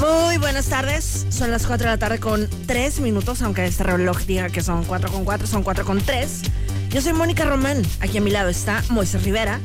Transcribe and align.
Muy 0.00 0.38
buenas 0.38 0.66
tardes. 0.66 1.26
Son 1.30 1.50
las 1.50 1.66
4 1.66 1.86
de 1.86 1.92
la 1.92 1.98
tarde 1.98 2.20
con 2.20 2.48
3 2.66 3.00
minutos, 3.00 3.42
aunque 3.42 3.64
este 3.64 3.84
reloj 3.84 4.20
diga 4.20 4.48
que 4.50 4.62
son 4.62 4.84
4 4.84 5.10
con 5.10 5.24
4, 5.24 5.46
son 5.46 5.62
4 5.62 5.84
con 5.84 6.00
3. 6.00 6.42
Yo 6.90 7.00
soy 7.00 7.12
Mónica 7.12 7.44
Román. 7.44 7.82
Aquí 8.00 8.18
a 8.18 8.20
mi 8.20 8.30
lado 8.30 8.48
está 8.48 8.82
Moisés 8.90 9.22
Rivera. 9.22 9.60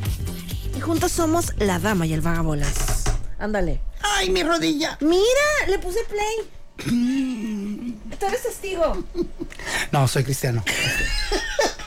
Y 0.75 0.79
juntos 0.79 1.11
somos 1.11 1.53
la 1.57 1.79
dama 1.79 2.05
y 2.05 2.13
el 2.13 2.21
vagabolas. 2.21 3.03
Ándale. 3.39 3.81
¡Ay, 4.01 4.29
mi 4.29 4.43
rodilla! 4.43 4.97
Mira, 5.01 5.67
le 5.67 5.79
puse 5.79 5.99
play. 6.09 6.51
Tú 8.19 8.25
eres 8.25 8.43
testigo. 8.43 9.03
No, 9.91 10.07
soy 10.07 10.23
cristiano. 10.23 10.63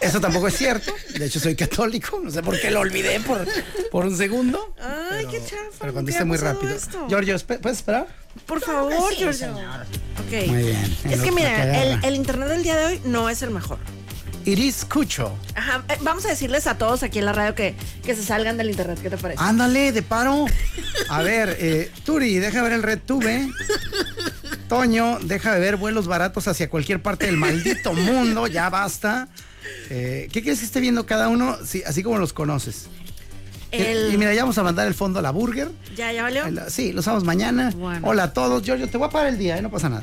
Eso 0.05 0.21
tampoco 0.21 0.49
es 0.49 0.57
cierto. 0.57 0.93
De 1.19 1.27
hecho, 1.27 1.41
soy 1.41 1.57
católico. 1.57 2.21
No 2.23 2.31
sé 2.31 2.43
por 2.43 2.61
qué 2.61 2.71
lo 2.71 2.81
olvidé 2.81 3.21
por, 3.21 3.47
por 3.91 4.05
un 4.07 4.17
segundo. 4.17 4.75
Ay, 4.81 5.27
qué 5.31 5.39
chafa. 5.41 5.55
Pero 5.57 5.79
¿por 5.79 5.93
cuando 5.93 6.09
qué 6.09 6.11
hice 6.13 6.23
ha 6.23 6.27
muy 6.27 6.37
rápido. 6.39 6.75
esto? 6.75 7.07
Giorgio, 7.09 7.37
¿puedes 7.61 7.79
esperar? 7.79 8.07
Por 8.47 8.61
favor, 8.61 8.93
Sí, 9.11 9.17
Giorgio. 9.17 9.33
señor. 9.33 9.83
Ok. 10.27 10.47
Muy 10.49 10.63
bien. 10.63 10.97
Es 11.11 11.21
que 11.23 11.33
mira, 11.33 11.83
el 12.03 12.15
internet 12.15 12.49
del 12.49 12.63
día 12.63 12.77
de 12.77 12.85
hoy 12.87 13.01
no 13.05 13.29
es 13.31 13.43
el 13.43 13.51
mejor. 13.51 13.79
Iris 14.47 14.85
Cucho. 14.85 15.33
Ajá, 15.55 15.83
eh, 15.89 15.97
vamos 16.03 16.27
a 16.27 16.29
decirles 16.29 16.67
a 16.67 16.77
todos 16.77 17.03
aquí 17.03 17.19
en 17.19 17.25
la 17.25 17.33
radio 17.33 17.55
que, 17.55 17.75
que 18.05 18.15
se 18.15 18.23
salgan 18.23 18.59
del 18.59 18.69
internet. 18.69 18.99
¿Qué 19.03 19.09
te 19.09 19.17
parece? 19.17 19.43
Ándale, 19.43 19.91
de 19.91 20.03
paro. 20.03 20.45
A 21.09 21.23
ver, 21.23 21.57
eh, 21.59 21.91
Turi, 22.05 22.39
deja 22.39 22.63
ver 22.63 22.73
el 22.73 22.83
Red 22.83 22.99
Tube. 23.07 23.49
Toño, 24.69 25.19
deja 25.23 25.55
de 25.55 25.61
ver 25.61 25.77
vuelos 25.77 26.07
baratos 26.07 26.47
hacia 26.49 26.69
cualquier 26.69 27.01
parte 27.01 27.25
del 27.27 27.37
maldito 27.39 27.93
mundo. 27.95 28.47
Ya 28.47 28.69
basta. 28.69 29.29
Eh, 29.91 30.29
¿Qué 30.33 30.43
quieres 30.43 30.61
que 30.61 30.67
esté 30.67 30.81
viendo 30.81 31.07
cada 31.07 31.29
uno? 31.29 31.57
Sí, 31.67 31.83
así 31.87 32.03
como 32.03 32.19
los 32.19 32.33
conoces. 32.33 32.87
El- 33.71 34.13
Y 34.15 34.19
mira, 34.19 34.33
ya 34.35 34.43
vamos 34.43 34.57
a 34.59 34.63
mandar 34.63 34.87
el 34.87 34.95
fondo 34.95 35.19
a 35.19 35.23
la 35.23 35.31
burger. 35.31 35.71
¿Ya, 35.97 36.13
ya 36.13 36.23
valió? 36.23 36.45
El- 36.47 36.61
Sí, 36.71 36.93
lo 36.93 37.01
usamos 37.01 37.25
mañana. 37.25 37.73
Bueno. 37.77 38.07
Hola 38.09 38.25
a 38.25 38.33
todos. 38.33 38.63
Giorgio, 38.63 38.89
te 38.89 38.97
voy 38.99 39.09
a 39.09 39.11
parar 39.11 39.29
el 39.33 39.39
día, 39.39 39.59
¿eh? 39.59 39.63
no 39.63 39.71
pasa 39.71 39.89
nada. 39.89 40.03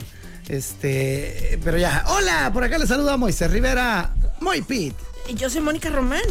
Este, 0.49 1.59
pero 1.63 1.77
ya. 1.77 2.03
Hola, 2.09 2.49
por 2.53 2.63
acá 2.63 2.77
le 2.77 2.85
saluda 2.85 3.15
Moisés 3.17 3.49
Rivera. 3.49 4.13
Muy 4.41 4.61
Pit. 4.61 4.93
Yo 5.35 5.49
soy 5.49 5.61
Mónica 5.61 5.89
Román. 5.89 6.21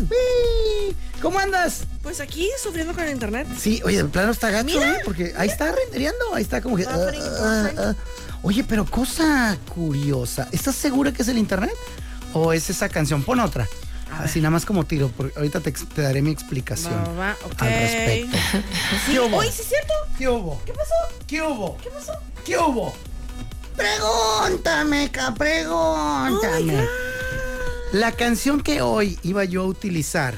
¿Cómo 1.23 1.39
andas? 1.39 1.85
Pues 2.03 2.21
aquí 2.21 2.49
sufriendo 2.63 2.93
con 2.93 3.05
el 3.05 3.13
internet. 3.13 3.47
Sí, 3.59 3.81
oye, 3.85 3.99
el 3.99 4.09
plano 4.09 4.33
está 4.33 4.51
gacho, 4.51 4.67
Mira. 4.79 4.93
¿eh? 4.97 4.99
Porque 5.05 5.33
ahí 5.37 5.49
está 5.49 5.73
rendereando, 5.73 6.35
ahí 6.35 6.43
está 6.43 6.61
como 6.61 6.77
que. 6.77 6.85
Ah, 6.87 7.11
ah, 7.41 7.71
ah. 7.79 7.95
Oye, 8.43 8.65
pero 8.65 8.85
cosa 8.85 9.57
curiosa. 9.75 10.49
¿Estás 10.53 10.75
segura 10.77 11.13
que 11.13 11.23
es 11.23 11.29
el 11.29 11.39
internet? 11.39 11.73
¿O 12.33 12.53
es 12.53 12.71
esa 12.71 12.89
canción? 12.89 13.23
Pon 13.23 13.41
otra. 13.41 13.69
A 14.13 14.25
Así 14.25 14.41
nada 14.41 14.51
más 14.51 14.67
como 14.67 14.85
tiro, 14.85 15.11
porque 15.17 15.37
ahorita 15.37 15.61
te, 15.61 15.73
daré 16.03 16.21
mi 16.21 16.31
explicación 16.31 16.93
Va, 16.93 17.13
va, 17.13 17.37
al 17.59 17.71
respecto. 17.71 18.37
Sí, 19.07 19.13
¿Qué 19.13 19.21
hubo? 19.21 19.37
Oye, 19.37 19.53
sí 19.53 19.63
es 19.63 19.69
cierto. 19.69 19.95
¿Qué 20.19 20.29
hubo? 20.29 20.61
¿Qué 20.65 20.73
pasó? 20.73 20.95
¿Qué 21.27 21.43
hubo? 21.43 21.77
¿Qué 21.79 21.91
pasó? 21.91 22.13
¿Qué 22.45 22.59
hubo? 22.59 22.95
Pregúntame, 23.77 25.11
ca, 25.11 25.33
pregúntame. 25.35 26.87
La 27.93 28.13
canción 28.13 28.61
que 28.61 28.83
hoy 28.83 29.19
iba 29.23 29.45
yo 29.45 29.63
a 29.63 29.67
utilizar 29.67 30.35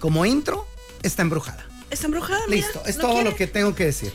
como 0.00 0.26
intro 0.26 0.66
está 1.02 1.22
embrujada. 1.22 1.64
Está 1.90 2.06
embrujada, 2.06 2.40
mira. 2.48 2.66
Listo, 2.66 2.82
es 2.86 2.96
¿No 2.96 3.02
todo 3.02 3.12
quiere? 3.14 3.30
lo 3.30 3.36
que 3.36 3.46
tengo 3.46 3.74
que 3.74 3.86
decir. 3.86 4.12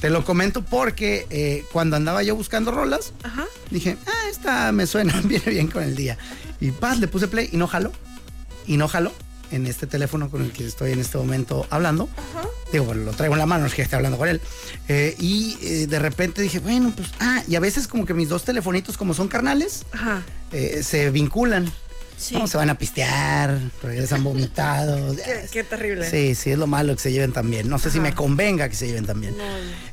Te 0.00 0.08
lo 0.10 0.24
comento 0.24 0.62
porque 0.62 1.26
eh, 1.30 1.64
cuando 1.72 1.96
andaba 1.96 2.22
yo 2.22 2.34
buscando 2.34 2.70
rolas, 2.70 3.12
Ajá. 3.22 3.46
dije, 3.70 3.96
ah, 4.06 4.30
esta 4.30 4.72
me 4.72 4.86
suena, 4.86 5.20
viene 5.24 5.44
bien 5.50 5.68
con 5.68 5.82
el 5.82 5.94
día. 5.96 6.16
Y 6.60 6.70
paz, 6.70 6.98
le 6.98 7.08
puse 7.08 7.28
play 7.28 7.48
y 7.52 7.56
no 7.56 7.66
jaló. 7.66 7.92
Y 8.66 8.76
no 8.76 8.88
jaló 8.88 9.12
en 9.50 9.66
este 9.66 9.86
teléfono 9.86 10.30
con 10.30 10.42
el 10.42 10.52
que 10.52 10.64
estoy 10.64 10.92
en 10.92 11.00
este 11.00 11.18
momento 11.18 11.66
hablando. 11.70 12.08
Ajá. 12.16 12.48
Digo, 12.72 12.84
bueno, 12.84 13.02
lo 13.04 13.12
traigo 13.12 13.34
en 13.34 13.40
la 13.40 13.46
mano, 13.46 13.62
no 13.62 13.66
es 13.66 13.74
que 13.74 13.82
esté 13.82 13.96
hablando 13.96 14.16
con 14.16 14.28
él. 14.28 14.40
Eh, 14.88 15.16
y 15.18 15.58
eh, 15.60 15.86
de 15.86 15.98
repente 15.98 16.40
dije, 16.40 16.60
bueno, 16.60 16.92
pues, 16.96 17.08
ah, 17.18 17.42
y 17.48 17.56
a 17.56 17.60
veces 17.60 17.88
como 17.88 18.06
que 18.06 18.14
mis 18.14 18.28
dos 18.28 18.44
telefonitos, 18.44 18.96
como 18.96 19.12
son 19.12 19.28
carnales, 19.28 19.84
Ajá. 19.92 20.22
se 20.82 21.10
vinculan. 21.10 21.70
Sí. 22.20 22.34
¿no? 22.34 22.46
Se 22.46 22.58
van 22.58 22.68
a 22.68 22.76
pistear, 22.76 23.58
regresan 23.82 24.22
vomitados. 24.22 25.16
Qué, 25.24 25.46
qué 25.50 25.64
terrible. 25.64 26.08
Sí, 26.08 26.34
sí, 26.34 26.50
es 26.50 26.58
lo 26.58 26.66
malo 26.66 26.94
que 26.94 27.00
se 27.00 27.12
lleven 27.12 27.32
también. 27.32 27.68
No 27.68 27.78
sé 27.78 27.90
si 27.90 27.98
me 27.98 28.14
convenga 28.14 28.68
que 28.68 28.76
se 28.76 28.86
lleven 28.86 29.06
también. 29.06 29.38
No. 29.38 29.44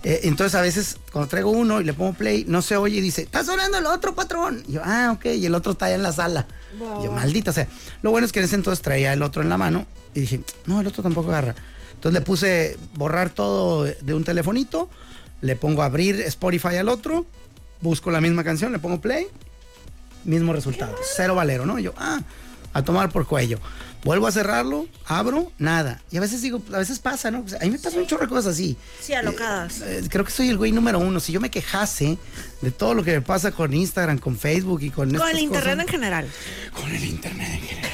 Eh, 0.04 0.22
entonces 0.24 0.54
a 0.56 0.62
veces 0.62 0.98
cuando 1.12 1.30
traigo 1.30 1.52
uno 1.52 1.80
y 1.80 1.86
le 1.86 1.94
pongo 1.94 2.14
play, 2.14 2.44
no 2.46 2.62
se 2.62 2.76
oye 2.76 2.98
y 2.98 3.02
dice, 3.02 3.22
está 3.22 3.46
sonando 3.46 3.78
el 3.78 3.86
otro 3.86 4.14
patrón. 4.14 4.62
Y 4.68 4.74
yo, 4.74 4.82
ah, 4.84 5.14
ok, 5.14 5.26
y 5.28 5.46
el 5.46 5.56
otro 5.56 5.72
está 5.72 5.86
allá 5.86 5.96
en 5.96 6.04
la 6.04 6.12
sala. 6.12 6.48
Wow. 6.78 7.02
Y 7.02 7.06
yo, 7.06 7.12
maldita 7.14 7.54
sea. 7.54 7.68
Lo 8.02 8.12
bueno 8.12 8.26
es 8.26 8.34
que 8.34 8.40
en 8.40 8.46
ese 8.46 8.56
entonces 8.56 8.82
traía 8.82 9.14
el 9.14 9.22
otro 9.22 9.42
en 9.42 9.48
la 9.48 9.58
mano 9.58 9.88
y 10.14 10.20
dije, 10.20 10.42
no, 10.66 10.82
el 10.82 10.88
otro 10.88 11.02
tampoco 11.02 11.30
agarra. 11.30 11.56
Entonces 11.94 12.20
le 12.20 12.26
puse 12.26 12.78
borrar 12.96 13.30
todo 13.30 13.86
de 13.86 14.14
un 14.14 14.24
telefonito, 14.24 14.90
le 15.42 15.56
pongo 15.56 15.82
abrir 15.82 16.22
Spotify 16.22 16.76
al 16.76 16.90
otro, 16.90 17.26
busco 17.82 18.12
la 18.12 18.22
misma 18.22 18.44
canción, 18.44 18.72
le 18.72 18.80
pongo 18.80 19.00
play, 19.00 19.28
mismo 20.28 20.54
resultado. 20.54 20.96
Cero 21.16 21.34
valero, 21.34 21.66
¿no? 21.66 21.80
Yo, 21.80 21.94
ah, 21.98 22.22
a 22.74 22.84
tomar 22.84 23.10
por 23.10 23.26
cuello. 23.26 23.60
Vuelvo 24.04 24.28
a 24.28 24.32
cerrarlo, 24.32 24.88
abro, 25.06 25.52
nada. 25.58 26.02
Y 26.12 26.18
a 26.18 26.22
veces 26.22 26.42
digo, 26.42 26.62
a 26.72 26.78
veces 26.78 27.00
pasa, 27.00 27.32
¿no? 27.32 27.48
Sea, 27.48 27.60
a 27.60 27.66
mí 27.66 27.72
me 27.72 27.80
pasan 27.80 28.00
un 28.02 28.08
chorro 28.08 28.22
de 28.24 28.30
cosas 28.30 28.54
así. 28.54 28.78
Sí, 29.02 29.14
alocadas. 29.14 29.82
Eh, 29.82 30.04
creo 30.10 30.24
que 30.24 30.32
soy 30.32 30.50
el 30.50 30.58
güey 30.58 30.72
número 30.72 31.00
uno. 31.00 31.20
Si 31.20 31.32
yo 31.34 31.42
me 31.42 31.50
quejase 31.50 32.18
de 32.62 32.72
todo 32.72 32.94
lo 32.94 33.04
que 33.04 33.12
me 33.14 33.22
pasa 33.22 33.52
con 33.52 33.74
Instagram, 33.74 34.20
con 34.20 34.38
Facebook 34.38 34.82
y 34.84 34.92
con 34.92 35.12
Con 35.14 35.28
el 35.30 35.40
internet 35.40 35.80
en 35.82 35.88
general. 35.88 36.28
con 36.74 36.90
el 36.94 37.04
internet 37.04 37.50
en 37.54 37.62
general. 37.68 37.92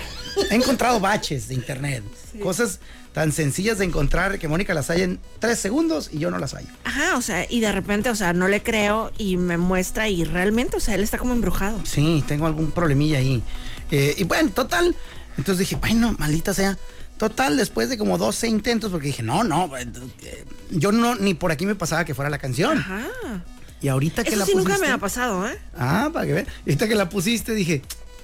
He 0.50 0.56
encontrado 0.56 1.00
baches 1.00 1.48
de 1.48 1.56
internet. 1.56 2.04
Cosas 2.42 2.80
tan 3.14 3.32
sencillas 3.32 3.78
de 3.78 3.86
encontrar 3.86 4.40
que 4.40 4.48
Mónica 4.48 4.74
las 4.74 4.90
halla 4.90 5.04
en 5.04 5.20
tres 5.40 5.60
segundos 5.60 6.10
y 6.12 6.20
yo 6.20 6.32
no 6.32 6.40
las 6.40 6.54
hallo. 6.54 6.70
Ajá, 6.84 7.16
o 7.18 7.22
sea, 7.22 7.46
y 7.48 7.60
de 7.60 7.72
repente, 7.72 8.10
o 8.10 8.16
sea, 8.16 8.34
no 8.34 8.48
le 8.48 8.64
creo 8.64 9.12
y 9.18 9.38
me 9.38 9.58
muestra 9.58 10.10
y 10.10 10.24
realmente, 10.24 10.78
o 10.78 10.80
sea, 10.80 10.96
él 10.96 11.02
está 11.04 11.18
como 11.18 11.34
embrujado. 11.34 11.80
Sí, 11.86 12.24
tengo 12.28 12.48
algún 12.48 12.72
problemilla 12.72 13.20
ahí. 13.20 13.44
Eh, 13.92 14.16
y 14.18 14.24
bueno, 14.24 14.50
total. 14.50 14.96
Entonces 15.38 15.60
dije, 15.60 15.76
bueno, 15.76 16.16
maldita 16.18 16.54
sea. 16.54 16.78
Total, 17.18 17.56
después 17.56 17.90
de 17.90 17.98
como 17.98 18.18
12 18.18 18.48
intentos, 18.48 18.92
porque 18.92 19.08
dije, 19.08 19.24
no, 19.24 19.44
no, 19.44 19.70
eh, 19.78 20.46
yo 20.72 20.92
no, 20.92 21.16
ni 21.16 21.36
por 21.36 21.52
aquí 21.52 21.66
me 21.66 21.76
pasaba 21.76 22.04
que 22.06 22.16
fuera 22.16 22.30
la 22.30 22.40
canción. 22.40 22.80
Ajá. 22.80 23.44
Y 23.82 23.90
ahorita 23.90 24.24
que 24.24 24.36
la 24.36 24.46
sí 24.46 24.54
pusiste. 24.54 24.72
nunca 24.72 24.86
me 24.86 24.92
ha 24.92 24.98
pasado, 24.98 25.48
¿eh? 25.48 25.60
Ah, 25.78 26.10
para 26.12 26.26
que. 26.26 26.32
Y 26.32 26.70
Ahorita 26.72 26.88
que 26.88 26.96
la 26.96 27.10
pusiste 27.10 27.54
dije, 27.54 27.82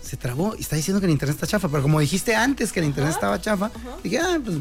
se 0.10 0.18
trabó 0.18 0.56
y 0.58 0.62
está 0.62 0.76
diciendo 0.76 1.00
que 1.00 1.06
el 1.06 1.12
internet 1.12 1.36
está 1.36 1.46
chafa. 1.46 1.70
Pero 1.70 1.84
como 1.84 2.00
dijiste 2.00 2.36
antes 2.36 2.72
que 2.72 2.80
el 2.80 2.88
internet 2.88 3.14
estaba 3.14 3.40
chafa, 3.40 3.70
dije, 4.04 4.18
ah, 4.18 4.40
pues. 4.44 4.58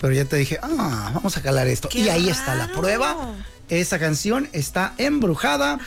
Pero 0.00 0.14
ya 0.14 0.24
te 0.24 0.36
dije, 0.36 0.58
ah, 0.62 1.10
vamos 1.14 1.36
a 1.36 1.42
calar 1.42 1.66
esto. 1.66 1.88
Qué 1.90 2.00
y 2.00 2.08
ahí 2.08 2.30
está 2.30 2.54
la 2.54 2.68
prueba. 2.68 3.34
Esa 3.68 3.98
canción 3.98 4.48
está 4.52 4.94
embrujada. 4.96 5.78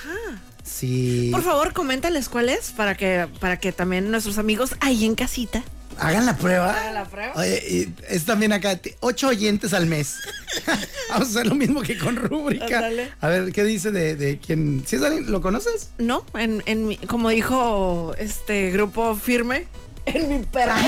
Sí. 0.64 1.30
Por 1.32 1.42
favor, 1.42 1.74
coméntales 1.74 2.30
cuál 2.30 2.50
es 2.50 2.72
para 2.72 2.96
que, 2.96 3.28
para 3.40 3.58
que 3.58 3.72
también 3.72 4.12
nuestros 4.12 4.38
amigos 4.38 4.76
ahí 4.80 5.06
en 5.06 5.16
casita. 5.16 5.64
Hagan 6.00 6.26
la 6.26 6.38
prueba. 6.38 6.72
Hagan 6.72 6.94
la 6.94 7.06
prueba. 7.06 7.34
Oye, 7.36 7.64
y 7.70 7.94
es 8.08 8.26
también 8.26 8.54
acá, 8.54 8.80
ocho 9.02 9.28
oyentes 9.30 9.74
al 9.74 9.86
mes. 9.86 10.16
Vamos 11.10 11.28
a 11.28 11.32
hacer 11.32 11.48
lo 11.48 11.56
mismo 11.56 11.82
que 11.82 11.98
con 11.98 12.16
rúbrica. 12.16 12.90
A 13.22 13.28
ver, 13.28 13.52
¿qué 13.52 13.64
dice 13.64 13.92
de, 13.92 14.16
de 14.16 14.38
quién? 14.40 14.84
¿Sí 14.86 14.96
es 14.96 15.02
alguien? 15.04 15.30
¿Lo 15.32 15.42
conoces? 15.42 15.90
No, 15.98 16.26
en, 16.36 16.64
en 16.66 16.88
mi- 16.88 16.98
como 16.98 17.30
dijo 17.30 18.14
este 18.18 18.72
grupo 18.72 19.16
firme, 19.16 19.68
en 20.06 20.30
mi 20.30 20.40
perra. 20.46 20.78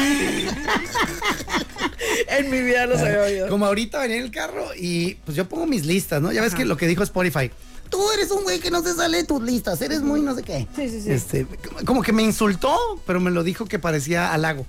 en 2.28 2.50
mi 2.50 2.62
vida 2.62 2.86
los 2.86 3.00
había 3.00 3.22
oído. 3.22 3.48
Como 3.50 3.66
ahorita 3.66 4.00
venía 4.00 4.18
en 4.18 4.24
el 4.24 4.32
carro 4.32 4.68
y 4.76 5.16
pues 5.26 5.36
yo 5.38 5.48
pongo 5.48 5.66
mis 5.68 5.86
listas, 5.86 6.22
¿no? 6.22 6.32
Ya 6.32 6.42
ves 6.42 6.56
que 6.56 6.66
lo 6.66 6.78
que 6.78 6.88
dijo 6.88 7.04
Spotify. 7.04 7.52
Tú 7.92 8.10
eres 8.14 8.32
un 8.32 8.44
güey 8.44 8.60
que 8.60 8.72
no 8.72 8.82
se 8.82 8.96
sale 8.96 9.18
de 9.18 9.24
tus 9.26 9.42
listas, 9.44 9.80
eres 9.82 10.02
muy 10.02 10.22
no 10.22 10.34
sé 10.34 10.42
qué. 10.44 10.68
Sí, 10.76 10.90
sí, 10.90 11.02
sí. 11.02 11.12
Este, 11.12 11.46
como 11.86 12.02
que 12.02 12.14
me 12.14 12.24
insultó, 12.24 12.76
pero 13.06 13.20
me 13.20 13.30
lo 13.30 13.44
dijo 13.44 13.66
que 13.66 13.78
parecía 13.78 14.34
halago. 14.34 14.66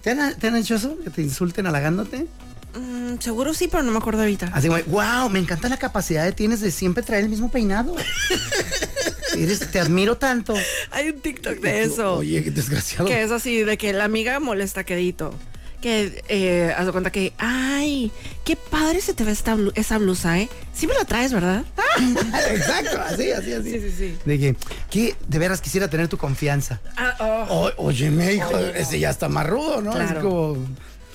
¿Te 0.00 0.10
han, 0.10 0.36
te 0.38 0.48
han 0.48 0.56
hecho 0.56 0.74
eso? 0.74 0.96
¿Que 1.04 1.10
te 1.10 1.22
insulten 1.22 1.66
halagándote? 1.66 2.26
Mm, 2.74 3.18
seguro 3.20 3.52
sí, 3.54 3.68
pero 3.70 3.82
no 3.82 3.92
me 3.92 3.98
acuerdo 3.98 4.22
ahorita. 4.22 4.50
Así 4.54 4.68
como, 4.68 4.82
wow, 4.86 5.28
me 5.30 5.38
encanta 5.38 5.68
la 5.68 5.76
capacidad 5.76 6.24
que 6.26 6.32
tienes 6.32 6.60
de 6.62 6.70
siempre 6.70 7.02
traer 7.04 7.24
el 7.24 7.28
mismo 7.30 7.50
peinado. 7.50 7.94
Eres- 9.36 9.70
te 9.70 9.78
admiro 9.80 10.16
tanto. 10.16 10.54
Hay 10.90 11.10
un 11.10 11.20
TikTok 11.20 11.58
de 11.60 11.82
eso. 11.84 12.16
Oye, 12.16 12.42
qué 12.42 12.50
desgraciado. 12.50 13.04
Que 13.06 13.22
es 13.22 13.30
así, 13.30 13.62
de 13.62 13.76
que 13.78 13.92
la 13.92 14.04
amiga 14.04 14.40
molesta 14.40 14.84
quedito. 14.84 15.34
Que 15.82 16.24
eh, 16.28 16.72
haz 16.74 16.86
de 16.86 16.92
cuenta 16.92 17.12
que, 17.12 17.34
ay, 17.36 18.10
qué 18.44 18.56
padre 18.56 19.02
se 19.02 19.12
te 19.12 19.24
ve 19.24 19.32
esta 19.32 19.54
blu- 19.54 19.72
esa 19.74 19.98
blusa, 19.98 20.38
¿eh? 20.40 20.48
Siempre 20.72 20.96
la 20.98 21.04
traes, 21.04 21.32
¿verdad? 21.34 21.64
Exacto, 22.50 23.00
así, 23.02 23.30
así, 23.32 23.52
así. 23.52 23.70
Sí, 23.72 23.80
sí, 23.80 23.94
sí. 23.98 24.16
De 24.24 24.38
que, 24.38 24.56
que 24.90 25.16
de 25.28 25.38
veras 25.38 25.60
quisiera 25.60 25.88
tener 25.88 26.08
tu 26.08 26.16
confianza. 26.16 26.80
Ah, 26.96 27.46
oh. 27.50 27.66
O- 27.76 27.86
óyeme, 27.88 28.32
hijo, 28.32 28.56
ese 28.58 28.98
ya 28.98 29.10
está 29.10 29.28
más 29.28 29.46
rudo, 29.46 29.82
¿no? 29.82 29.92
Claro. 29.92 30.18
Es 30.18 30.24
como, 30.24 30.56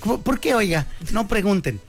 como, 0.00 0.20
¿por 0.20 0.38
qué, 0.38 0.54
oiga? 0.54 0.86
No 1.10 1.26
pregunten. 1.26 1.80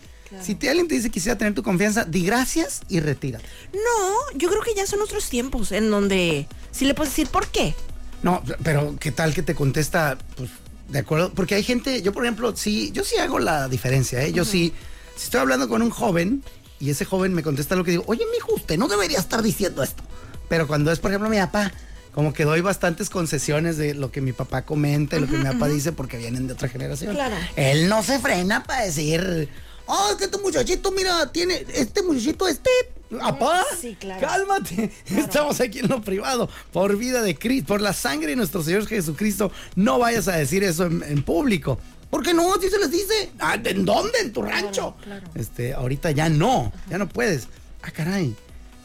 Si 0.42 0.54
te, 0.56 0.70
alguien 0.70 0.88
te 0.88 0.94
dice 0.96 1.10
quisiera 1.10 1.38
tener 1.38 1.56
tu 1.56 1.64
confianza, 1.64 2.06
di 2.06 2.24
gracias 2.24 2.81
y 2.88 3.00
retírate. 3.00 3.44
No, 3.74 4.38
yo 4.38 4.48
creo 4.50 4.62
que 4.62 4.76
ya 4.76 4.86
son 4.86 5.02
otros 5.02 5.28
tiempos 5.28 5.72
en 5.72 5.90
donde 5.90 6.48
sí 6.72 6.86
le 6.86 6.94
puedes 6.94 7.12
decir 7.14 7.28
por 7.28 7.48
qué. 7.48 7.74
No, 8.22 8.44
pero 8.64 8.96
¿qué 9.00 9.12
tal 9.12 9.34
que 9.34 9.42
te 9.42 9.56
contesta? 9.56 10.18
Pues, 10.38 10.50
de 10.90 11.00
acuerdo, 11.00 11.32
porque 11.34 11.56
hay 11.56 11.64
gente, 11.64 12.02
yo 12.02 12.12
por 12.12 12.26
ejemplo, 12.26 12.56
sí, 12.56 12.92
yo 12.92 13.04
sí 13.04 13.18
hago 13.18 13.40
la 13.40 13.68
diferencia, 13.68 14.24
¿eh? 14.24 14.32
Yo 14.32 14.46
sí, 14.46 14.74
si 15.16 15.26
estoy 15.26 15.42
hablando 15.42 15.70
con 15.70 15.82
un 15.82 15.90
joven 15.90 16.44
y 16.80 16.90
ese 16.90 17.06
joven 17.06 17.34
me 17.34 17.44
contesta 17.44 17.76
lo 17.76 17.84
que 17.84 17.92
digo, 17.92 18.04
oye, 18.08 18.24
mijo, 18.34 18.54
usted 18.56 18.78
no 18.78 18.88
debería 18.88 19.20
estar 19.20 19.42
diciendo 19.42 19.84
esto. 19.84 20.04
Pero 20.48 20.68
cuando 20.68 20.92
es, 20.92 21.00
por 21.00 21.12
ejemplo, 21.12 21.30
mi 21.30 21.38
papá, 21.38 21.72
como 22.14 22.34
que 22.34 22.44
doy 22.44 22.62
bastantes 22.62 23.10
concesiones 23.10 23.78
de 23.78 23.94
lo 23.94 24.12
que 24.12 24.22
mi 24.22 24.34
papá 24.34 24.64
comenta 24.64 25.18
y 25.18 25.22
lo 25.22 25.28
que 25.28 25.38
mi 25.38 25.44
papá 25.44 25.68
dice 25.68 25.92
porque 25.92 26.18
vienen 26.18 26.48
de 26.48 26.54
otra 26.54 26.68
generación. 26.68 27.14
Claro. 27.14 27.36
Él 27.56 27.88
no 27.88 28.02
se 28.02 28.20
frena 28.20 28.64
para 28.64 28.86
decir, 28.86 29.50
oh, 29.86 30.08
es 30.12 30.16
que 30.16 30.26
este 30.26 30.38
muchachito, 30.40 30.92
mira, 30.92 31.32
tiene, 31.32 31.66
este 31.74 32.02
muchachito, 32.02 32.48
este, 32.48 32.70
papá, 33.18 33.64
Sí, 33.80 33.96
claro. 34.00 34.26
cálmate. 34.28 34.92
Estamos 35.18 35.60
aquí 35.62 35.80
en 35.80 35.88
lo 35.90 36.02
privado. 36.02 36.50
Por 36.72 36.98
vida 36.98 37.22
de 37.22 37.36
Cristo, 37.38 37.68
por 37.68 37.82
la 37.82 37.94
sangre 37.94 38.30
de 38.32 38.36
nuestro 38.36 38.62
Señor 38.64 38.86
Jesucristo, 38.88 39.52
no 39.76 40.00
vayas 40.00 40.28
a 40.28 40.36
decir 40.38 40.64
eso 40.64 40.86
en, 40.86 41.04
en 41.04 41.24
público. 41.24 41.80
¿Por 42.10 42.24
qué 42.24 42.34
no? 42.34 42.60
Si 42.60 42.70
se 42.70 42.80
les 42.80 42.92
dice. 42.92 43.32
Ah, 43.40 43.58
¿En 43.64 43.86
dónde? 43.86 44.20
¿En 44.22 44.34
tu 44.34 44.42
rancho? 44.42 44.96
claro. 45.04 45.28
Este, 45.36 45.74
ahorita 45.74 46.12
ya 46.12 46.28
no, 46.30 46.72
ya 46.90 46.98
no 46.98 47.08
puedes. 47.08 47.48
Ah, 47.84 47.92
caray. 47.92 48.36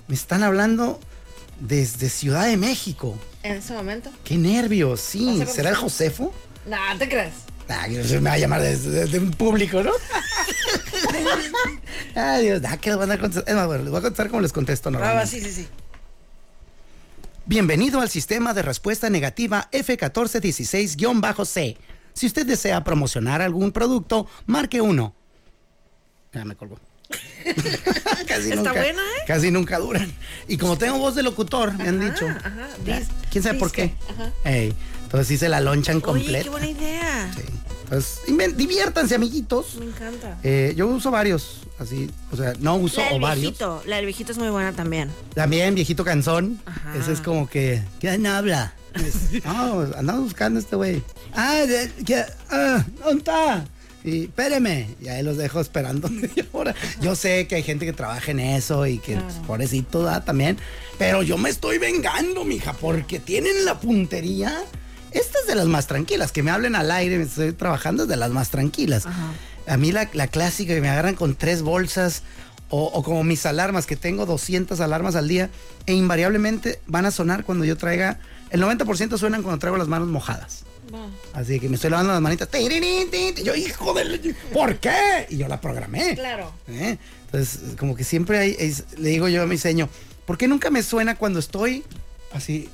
Me 0.09 0.15
están 0.15 0.43
hablando 0.43 1.01
desde 1.61 2.09
Ciudad 2.11 2.47
de 2.47 2.57
México. 2.59 3.19
En 3.43 3.57
ese 3.57 3.73
momento. 3.73 4.11
Qué 4.25 4.37
nervios, 4.37 5.01
sí. 5.01 5.39
sea, 5.39 5.47
¿Será 5.47 5.71
el 5.71 5.77
Josefo? 5.77 6.33
No, 6.67 6.77
te 6.99 7.09
crees. 7.09 7.33
Ah, 7.69 7.87
se 7.89 8.21
me 8.21 8.29
va 8.31 8.37
a 8.37 8.39
llamar 8.39 8.61
desde 8.61 8.91
desde 8.91 9.19
un 9.19 9.31
público, 9.31 9.83
¿no? 9.83 9.91
Ay, 12.15 12.45
Dios, 12.45 12.61
ah, 12.69 12.77
que 12.77 12.91
les 12.91 12.99
van 12.99 13.11
a 13.13 13.19
contestar. 13.19 13.49
Es 13.49 13.55
más, 13.57 13.67
bueno, 13.67 13.83
les 13.85 13.91
voy 13.91 13.99
a 13.99 14.03
contestar 14.03 14.29
como 14.29 14.43
les 14.43 14.53
contesto 14.53 14.89
Ah, 14.91 14.93
normalmente. 14.93 15.31
sí, 15.31 15.41
sí, 15.41 15.51
sí. 15.53 15.67
Bienvenido 17.47 18.01
al 18.01 18.09
sistema 18.09 18.55
de 18.55 18.63
respuesta 18.63 19.11
negativa 19.11 19.69
F1416-C. 19.73 21.77
Si 22.15 22.27
usted 22.27 22.47
desea 22.47 22.83
promocionar 22.85 23.43
algún 23.43 23.73
producto, 23.73 24.27
marque 24.47 24.81
uno. 24.81 25.15
Ya 26.33 26.45
me 26.45 26.55
colgó. 26.57 26.79
casi 28.27 28.45
Está 28.51 28.57
nunca, 28.57 28.73
buena, 28.73 29.03
¿eh? 29.03 29.25
Casi 29.27 29.51
nunca 29.51 29.79
duran. 29.79 30.11
Y 30.49 30.57
como 30.57 30.79
tengo 30.79 30.97
voz 30.99 31.15
de 31.17 31.23
locutor, 31.23 31.75
me 31.75 31.89
han 31.89 32.01
dicho. 32.01 32.27
ajá, 32.27 32.69
¿Quién 33.31 33.43
sabe 33.43 33.59
por 33.59 33.71
qué? 33.73 33.95
ajá. 34.11 34.33
Ey, 34.45 34.75
entonces 35.05 35.29
sí 35.29 35.39
se 35.39 35.49
la 35.49 35.61
lonchan 35.61 35.97
Oye, 35.97 36.03
completa. 36.05 36.43
qué 36.43 36.49
buena 36.51 36.67
idea. 36.69 37.33
Sí. 37.35 37.43
Entonces, 37.85 38.57
diviértanse, 38.57 39.15
amiguitos. 39.15 39.77
Me 39.77 39.87
encanta. 39.87 40.39
Eh, 40.43 40.73
yo 40.77 40.87
uso 40.89 41.11
varios, 41.11 41.61
así, 41.79 42.11
o 42.33 42.37
sea, 42.37 42.55
no 42.59 42.77
uso 42.77 43.01
La 43.01 43.09
del 43.11 43.23
ovarios. 43.23 43.41
viejito, 43.43 43.83
la 43.87 43.97
del 43.97 44.07
viejito 44.07 44.33
es 44.33 44.39
muy 44.39 44.49
buena 44.49 44.73
también. 44.73 45.11
También, 45.35 45.75
viejito 45.75 46.03
canzón. 46.05 46.61
Ajá. 46.65 46.97
Ese 46.97 47.13
es 47.13 47.21
como 47.21 47.49
que, 47.49 47.83
¿quién 48.01 48.27
habla? 48.27 48.73
no, 49.45 49.81
andamos 49.97 50.23
buscando 50.25 50.59
a 50.59 50.63
este 50.63 50.77
güey. 50.77 51.03
Ah, 51.35 51.57
de- 51.67 51.91
que, 52.05 52.25
ah, 52.51 52.85
¿dónde 53.05 53.19
está? 53.19 53.65
Y 54.03 54.25
espéreme, 54.25 54.95
y 55.01 55.09
ahí 55.09 55.23
los 55.23 55.37
dejo 55.37 55.61
esperando 55.61 56.09
media 56.11 56.47
hora. 56.53 56.75
Yo 57.01 57.15
sé 57.17 57.47
que 57.47 57.57
hay 57.57 57.63
gente 57.63 57.85
que 57.87 57.93
trabaja 57.93 58.31
en 58.31 58.41
eso 58.41 58.87
y 58.87 58.99
que, 58.99 59.17
pues, 59.17 59.35
pobrecito, 59.47 60.03
da 60.03 60.25
también. 60.25 60.59
Pero 60.99 61.23
yo 61.23 61.37
me 61.39 61.51
estoy 61.51 61.79
vengando, 61.79 62.45
mija, 62.45 62.73
porque 62.73 63.19
tienen 63.21 63.65
la 63.65 63.79
puntería. 63.81 64.63
Esta 65.15 65.39
es 65.41 65.47
de 65.47 65.55
las 65.55 65.67
más 65.67 65.87
tranquilas, 65.87 66.33
que 66.33 66.43
me 66.43 66.51
hablen 66.51 66.75
al 66.77 66.91
aire, 66.91 67.17
me 67.19 67.25
estoy 67.25 67.53
trabajando 67.53 68.03
es 68.03 68.09
de 68.09 68.17
las 68.17 68.31
más 68.31 68.51
tranquilas. 68.51 69.05
A 69.67 69.77
mí 69.79 69.93
la, 69.93 70.11
la 70.13 70.27
clásica 70.27 70.75
que 70.75 70.81
me 70.81 70.91
agarran 70.91 71.15
con 71.15 71.35
tres 71.37 71.63
bolsas 71.63 72.23
o, 72.69 72.85
o 72.85 73.03
como 73.03 73.25
mis 73.25 73.47
alarmas, 73.47 73.87
que 73.87 73.97
tengo 73.97 74.27
200 74.27 74.81
alarmas 74.81 75.15
al 75.17 75.29
día 75.29 75.49
e 75.87 75.95
invariablemente 75.95 76.81
van 76.87 77.07
a 77.07 77.11
sonar 77.11 77.45
cuando 77.45 77.65
yo 77.65 77.77
traiga, 77.77 78.19
el 78.51 78.61
90% 78.63 79.17
suenan 79.17 79.43
cuando 79.43 79.59
traigo 79.59 79.77
las 79.79 79.89
manos 79.89 80.09
mojadas. 80.09 80.65
Así 81.33 81.59
que 81.61 81.69
me 81.69 81.77
estoy 81.77 81.91
lavando 81.91 82.13
las 82.13 82.21
manitas. 82.21 82.49
Yo, 83.43 83.55
hijo 83.55 83.95
de... 83.95 84.35
¿Por 84.53 84.77
qué? 84.77 85.27
Y 85.31 85.39
yo 85.39 85.49
la 85.49 85.61
programé. 85.61 86.15
Claro. 86.15 86.53
¿eh? 86.69 86.99
Entonces, 87.27 87.61
como 87.79 87.97
que 87.97 88.05
siempre 88.05 88.39
hay, 88.39 88.57
es- 88.59 88.85
le 88.99 89.09
digo 89.11 89.29
yo 89.29 89.43
a 89.43 89.47
mi 89.47 89.57
seño, 89.59 89.89
¿por 90.27 90.37
qué 90.39 90.47
nunca 90.47 90.71
me 90.71 90.83
suena 90.83 91.17
cuando 91.17 91.39
estoy 91.41 91.85
así, 92.33 92.69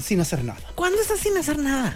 sin 0.00 0.20
hacer 0.20 0.44
nada? 0.44 0.60
¿Cuándo 0.74 1.00
estás 1.00 1.20
sin 1.20 1.36
hacer 1.36 1.58
nada? 1.58 1.94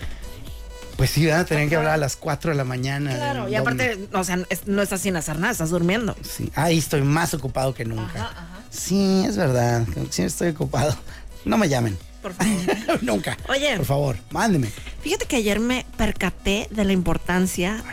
Pues 0.97 1.11
sí, 1.11 1.29
a 1.29 1.45
tener 1.45 1.69
que 1.69 1.77
hablar 1.77 1.93
a 1.93 1.97
las 1.99 2.17
4 2.17 2.53
de 2.53 2.57
la 2.57 2.65
mañana. 2.65 3.15
Claro, 3.15 3.49
y 3.49 3.55
aparte, 3.55 3.97
domingo. 3.97 4.19
o 4.19 4.25
sea, 4.25 4.39
no 4.65 4.83
estás 4.83 5.03
sin 5.03 5.15
hacer 5.17 5.39
nada, 5.39 5.53
estás 5.53 5.71
durmiendo. 5.71 6.17
Sí, 6.23 6.51
ahí 6.55 6.79
estoy 6.79 7.03
más 7.03 7.35
ocupado 7.35 7.75
que 7.75 7.85
nunca. 7.85 8.33
Sí, 8.71 9.25
es 9.27 9.37
verdad, 9.37 9.85
siempre 9.87 10.27
estoy 10.27 10.49
ocupado. 10.49 10.97
No 11.45 11.59
me 11.59 11.69
llamen. 11.69 11.99
Por 12.23 12.33
favor. 12.33 13.03
nunca. 13.03 13.37
Oye. 13.49 13.77
Por 13.77 13.87
favor, 13.87 14.17
mándeme. 14.31 14.71
Fíjate 15.03 15.27
que 15.27 15.37
ayer 15.37 15.61
me 15.61 15.85
percaté 15.97 16.67
de 16.71 16.85
la 16.85 16.93
importancia 16.93 17.85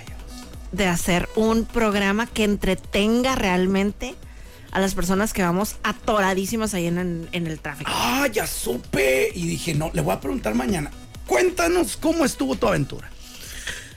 de 0.71 0.87
hacer 0.87 1.29
un 1.35 1.65
programa 1.65 2.25
que 2.25 2.45
entretenga 2.45 3.35
realmente 3.35 4.15
a 4.73 4.79
las 4.81 4.95
personas 4.95 5.31
que 5.33 5.43
vamos 5.43 5.75
atoradísimas 5.83 6.73
ahí 6.73 6.87
en, 6.87 6.97
en- 6.97 7.29
en 7.31 7.47
el 7.47 7.59
tráfico. 7.59 7.89
Ah, 7.93 8.27
ya 8.31 8.45
supe. 8.47 9.29
Y 9.33 9.47
dije, 9.47 9.73
no, 9.73 9.91
le 9.93 10.01
voy 10.01 10.13
a 10.13 10.19
preguntar 10.19 10.55
mañana. 10.55 10.91
Cuéntanos 11.27 11.95
cómo 11.95 12.25
estuvo 12.25 12.55
tu 12.55 12.67
aventura. 12.67 13.09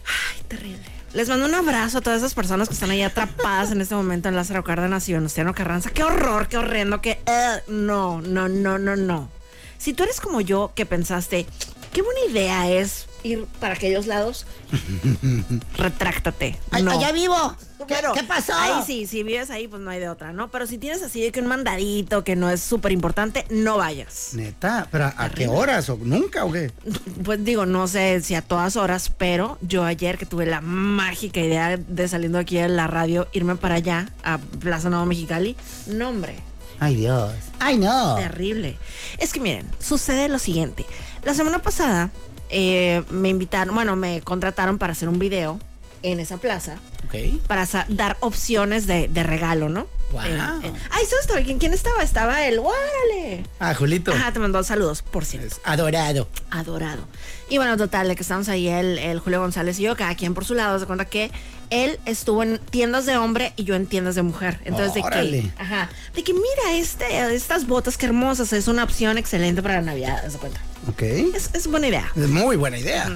Ay, 0.04 0.42
terrible. 0.48 0.82
Les 1.14 1.28
mando 1.28 1.46
un 1.46 1.54
abrazo 1.54 1.98
a 1.98 2.00
todas 2.02 2.18
esas 2.18 2.34
personas 2.34 2.68
que 2.68 2.74
están 2.74 2.90
ahí 2.90 3.02
atrapadas 3.02 3.70
en 3.72 3.80
este 3.80 3.94
momento 3.94 4.28
en 4.28 4.36
Lázaro 4.36 4.62
Cárdenas 4.64 5.08
y 5.08 5.14
Venustiano 5.14 5.54
Carranza. 5.54 5.90
Qué 5.90 6.02
horror, 6.04 6.46
qué 6.48 6.58
horrendo, 6.58 7.00
que 7.00 7.18
eh, 7.26 7.62
no, 7.68 8.20
no, 8.20 8.48
no, 8.48 8.78
no, 8.78 8.96
no. 8.96 9.30
Si 9.78 9.94
tú 9.94 10.02
eres 10.02 10.20
como 10.20 10.40
yo 10.42 10.72
que 10.74 10.84
pensaste, 10.84 11.46
qué 11.92 12.02
buena 12.02 12.20
idea 12.30 12.70
es 12.70 13.06
ir 13.26 13.44
para 13.60 13.74
aquellos 13.74 14.06
lados, 14.06 14.46
retráctate. 15.76 16.56
Ay, 16.70 16.82
no. 16.82 16.92
allá 16.92 17.12
vivo. 17.12 17.56
¿Qué, 17.86 17.94
Pero 17.94 18.14
qué 18.14 18.24
pasó? 18.24 18.54
Ahí 18.54 18.82
sí, 18.86 19.06
si 19.06 19.22
vives 19.22 19.50
ahí, 19.50 19.68
pues 19.68 19.80
no 19.82 19.90
hay 19.90 20.00
de 20.00 20.08
otra, 20.08 20.32
¿no? 20.32 20.50
Pero 20.50 20.66
si 20.66 20.78
tienes 20.78 21.02
así 21.02 21.22
de 21.22 21.30
que 21.30 21.40
un 21.40 21.46
mandadito 21.46 22.24
que 22.24 22.34
no 22.34 22.50
es 22.50 22.60
súper 22.60 22.90
importante, 22.90 23.44
no 23.50 23.76
vayas. 23.76 24.30
Neta, 24.32 24.88
pero 24.90 25.12
¿a 25.16 25.28
qué 25.28 25.46
horas? 25.46 25.88
¿O 25.90 25.98
nunca 26.02 26.44
o 26.44 26.52
qué? 26.52 26.72
Pues 27.24 27.44
digo, 27.44 27.66
no 27.66 27.86
sé 27.86 28.20
si 28.22 28.34
a 28.34 28.42
todas 28.42 28.76
horas, 28.76 29.10
pero 29.16 29.58
yo 29.60 29.84
ayer 29.84 30.18
que 30.18 30.26
tuve 30.26 30.46
la 30.46 30.60
mágica 30.60 31.40
idea 31.40 31.76
de 31.76 32.08
saliendo 32.08 32.38
aquí 32.38 32.56
de 32.56 32.68
la 32.68 32.86
radio, 32.86 33.28
irme 33.32 33.56
para 33.56 33.76
allá, 33.76 34.08
a 34.24 34.38
Plaza 34.38 34.90
Nuevo 34.90 35.06
Mexicali, 35.06 35.56
no 35.86 36.08
hombre, 36.08 36.36
Ay, 36.78 36.96
Dios. 36.96 37.32
Ay, 37.58 37.78
no. 37.78 38.16
terrible. 38.16 38.76
Es 39.18 39.32
que 39.32 39.40
miren, 39.40 39.66
sucede 39.78 40.28
lo 40.28 40.38
siguiente. 40.38 40.84
La 41.24 41.34
semana 41.34 41.60
pasada 41.60 42.10
eh, 42.50 43.02
me 43.10 43.28
invitaron, 43.28 43.74
bueno, 43.74 43.96
me 43.96 44.20
contrataron 44.22 44.78
para 44.78 44.92
hacer 44.92 45.08
un 45.08 45.18
video 45.18 45.58
en 46.02 46.20
esa 46.20 46.36
plaza 46.36 46.76
Ok. 47.06 47.40
para 47.46 47.66
dar 47.88 48.16
opciones 48.20 48.86
de, 48.86 49.08
de 49.08 49.22
regalo, 49.22 49.68
¿no? 49.68 49.86
Guau. 50.10 50.26
Eh, 50.26 50.38
eh, 50.64 50.72
Ay, 50.90 51.04
¿sabes 51.06 51.26
también 51.26 51.58
quién, 51.58 51.72
estaba? 51.72 52.02
Estaba 52.02 52.46
el 52.46 52.58
¡Órale! 52.58 53.44
Ah, 53.58 53.74
Julito. 53.74 54.12
Ajá, 54.12 54.32
te 54.32 54.38
mandó 54.38 54.62
saludos, 54.62 55.02
por 55.02 55.24
cierto. 55.24 55.48
Es 55.48 55.60
adorado. 55.64 56.28
Adorado. 56.50 57.06
Y 57.48 57.58
bueno, 57.58 57.76
total, 57.76 58.08
de 58.08 58.16
que 58.16 58.22
estamos 58.22 58.48
ahí 58.48 58.68
el, 58.68 58.98
el 58.98 59.18
Julio 59.18 59.40
González 59.40 59.78
y 59.78 59.82
yo, 59.82 59.96
cada 59.96 60.14
quien 60.14 60.34
por 60.34 60.44
su 60.44 60.54
lado, 60.54 60.78
se 60.78 60.86
cuenta 60.86 61.04
que 61.04 61.30
él 61.70 61.98
estuvo 62.04 62.42
en 62.42 62.58
tiendas 62.58 63.06
de 63.06 63.16
hombre 63.16 63.52
y 63.56 63.64
yo 63.64 63.74
en 63.74 63.86
tiendas 63.86 64.14
de 64.14 64.22
mujer. 64.22 64.60
Entonces, 64.64 64.94
de 64.94 65.02
que, 65.02 65.50
ajá, 65.58 65.90
de 66.14 66.22
que 66.22 66.32
mira, 66.32 66.72
este, 66.78 67.34
estas 67.34 67.66
botas 67.66 67.96
que 67.96 68.06
hermosas, 68.06 68.52
es 68.52 68.68
una 68.68 68.84
opción 68.84 69.18
excelente 69.18 69.62
para 69.62 69.76
la 69.76 69.82
Navidad, 69.82 70.28
se 70.28 70.38
cuenta. 70.38 70.60
Ok. 70.88 71.02
Es, 71.02 71.50
es 71.52 71.66
buena 71.66 71.88
idea. 71.88 72.12
Es 72.14 72.28
muy 72.28 72.56
buena 72.56 72.78
idea. 72.78 73.10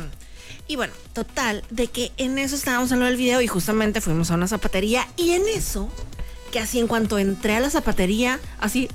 Y 0.67 0.77
bueno, 0.77 0.93
total, 1.13 1.65
de 1.71 1.89
que 1.89 2.13
en 2.17 2.39
eso 2.39 2.55
estábamos 2.55 2.93
hablando 2.93 3.07
del 3.11 3.17
video 3.17 3.41
y 3.41 3.49
justamente 3.49 4.01
fuimos 4.01 4.31
a 4.31 4.35
una 4.35 4.47
zapatería 4.47 5.07
y 5.17 5.31
en 5.31 5.43
eso, 5.49 5.89
que 6.51 6.59
así 6.61 6.79
en 6.81 6.87
cuanto 6.87 7.19
entré 7.19 7.57
a 7.57 7.61
la 7.61 7.71
zapatería, 7.71 8.39
así... 8.61 8.89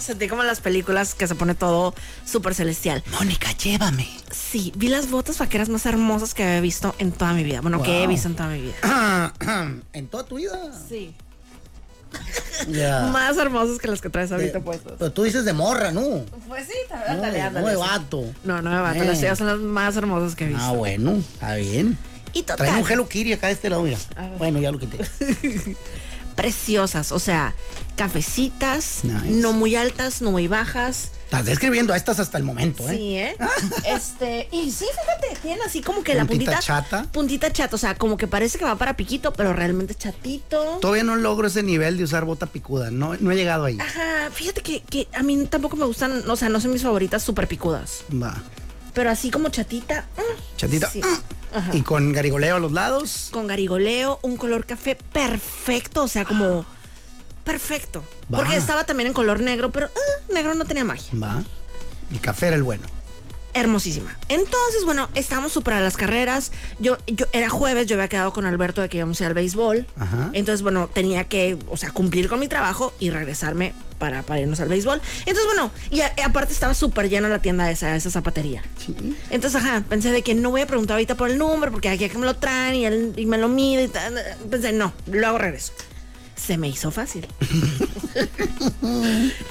Sentí 0.00 0.26
como 0.26 0.42
en 0.42 0.48
las 0.48 0.60
películas 0.60 1.14
que 1.14 1.28
se 1.28 1.36
pone 1.36 1.54
todo 1.54 1.94
súper 2.24 2.54
celestial. 2.56 3.04
Mónica, 3.12 3.52
llévame. 3.52 4.08
Sí, 4.32 4.72
vi 4.76 4.88
las 4.88 5.10
botas 5.10 5.38
vaqueras 5.38 5.68
más 5.68 5.86
hermosas 5.86 6.34
que 6.34 6.42
había 6.42 6.60
visto 6.60 6.92
en 6.98 7.12
toda 7.12 7.32
mi 7.34 7.44
vida. 7.44 7.60
Bueno, 7.60 7.80
que 7.82 7.98
he 7.98 8.06
Wow. 8.06 8.08
visto 8.08 8.26
en 8.28 8.34
toda 8.34 8.48
mi 8.48 8.60
vida. 8.62 9.32
¿En 9.92 10.08
toda 10.08 10.24
tu 10.24 10.36
vida? 10.38 10.58
Sí. 10.88 11.14
Ya. 12.68 13.10
Más 13.12 13.36
hermosas 13.36 13.78
que 13.78 13.86
las 13.86 14.00
que 14.00 14.08
traes 14.10 14.32
ahorita 14.32 14.58
Eh, 14.58 14.62
puestas. 14.62 14.94
Pero 14.98 15.12
tú 15.12 15.22
dices 15.22 15.44
de 15.44 15.52
morra, 15.52 15.92
¿no? 15.92 16.24
Pues 16.48 16.66
sí, 16.66 16.72
No, 16.90 16.96
ándale, 17.12 17.40
ándale. 17.40 17.60
no 17.66 17.68
de 17.68 17.74
sí. 17.76 17.80
vato. 17.80 18.24
No, 18.44 18.60
no. 18.62 18.70
Eh. 18.92 19.04
Las 19.04 19.18
tuyas 19.20 19.38
son 19.38 19.46
las 19.46 19.58
más 19.58 19.96
hermosas 19.96 20.34
que 20.34 20.46
he 20.46 20.48
visto. 20.48 20.62
Ah, 20.64 20.72
bueno, 20.72 21.12
está 21.12 21.54
bien. 21.56 21.96
Y 22.32 22.42
total. 22.42 22.66
Trae 22.68 22.80
un 22.82 22.90
Hello 22.90 23.08
Kitty 23.08 23.32
acá 23.32 23.46
de 23.48 23.54
este 23.54 23.70
lado, 23.70 23.82
mira. 23.82 23.98
Bueno, 24.38 24.60
ya 24.60 24.70
lo 24.72 24.78
quité. 24.78 24.98
preciosas, 26.36 27.10
o 27.10 27.18
sea, 27.18 27.52
cafecitas, 27.96 29.00
Nice. 29.02 29.28
no 29.28 29.52
muy 29.52 29.74
altas, 29.74 30.22
no 30.22 30.30
muy 30.30 30.46
bajas. 30.46 31.10
Estás 31.24 31.44
describiendo 31.46 31.92
a 31.92 31.96
estas 31.96 32.20
hasta 32.20 32.38
el 32.38 32.44
momento, 32.44 32.88
¿eh? 32.88 32.96
Sí, 32.96 33.16
¿eh? 33.16 33.36
este, 33.86 34.48
y 34.52 34.70
sí, 34.70 34.86
fíjate, 34.88 35.40
tiene 35.42 35.62
así 35.66 35.82
como 35.82 36.04
que 36.04 36.14
la 36.14 36.24
Puntita 36.24 36.60
chata. 36.60 37.02
Puntita 37.10 37.52
chata, 37.52 37.74
o 37.74 37.78
sea, 37.78 37.96
como 37.96 38.16
que 38.16 38.28
parece 38.28 38.56
que 38.56 38.64
va 38.64 38.76
para 38.76 38.96
piquito, 38.96 39.32
pero 39.32 39.52
realmente 39.52 39.96
chatito. 39.96 40.78
Todavía 40.80 41.02
no 41.02 41.16
logro 41.16 41.48
ese 41.48 41.64
nivel 41.64 41.98
de 41.98 42.04
usar 42.04 42.24
bota 42.24 42.46
picuda. 42.46 42.92
No, 42.92 43.16
no 43.18 43.32
he 43.32 43.34
llegado 43.34 43.64
ahí. 43.64 43.76
Ajá, 43.80 44.30
fíjate 44.32 44.62
que, 44.62 44.80
que 44.82 45.08
a 45.12 45.24
mí 45.24 45.44
tampoco 45.46 45.74
me 45.76 45.86
gustan, 45.86 46.22
o 46.30 46.36
sea, 46.36 46.48
no 46.48 46.60
son 46.60 46.72
mis 46.72 46.82
favoritas 46.82 47.20
súper 47.20 47.48
picudas. 47.48 48.04
Va. 48.12 48.40
Pero 48.94 49.10
así 49.10 49.30
como 49.32 49.48
chatita. 49.48 50.06
mm, 50.16 50.56
Chatita. 50.56 50.88
sí. 50.88 51.00
mm, 51.02 51.37
Ajá. 51.52 51.74
Y 51.74 51.82
con 51.82 52.12
garigoleo 52.12 52.56
a 52.56 52.58
los 52.58 52.72
lados. 52.72 53.28
Con 53.32 53.46
garigoleo, 53.46 54.18
un 54.22 54.36
color 54.36 54.66
café 54.66 54.96
perfecto, 54.96 56.04
o 56.04 56.08
sea, 56.08 56.24
como 56.24 56.64
perfecto. 57.44 58.04
Va. 58.32 58.38
Porque 58.38 58.56
estaba 58.56 58.84
también 58.84 59.08
en 59.08 59.12
color 59.12 59.40
negro, 59.40 59.70
pero 59.70 59.86
ah, 59.86 60.32
negro 60.32 60.54
no 60.54 60.64
tenía 60.64 60.84
magia. 60.84 61.10
Va. 61.18 61.42
El 62.10 62.20
café 62.20 62.48
era 62.48 62.56
el 62.56 62.62
bueno. 62.62 62.84
Hermosísima. 63.54 64.16
Entonces, 64.28 64.84
bueno, 64.84 65.08
estábamos 65.14 65.52
súper 65.52 65.74
a 65.74 65.80
las 65.80 65.96
carreras. 65.96 66.52
Yo, 66.78 66.96
yo 67.06 67.26
era 67.32 67.48
jueves, 67.48 67.86
yo 67.86 67.96
había 67.96 68.08
quedado 68.08 68.32
con 68.32 68.46
Alberto 68.46 68.80
de 68.82 68.88
que 68.88 68.98
íbamos 68.98 69.20
a 69.20 69.24
ir 69.24 69.28
al 69.28 69.34
béisbol. 69.34 69.86
Ajá. 69.98 70.30
Entonces, 70.32 70.62
bueno, 70.62 70.88
tenía 70.92 71.24
que, 71.24 71.58
o 71.68 71.76
sea, 71.76 71.90
cumplir 71.90 72.28
con 72.28 72.40
mi 72.40 72.48
trabajo 72.48 72.92
y 73.00 73.10
regresarme 73.10 73.74
para, 73.98 74.22
para 74.22 74.40
irnos 74.40 74.60
al 74.60 74.68
béisbol. 74.68 75.00
Entonces, 75.20 75.44
bueno, 75.46 75.70
y, 75.90 76.02
a- 76.02 76.12
y 76.16 76.20
aparte 76.20 76.52
estaba 76.52 76.72
súper 76.74 77.08
llena 77.08 77.28
la 77.28 77.40
tienda 77.40 77.68
esa, 77.70 77.96
esa 77.96 78.10
zapatería. 78.10 78.62
Sí. 78.84 78.94
Entonces, 79.30 79.60
ajá, 79.60 79.82
pensé 79.88 80.12
de 80.12 80.22
que 80.22 80.34
no 80.36 80.50
voy 80.50 80.60
a 80.60 80.66
preguntar 80.66 80.94
ahorita 80.94 81.16
por 81.16 81.30
el 81.30 81.38
número, 81.38 81.72
porque 81.72 81.88
aquí 81.88 82.08
que 82.08 82.18
me 82.18 82.26
lo 82.26 82.36
traen 82.36 82.74
y, 82.76 82.84
él- 82.86 83.12
y 83.16 83.26
me 83.26 83.38
lo 83.38 83.48
mide 83.48 83.84
y 83.84 83.88
tal. 83.88 84.14
Pensé, 84.50 84.72
no, 84.72 84.92
luego 85.06 85.38
regreso. 85.38 85.72
Se 86.36 86.56
me 86.56 86.68
hizo 86.68 86.92
fácil. 86.92 87.26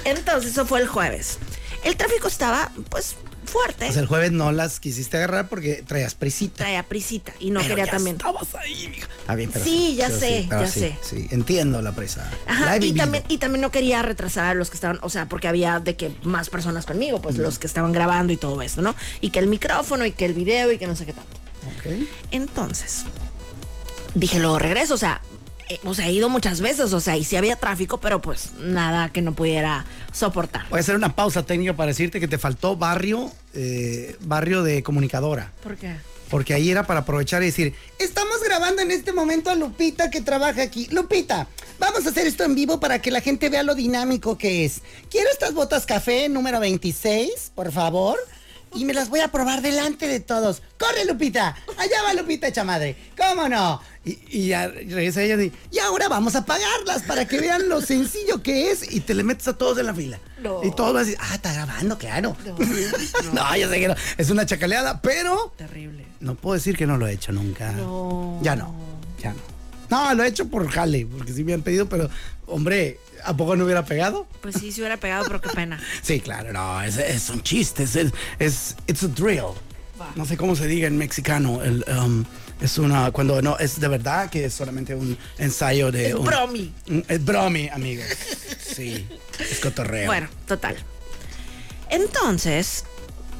Entonces, 0.05 0.51
eso 0.51 0.65
fue 0.65 0.79
el 0.81 0.87
jueves. 0.87 1.37
El 1.83 1.95
tráfico 1.97 2.27
estaba, 2.27 2.71
pues, 2.89 3.15
fuerte. 3.57 3.91
Sea, 3.91 4.01
el 4.01 4.07
jueves 4.07 4.31
no 4.31 4.51
las 4.51 4.79
quisiste 4.79 5.17
agarrar 5.17 5.47
porque 5.47 5.83
traías 5.85 6.15
prisita. 6.15 6.57
Traía 6.57 6.83
prisita 6.83 7.33
y 7.39 7.51
no 7.51 7.59
Pero 7.61 7.69
quería 7.69 7.85
ya 7.85 7.91
también. 7.91 8.15
Estabas 8.17 8.55
ahí. 8.55 8.93
Está 9.19 9.35
bien, 9.35 9.49
pero 9.51 9.65
Sí, 9.65 9.95
ya 9.95 10.07
pero 10.07 10.19
sé, 10.19 10.47
ya 10.49 10.67
sí, 10.67 10.79
sé. 10.79 10.97
Sí, 11.01 11.27
entiendo 11.31 11.81
la 11.81 11.91
presa. 11.93 12.29
La 12.45 12.53
Ajá, 12.53 12.75
he 12.77 12.85
y 12.85 12.93
también, 12.93 13.23
y 13.27 13.37
también 13.37 13.61
no 13.61 13.71
quería 13.71 14.01
retrasar 14.01 14.45
a 14.45 14.53
los 14.53 14.69
que 14.69 14.75
estaban, 14.75 14.99
o 15.01 15.09
sea, 15.09 15.27
porque 15.27 15.47
había 15.47 15.79
de 15.79 15.95
que 15.95 16.11
más 16.23 16.49
personas 16.49 16.85
conmigo, 16.85 17.21
pues 17.21 17.37
los 17.37 17.59
que 17.59 17.67
estaban 17.67 17.91
grabando 17.91 18.33
y 18.33 18.37
todo 18.37 18.61
eso, 18.61 18.81
¿no? 18.81 18.95
Y 19.21 19.29
que 19.31 19.39
el 19.39 19.47
micrófono 19.47 20.05
y 20.05 20.11
que 20.11 20.25
el 20.25 20.33
video 20.33 20.71
y 20.71 20.77
que 20.77 20.87
no 20.87 20.95
sé 20.95 21.05
qué 21.05 21.13
tanto. 21.13 21.37
Ok. 21.77 22.07
Entonces, 22.31 23.03
dije, 24.13 24.39
luego 24.39 24.59
regreso, 24.59 24.93
o 24.93 24.97
sea, 24.97 25.21
eh, 25.69 25.79
o 25.83 25.93
sea, 25.93 26.07
he 26.07 26.13
ido 26.13 26.29
muchas 26.29 26.61
veces, 26.61 26.93
o 26.93 26.99
sea, 27.01 27.17
y 27.17 27.23
sí 27.25 27.35
había 27.35 27.57
tráfico, 27.57 27.99
pero 27.99 28.21
pues 28.21 28.51
nada 28.59 29.09
que 29.09 29.21
no 29.21 29.33
pudiera 29.33 29.85
soportar. 30.13 30.65
Voy 30.69 30.77
a 30.77 30.79
hacer 30.79 30.95
una 30.95 31.13
pausa 31.15 31.43
técnica 31.43 31.75
para 31.75 31.87
decirte 31.87 32.19
que 32.19 32.27
te 32.27 32.37
faltó 32.37 32.77
barrio, 32.77 33.31
eh, 33.57 34.15
barrio 34.21 34.63
de 34.63 34.83
comunicadora. 34.83 35.51
¿Por 35.63 35.75
qué? 35.77 35.95
Porque 36.29 36.53
ahí 36.53 36.69
era 36.69 36.85
para 36.85 37.01
aprovechar 37.01 37.41
y 37.41 37.47
decir, 37.47 37.73
estamos 37.99 38.43
grabando 38.43 38.81
en 38.81 38.91
este 38.91 39.13
momento 39.13 39.49
a 39.49 39.55
Lupita 39.55 40.09
que 40.09 40.21
trabaja 40.21 40.61
aquí. 40.61 40.87
Lupita, 40.91 41.47
vamos 41.79 42.05
a 42.05 42.09
hacer 42.09 42.27
esto 42.27 42.43
en 42.43 42.53
vivo 42.53 42.79
para 42.79 43.01
que 43.01 43.11
la 43.11 43.21
gente 43.21 43.49
vea 43.49 43.63
lo 43.63 43.75
dinámico 43.75 44.37
que 44.37 44.65
es. 44.65 44.81
Quiero 45.09 45.29
estas 45.31 45.53
botas 45.53 45.85
café 45.85 46.29
número 46.29 46.59
26, 46.59 47.51
por 47.55 47.71
favor. 47.71 48.17
Y 48.75 48.85
me 48.85 48.93
las 48.93 49.09
voy 49.09 49.21
a 49.21 49.29
probar 49.29 49.61
delante 49.61 50.07
de 50.07 50.19
todos. 50.19 50.61
¡Corre, 50.77 51.05
Lupita! 51.05 51.55
Allá 51.77 52.03
va 52.03 52.13
Lupita, 52.13 52.47
hecha 52.47 52.63
madre. 52.63 52.95
¿Cómo 53.17 53.47
no? 53.49 53.81
Y, 54.05 54.19
y 54.29 54.47
ya 54.47 54.67
regresa 54.67 55.21
ella 55.21 55.35
y 55.35 55.37
dice, 55.37 55.57
y 55.71 55.79
ahora 55.79 56.07
vamos 56.07 56.35
a 56.35 56.45
pagarlas 56.45 57.03
para 57.03 57.27
que 57.27 57.39
vean 57.39 57.67
lo 57.69 57.81
sencillo 57.81 58.43
que 58.43 58.71
es. 58.71 58.93
Y 58.93 58.99
te 59.01 59.13
le 59.13 59.23
metes 59.23 59.47
a 59.47 59.57
todos 59.57 59.77
en 59.79 59.85
la 59.87 59.93
fila. 59.93 60.19
No. 60.41 60.63
Y 60.63 60.71
todos 60.71 60.93
van 60.93 61.03
a 61.03 61.05
decir, 61.05 61.17
ah, 61.21 61.35
está 61.35 61.53
grabando, 61.53 61.97
claro. 61.97 62.37
No, 63.33 63.55
yo 63.57 63.69
sé 63.69 63.79
que 63.79 63.87
no. 63.87 63.95
Es 64.17 64.29
una 64.29 64.45
chacaleada, 64.45 65.01
pero 65.01 65.53
Terrible. 65.57 66.05
no 66.19 66.35
puedo 66.35 66.53
decir 66.55 66.77
que 66.77 66.85
no 66.85 66.97
lo 66.97 67.07
he 67.07 67.13
hecho 67.13 67.31
nunca. 67.31 67.71
No. 67.71 68.39
Ya 68.43 68.55
no, 68.55 68.73
ya 69.21 69.33
no. 69.33 69.39
No, 69.89 70.13
lo 70.13 70.23
he 70.23 70.27
hecho 70.27 70.47
por 70.49 70.69
jale, 70.69 71.05
porque 71.05 71.31
sí 71.31 71.43
me 71.45 71.53
han 71.53 71.61
pedido, 71.61 71.87
pero, 71.87 72.09
hombre, 72.47 72.99
¿a 73.23 73.35
poco 73.37 73.55
no 73.55 73.65
hubiera 73.65 73.85
pegado? 73.85 74.27
Pues 74.41 74.55
sí, 74.59 74.71
se 74.71 74.81
hubiera 74.81 74.97
pegado, 74.97 75.25
pero 75.27 75.39
qué 75.41 75.49
pena. 75.49 75.79
Sí, 76.01 76.19
claro, 76.19 76.51
no, 76.53 76.81
es, 76.81 76.97
es 76.97 77.29
un 77.29 77.43
chiste, 77.43 77.83
es, 77.83 77.95
es, 78.39 78.75
it's 78.87 79.03
a 79.03 79.07
drill. 79.07 79.53
No 80.15 80.25
sé 80.25 80.37
cómo 80.37 80.55
se 80.55 80.67
diga 80.67 80.87
en 80.87 80.97
mexicano. 80.97 81.63
El, 81.63 81.83
um, 81.99 82.23
es 82.61 82.77
una, 82.77 83.09
cuando 83.11 83.41
no, 83.41 83.57
es 83.57 83.79
de 83.79 83.87
verdad 83.87 84.29
que 84.29 84.45
es 84.45 84.53
solamente 84.53 84.93
un 84.95 85.17
ensayo 85.39 85.91
de... 85.91 86.09
Es 86.09 86.13
un- 86.15 86.25
bromi. 86.25 86.73
un- 86.89 87.03
es 87.07 87.23
bromi, 87.25 87.67
amigos. 87.69 88.05
Sí, 88.59 89.07
es 89.39 89.59
cotorreo. 89.59 90.05
Bueno, 90.05 90.27
total. 90.47 90.75
Entonces, 91.89 92.85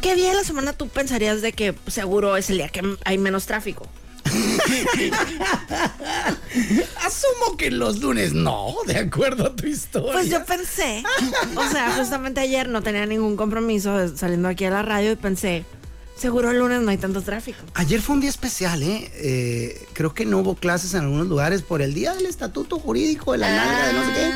¿qué 0.01 0.15
día 0.15 0.29
de 0.29 0.35
la 0.35 0.43
semana 0.43 0.73
tú 0.73 0.87
pensarías 0.89 1.41
de 1.41 1.53
que 1.53 1.75
seguro 1.87 2.37
es 2.37 2.49
el 2.49 2.57
día 2.57 2.69
que 2.69 2.81
hay 3.05 3.17
menos 3.17 3.45
tráfico? 3.45 3.87
Asumo 7.05 7.57
que 7.57 7.71
los 7.71 7.99
lunes 7.99 8.33
no, 8.33 8.75
de 8.85 8.97
acuerdo 8.97 9.47
a 9.47 9.55
tu 9.55 9.67
historia. 9.67 10.13
Pues 10.13 10.29
yo 10.29 10.43
pensé, 10.45 11.03
o 11.55 11.69
sea, 11.69 11.91
justamente 11.95 12.41
ayer 12.41 12.67
no 12.69 12.81
tenía 12.81 13.05
ningún 13.05 13.37
compromiso 13.37 14.15
saliendo 14.15 14.47
aquí 14.47 14.65
a 14.65 14.69
la 14.69 14.81
radio 14.81 15.11
y 15.11 15.15
pensé, 15.15 15.65
seguro 16.15 16.51
el 16.51 16.59
lunes 16.59 16.81
no 16.81 16.91
hay 16.91 16.97
tanto 16.97 17.21
tráfico. 17.21 17.59
Ayer 17.75 18.01
fue 18.01 18.15
un 18.15 18.21
día 18.21 18.29
especial, 18.29 18.81
¿eh? 18.83 19.11
Eh, 19.15 19.87
Creo 19.93 20.13
que 20.13 20.25
no 20.25 20.39
hubo 20.39 20.55
clases 20.55 20.93
en 20.93 21.01
algunos 21.01 21.27
lugares 21.27 21.61
por 21.61 21.81
el 21.81 21.93
día 21.93 22.13
del 22.13 22.25
estatuto 22.25 22.79
jurídico 22.79 23.31
de 23.33 23.37
la 23.39 23.55
nalga 23.55 23.87
de 23.87 23.93
no 23.93 24.05
sé 24.05 24.11
qué. 24.13 24.31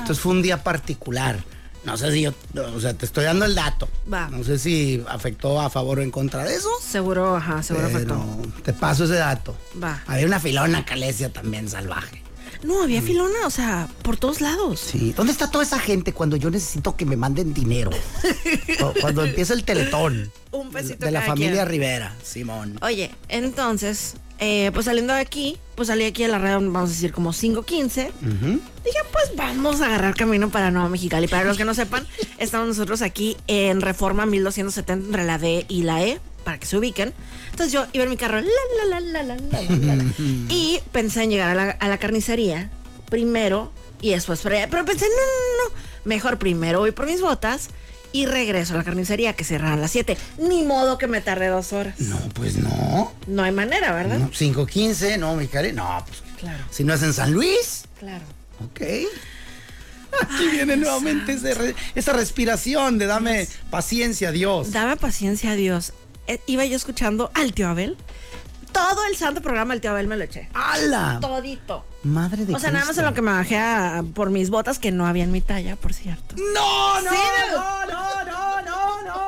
Entonces 0.00 0.20
fue 0.20 0.32
un 0.32 0.42
día 0.42 0.62
particular. 0.62 1.42
No 1.84 1.96
sé 1.98 2.10
si 2.12 2.22
yo, 2.22 2.32
o 2.74 2.80
sea, 2.80 2.94
te 2.94 3.04
estoy 3.04 3.24
dando 3.24 3.44
el 3.44 3.54
dato. 3.54 3.88
Va. 4.12 4.28
No 4.28 4.42
sé 4.42 4.58
si 4.58 5.02
afectó 5.08 5.60
a 5.60 5.68
favor 5.68 5.98
o 5.98 6.02
en 6.02 6.10
contra 6.10 6.42
de 6.44 6.54
eso. 6.54 6.70
Seguro, 6.80 7.36
ajá, 7.36 7.62
seguro 7.62 7.86
pero 7.92 7.96
afectó. 8.14 8.62
te 8.62 8.72
paso 8.72 9.04
ese 9.04 9.14
dato. 9.14 9.54
Va. 9.82 10.02
Había 10.06 10.26
una 10.26 10.40
filona 10.40 10.84
calesia 10.84 11.30
también 11.32 11.68
salvaje. 11.68 12.22
No, 12.62 12.82
había 12.82 13.02
filona, 13.02 13.46
o 13.46 13.50
sea, 13.50 13.88
por 14.00 14.16
todos 14.16 14.40
lados. 14.40 14.80
Sí. 14.80 15.12
¿Dónde 15.14 15.32
está 15.32 15.50
toda 15.50 15.64
esa 15.64 15.78
gente 15.78 16.14
cuando 16.14 16.36
yo 16.36 16.48
necesito 16.50 16.96
que 16.96 17.04
me 17.04 17.14
manden 17.16 17.52
dinero? 17.52 17.90
Cu- 18.78 18.94
cuando 19.02 19.22
empieza 19.24 19.52
el 19.52 19.64
teletón. 19.64 20.32
Un 20.50 20.70
pesito 20.70 21.04
De 21.04 21.10
la 21.10 21.20
familia 21.20 21.52
quien. 21.64 21.68
Rivera, 21.68 22.14
Simón. 22.22 22.78
Oye, 22.80 23.10
entonces, 23.28 24.14
eh, 24.38 24.70
pues 24.74 24.86
saliendo 24.86 25.14
de 25.14 25.20
aquí, 25.20 25.58
pues 25.74 25.88
salí 25.88 26.04
aquí 26.04 26.24
a 26.24 26.28
la 26.28 26.38
radio, 26.38 26.56
vamos 26.60 26.90
a 26.90 26.92
decir 26.92 27.12
como 27.12 27.32
5.15. 27.32 28.08
Uh 28.08 28.26
-huh. 28.26 28.60
Dije, 28.84 28.98
pues 29.12 29.30
vamos 29.36 29.80
a 29.80 29.86
agarrar 29.86 30.14
camino 30.14 30.50
para 30.50 30.70
Nueva 30.70 30.88
Mexicali. 30.88 31.28
Para 31.28 31.44
los 31.44 31.56
que 31.56 31.64
no 31.64 31.74
sepan, 31.74 32.06
estamos 32.38 32.68
nosotros 32.68 33.02
aquí 33.02 33.36
en 33.46 33.80
Reforma 33.80 34.26
1270 34.26 35.06
entre 35.06 35.24
la 35.24 35.38
D 35.38 35.66
y 35.68 35.82
la 35.82 36.02
E, 36.04 36.20
para 36.44 36.58
que 36.58 36.66
se 36.66 36.76
ubiquen. 36.76 37.12
Entonces 37.50 37.72
yo 37.72 37.86
iba 37.92 38.04
en 38.04 38.10
mi 38.10 38.16
carro, 38.16 38.40
la, 38.40 38.46
la, 38.88 39.00
la, 39.00 39.00
la, 39.00 39.22
la, 39.22 39.36
la, 39.36 39.94
la, 39.94 40.04
y 40.48 40.80
pensé 40.92 41.22
en 41.22 41.30
llegar 41.30 41.50
a 41.50 41.54
la, 41.54 41.70
a 41.70 41.88
la 41.88 41.98
carnicería 41.98 42.70
primero 43.08 43.72
y 44.00 44.10
después, 44.10 44.40
pero 44.42 44.84
pensé, 44.84 45.06
no, 45.06 45.14
no, 45.14 45.68
no, 45.70 45.80
mejor 46.04 46.38
primero 46.38 46.80
voy 46.80 46.90
por 46.90 47.06
mis 47.06 47.20
botas 47.22 47.70
y 48.14 48.26
regreso 48.26 48.74
a 48.74 48.76
la 48.78 48.84
carnicería 48.84 49.32
que 49.34 49.42
cierran 49.44 49.72
a 49.72 49.76
las 49.76 49.90
7. 49.90 50.16
Ni 50.38 50.62
modo 50.62 50.96
que 50.98 51.06
me 51.08 51.20
tarde 51.20 51.48
dos 51.48 51.72
horas. 51.72 51.98
No, 51.98 52.16
pues 52.32 52.56
no. 52.56 53.12
No 53.26 53.42
hay 53.42 53.50
manera, 53.52 53.92
¿verdad? 53.92 54.18
No, 54.18 54.30
5.15, 54.30 55.18
no, 55.18 55.34
mi 55.34 55.48
cari. 55.48 55.72
No, 55.72 56.02
pues 56.06 56.22
Claro, 56.38 56.62
si 56.70 56.84
no 56.84 56.94
es 56.94 57.02
en 57.02 57.12
San 57.12 57.32
Luis. 57.32 57.84
claro. 57.98 58.24
Ok. 58.64 58.80
Aquí 60.22 60.46
viene 60.52 60.76
nuevamente 60.76 61.36
re- 61.54 61.74
esa 61.96 62.12
respiración 62.12 62.98
de 62.98 63.06
dame 63.06 63.48
paciencia, 63.70 64.30
Dios. 64.30 64.70
Dame 64.70 64.96
paciencia 64.96 65.50
a 65.50 65.54
Dios. 65.56 65.92
Eh, 66.28 66.38
iba 66.46 66.64
yo 66.64 66.76
escuchando 66.76 67.30
al 67.34 67.52
tío 67.52 67.68
Abel. 67.68 67.96
Todo 68.74 69.06
el 69.08 69.16
santo 69.16 69.40
programa 69.40 69.72
del 69.72 69.80
tío 69.80 69.90
Abel 69.92 70.06
me 70.08 70.16
lo 70.16 70.24
eché. 70.24 70.48
¡Hala! 70.52 71.18
Todito. 71.20 71.86
Madre 72.02 72.44
de 72.44 72.54
O 72.54 72.58
sea, 72.58 72.70
nada 72.70 72.84
más 72.84 72.98
en 72.98 73.04
lo 73.06 73.14
que 73.14 73.22
me 73.22 73.30
bajé 73.32 73.56
a- 73.56 74.02
por 74.14 74.28
mis 74.30 74.50
botas 74.50 74.78
que 74.78 74.90
no 74.90 75.06
había 75.06 75.24
en 75.24 75.32
mi 75.32 75.40
talla, 75.40 75.76
por 75.76 75.94
cierto. 75.94 76.34
¡No, 76.54 77.00
no, 77.00 77.10
Sí, 77.10 77.16
no, 77.52 77.86
no, 77.86 77.86
no, 77.86 78.24
no, 78.24 78.62
no, 78.62 79.02
no! 79.02 79.23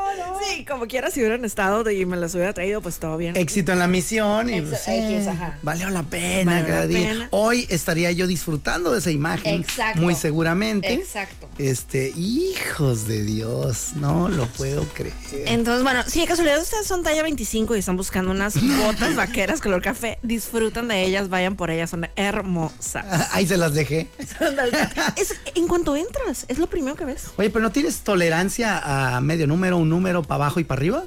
Sí, 0.49 0.65
como 0.65 0.87
quiera, 0.87 1.11
si 1.11 1.21
hubieran 1.21 1.45
estado 1.45 1.91
y 1.91 2.07
me 2.07 2.17
las 2.17 2.35
hubiera 2.35 2.53
traído, 2.53 2.81
pues 2.81 2.99
todo 2.99 3.17
bien. 3.17 3.37
Éxito 3.37 3.73
en 3.73 3.79
la 3.79 3.89
misión 3.89 4.49
y 4.53 4.61
pues, 4.61 4.87
X, 4.87 5.27
ajá. 5.27 5.59
valió 5.63 5.91
la 5.91 6.03
pena 6.03 6.53
Valió 6.53 6.67
cada 6.67 6.81
la 6.81 6.87
día. 6.87 7.09
pena. 7.09 7.29
Hoy 7.31 7.67
estaría 7.69 8.13
yo 8.13 8.27
disfrutando 8.27 8.93
de 8.93 8.99
esa 8.99 9.11
imagen. 9.11 9.61
Exacto. 9.61 10.01
Muy 10.01 10.15
seguramente. 10.15 10.93
Exacto. 10.93 11.49
Este, 11.59 12.11
hijos 12.17 13.07
de 13.07 13.23
Dios, 13.23 13.91
no 13.97 14.29
lo 14.29 14.47
puedo 14.47 14.85
creer. 14.95 15.15
Entonces, 15.47 15.83
bueno, 15.83 16.03
si 16.07 16.21
de 16.21 16.27
casualidad 16.27 16.61
ustedes 16.61 16.87
son 16.87 17.03
talla 17.03 17.23
25 17.23 17.75
y 17.77 17.79
están 17.81 17.97
buscando 17.97 18.31
unas 18.31 18.55
botas 18.79 19.17
vaqueras 19.17 19.61
color 19.61 19.83
café, 19.83 20.19
disfrutan 20.23 20.89
de 20.89 21.03
ellas, 21.05 21.29
vayan 21.29 21.57
por 21.57 21.71
ellas, 21.71 21.91
son 21.91 22.09
hermosas. 22.17 23.29
Ahí 23.33 23.47
se 23.47 23.57
las 23.57 23.75
dejé. 23.75 24.09
es, 25.17 25.35
en 25.55 25.67
cuanto 25.69 25.97
entras, 25.97 26.45
es 26.49 26.59
lo 26.59 26.67
primero 26.69 26.97
que 26.97 27.05
ves. 27.05 27.27
Oye, 27.37 27.51
pero 27.51 27.63
¿no 27.63 27.73
tienes 27.73 28.01
tolerancia 28.01 29.17
a 29.17 29.21
medio 29.21 29.47
número, 29.47 29.77
un 29.79 29.89
número 29.89 30.23
para 30.23 30.36
abajo 30.37 30.61
y 30.61 30.65
para 30.65 30.79
arriba? 30.79 31.05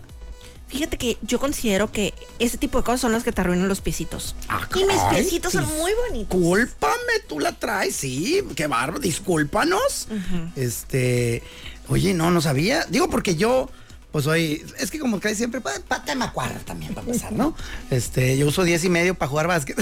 Fíjate 0.70 0.98
que 0.98 1.18
yo 1.24 1.40
considero 1.40 1.92
que 1.92 2.14
ese 2.38 2.60
tipo 2.60 2.78
de 2.78 2.84
cosas 2.84 3.02
son 3.02 3.12
las 3.12 3.24
que 3.24 3.32
te 3.32 3.42
arruinan 3.42 3.68
los 3.68 3.82
piecitos. 3.82 4.36
Ah, 4.48 4.68
y 4.76 4.86
mis 4.86 5.02
piecitos 5.10 5.54
son 5.54 5.66
muy 5.78 5.92
bonitos. 6.08 6.40
Discúlpame, 6.40 7.20
tú 7.28 7.40
la 7.40 7.54
traes, 7.54 7.96
sí, 7.96 8.42
qué 8.56 8.68
bárbaro, 8.68 9.00
discúlpanos. 9.00 10.08
Este, 10.56 11.42
oye, 11.88 12.14
no, 12.14 12.30
no 12.30 12.40
sabía. 12.40 12.86
Digo, 12.88 13.10
porque 13.10 13.36
yo, 13.36 13.68
pues 14.12 14.28
hoy, 14.28 14.64
es 14.78 14.92
que 14.92 15.00
como 15.00 15.20
que 15.20 15.34
siempre, 15.34 15.60
pata 15.60 16.14
macuarra 16.14 16.60
también 16.60 16.94
para 16.94 17.08
empezar, 17.08 17.32
¿no? 17.32 17.56
Este, 17.90 18.38
yo 18.38 18.46
uso 18.46 18.64
10 18.64 18.84
y 18.84 18.90
medio 18.90 19.16
para 19.16 19.30
jugar 19.30 19.48
básquet. 19.48 19.76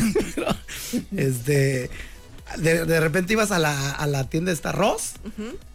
este, 1.18 1.90
de, 2.58 2.86
de 2.86 3.00
repente 3.00 3.34
ibas 3.34 3.52
a 3.52 3.60
la, 3.60 3.92
a 3.92 4.08
la 4.08 4.24
tienda 4.30 4.50
de 4.50 4.56
esta 4.56 4.72
Ross. 4.72 5.14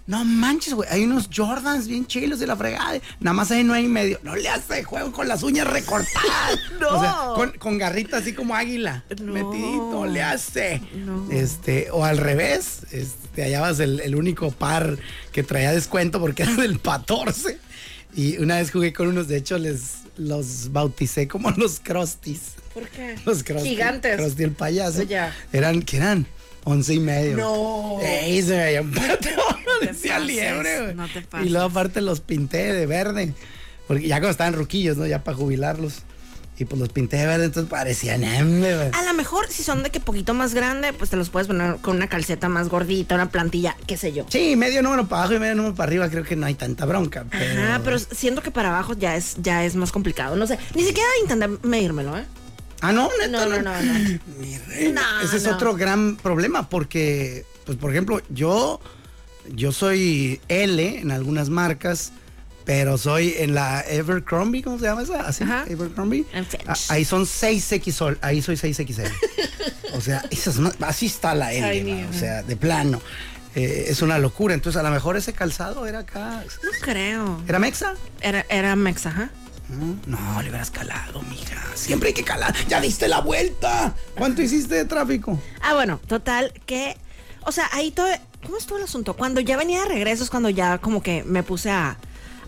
No 0.07 0.25
manches, 0.25 0.75
güey. 0.75 0.88
Hay 0.91 1.05
unos 1.05 1.29
Jordans 1.35 1.87
bien 1.87 2.07
chilos 2.07 2.41
de 2.41 2.47
la 2.47 2.57
fregada. 2.57 3.00
Nada 3.21 3.35
más 3.35 3.50
ahí 3.52 3.62
no 3.62 3.73
hay 3.73 3.87
medio. 3.87 4.19
No 4.25 4.35
le 4.35 4.49
hace 4.49 4.83
juego 4.83 5.12
con 5.12 5.29
las 5.29 5.43
uñas 5.43 5.67
recortadas. 5.67 6.59
No. 6.81 6.88
O 6.88 7.00
sea, 7.00 7.17
con, 7.37 7.52
con 7.59 7.79
garrita 7.79 8.17
así 8.17 8.33
como 8.33 8.57
águila. 8.57 9.05
No. 9.21 9.33
Metidito, 9.33 10.07
le 10.07 10.23
hace. 10.23 10.83
No. 10.97 11.31
Este, 11.31 11.91
o 11.93 12.05
al 12.05 12.19
revés. 12.19 12.81
Este, 12.91 13.45
hallabas 13.45 13.79
el, 13.79 14.00
el 14.00 14.17
único 14.17 14.50
par 14.50 14.99
que 15.31 15.45
traía 15.45 15.71
descuento 15.73 16.21
porque 16.21 16.43
era 16.43 16.55
del 16.57 16.81
14. 16.81 17.59
Y 18.17 18.38
una 18.38 18.57
vez 18.57 18.73
jugué 18.73 18.93
con 18.93 19.07
unos, 19.07 19.29
de 19.29 19.37
hecho, 19.37 19.57
les 19.59 20.02
los 20.17 20.73
bauticé 20.73 21.29
como 21.29 21.50
los 21.57 21.79
crusties. 21.81 22.41
¿Por 22.75 22.88
qué? 22.88 23.17
Los 23.25 23.45
crusty. 23.45 23.69
Gigantes. 23.69 24.17
Krusty 24.17 24.43
el 24.43 24.52
payaso. 24.52 25.02
Ya. 25.02 25.35
Eran, 25.52 25.83
¿qué 25.83 25.99
eran? 25.99 26.26
Once 26.64 26.95
y 26.95 27.00
medio. 27.00 27.37
No. 27.37 27.99
Ey, 28.02 28.40
se 28.42 28.57
veía 28.57 28.83
un 28.83 28.92
patrón. 28.92 29.19
te 29.81 29.87
Decía 29.88 30.14
pases, 30.14 30.26
liebre, 30.26 30.81
güey. 30.83 30.95
no 30.95 31.09
te 31.09 31.19
Y 31.19 31.23
pases. 31.23 31.50
luego 31.50 31.66
aparte 31.66 32.00
los 32.00 32.21
pinté 32.21 32.73
de 32.73 32.87
verde. 32.87 33.35
Porque 33.88 34.07
ya 34.07 34.16
cuando 34.16 34.31
estaban 34.31 34.54
ruquillos, 34.54 34.97
¿no? 34.97 35.07
Ya 35.07 35.25
para 35.25 35.37
jubilarlos. 35.37 36.02
Y 36.59 36.64
pues 36.66 36.78
los 36.78 36.90
pinté 36.90 37.16
de 37.16 37.26
verde, 37.26 37.47
entonces 37.47 37.69
parecían 37.69 38.23
hambre, 38.25 38.76
güey. 38.76 38.90
A 38.92 39.02
lo 39.04 39.14
mejor 39.14 39.49
si 39.49 39.64
son 39.64 39.83
de 39.83 39.90
que 39.90 39.99
poquito 39.99 40.35
más 40.35 40.54
grande, 40.54 40.92
pues 40.92 41.11
te 41.11 41.16
los 41.16 41.31
puedes 41.31 41.49
poner 41.49 41.76
con 41.78 41.97
una 41.97 42.07
calceta 42.09 42.49
más 42.49 42.69
gordita, 42.69 43.16
una 43.16 43.31
plantilla, 43.31 43.75
qué 43.87 43.97
sé 43.97 44.12
yo. 44.12 44.26
Sí, 44.28 44.54
medio 44.54 44.83
número 44.83 45.09
para 45.09 45.23
abajo 45.23 45.35
y 45.37 45.40
medio 45.40 45.57
número 45.57 45.75
para 45.75 45.88
arriba, 45.88 46.09
creo 46.11 46.23
que 46.23 46.37
no 46.37 46.47
hay 46.47 46.54
tanta 46.54 46.85
bronca. 46.85 47.25
Pero... 47.31 47.62
Ajá, 47.62 47.81
pero 47.83 47.99
siento 47.99 48.42
que 48.42 48.52
para 48.52 48.69
abajo 48.69 48.92
ya 48.97 49.16
es, 49.16 49.37
ya 49.42 49.64
es 49.64 49.75
más 49.75 49.90
complicado. 49.90 50.37
No 50.37 50.47
sé, 50.47 50.59
ni 50.76 50.85
siquiera 50.85 51.09
intenté 51.23 51.49
medírmelo, 51.66 52.16
¿eh? 52.16 52.25
Ah, 52.83 52.93
no, 52.93 53.09
neta, 53.17 53.29
No, 53.29 53.47
no, 53.47 53.62
no, 53.62 53.83
no. 53.83 54.19
Mi 54.41 54.59
reina. 54.59 55.03
Ese 55.23 55.37
es 55.37 55.47
otro 55.47 55.75
gran 55.75 56.17
problema 56.17 56.69
porque, 56.69 57.47
pues, 57.65 57.79
por 57.79 57.93
ejemplo, 57.93 58.21
yo, 58.29 58.81
yo 59.55 59.71
soy 59.71 60.41
L 60.49 60.99
en 60.99 61.12
algunas 61.12 61.49
marcas, 61.49 62.12
pero 62.65 62.99
soy 62.99 63.35
en 63.39 63.55
la 63.55 63.83
Evercrombie, 63.83 64.62
¿cómo 64.62 64.81
se 64.81 64.87
llama 64.87 65.03
esa? 65.03 65.21
¿Así? 65.21 65.45
Ajá. 65.45 65.65
Evercrombie. 65.69 66.27
Ah, 66.67 66.75
ahí 66.89 67.05
son 67.05 67.23
6XL, 67.25 68.19
ahí 68.21 68.43
soy 68.43 68.57
6XL. 68.57 69.12
o 69.95 70.01
sea, 70.01 70.25
esas 70.31 70.59
así 70.81 71.07
está 71.07 71.37
la 71.37 71.53
L, 71.53 72.07
o 72.11 72.12
sea, 72.12 72.43
de 72.43 72.57
plano. 72.57 73.01
Eh, 73.55 73.87
es 73.89 74.03
una 74.03 74.19
locura. 74.19 74.55
Entonces, 74.55 74.81
a 74.81 74.83
lo 74.83 74.91
mejor 74.91 75.17
ese 75.17 75.35
calzado 75.35 75.87
era 75.87 76.01
acá. 76.01 76.43
No 76.65 76.71
creo. 76.81 77.43
¿Era 77.47 77.59
Mexa? 77.61 77.95
Era, 78.21 78.45
era 78.49 78.75
mexa, 78.75 79.11
ajá. 79.11 79.31
No, 80.07 80.43
le 80.43 80.50
hubieras 80.50 80.71
calado, 80.71 81.23
mija. 81.23 81.61
Siempre 81.75 82.09
hay 82.09 82.14
que 82.14 82.25
calar. 82.25 82.55
Ya 82.69 82.81
diste 82.81 83.09
la 83.09 83.21
vuelta. 83.21 83.95
¿Cuánto 84.17 84.43
hiciste 84.43 84.75
de 84.75 84.85
tráfico? 84.85 85.38
Ah, 85.61 85.75
bueno, 85.75 86.00
total, 86.07 86.52
que. 86.67 86.97
O 87.45 87.52
sea, 87.52 87.69
ahí 87.73 87.91
todo. 87.91 88.09
¿Cómo 88.45 88.59
estuvo 88.59 88.79
el 88.79 88.85
asunto? 88.85 89.14
Cuando 89.14 89.41
ya 89.41 89.57
venía 89.57 89.83
de 89.83 89.88
regreso 89.88 90.25
es 90.25 90.31
cuando 90.31 90.50
ya 90.50 90.79
como 90.79 91.02
que 91.02 91.25
me 91.25 91.43
puse 91.43 91.71
a. 91.71 91.97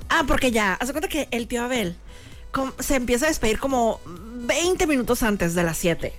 Ah, 0.09 0.25
porque 0.27 0.51
ya. 0.51 0.75
Haz 0.75 0.89
de 0.89 0.93
cuenta 0.93 1.09
que 1.09 1.29
el 1.31 1.49
tío 1.49 1.63
Abel 1.63 1.97
se 2.79 2.97
empieza 2.97 3.27
a 3.27 3.29
despedir 3.29 3.59
como 3.59 4.01
20 4.07 4.87
minutos 4.87 5.23
antes 5.23 5.55
de 5.55 5.63
las 5.63 5.79
7. 5.79 6.13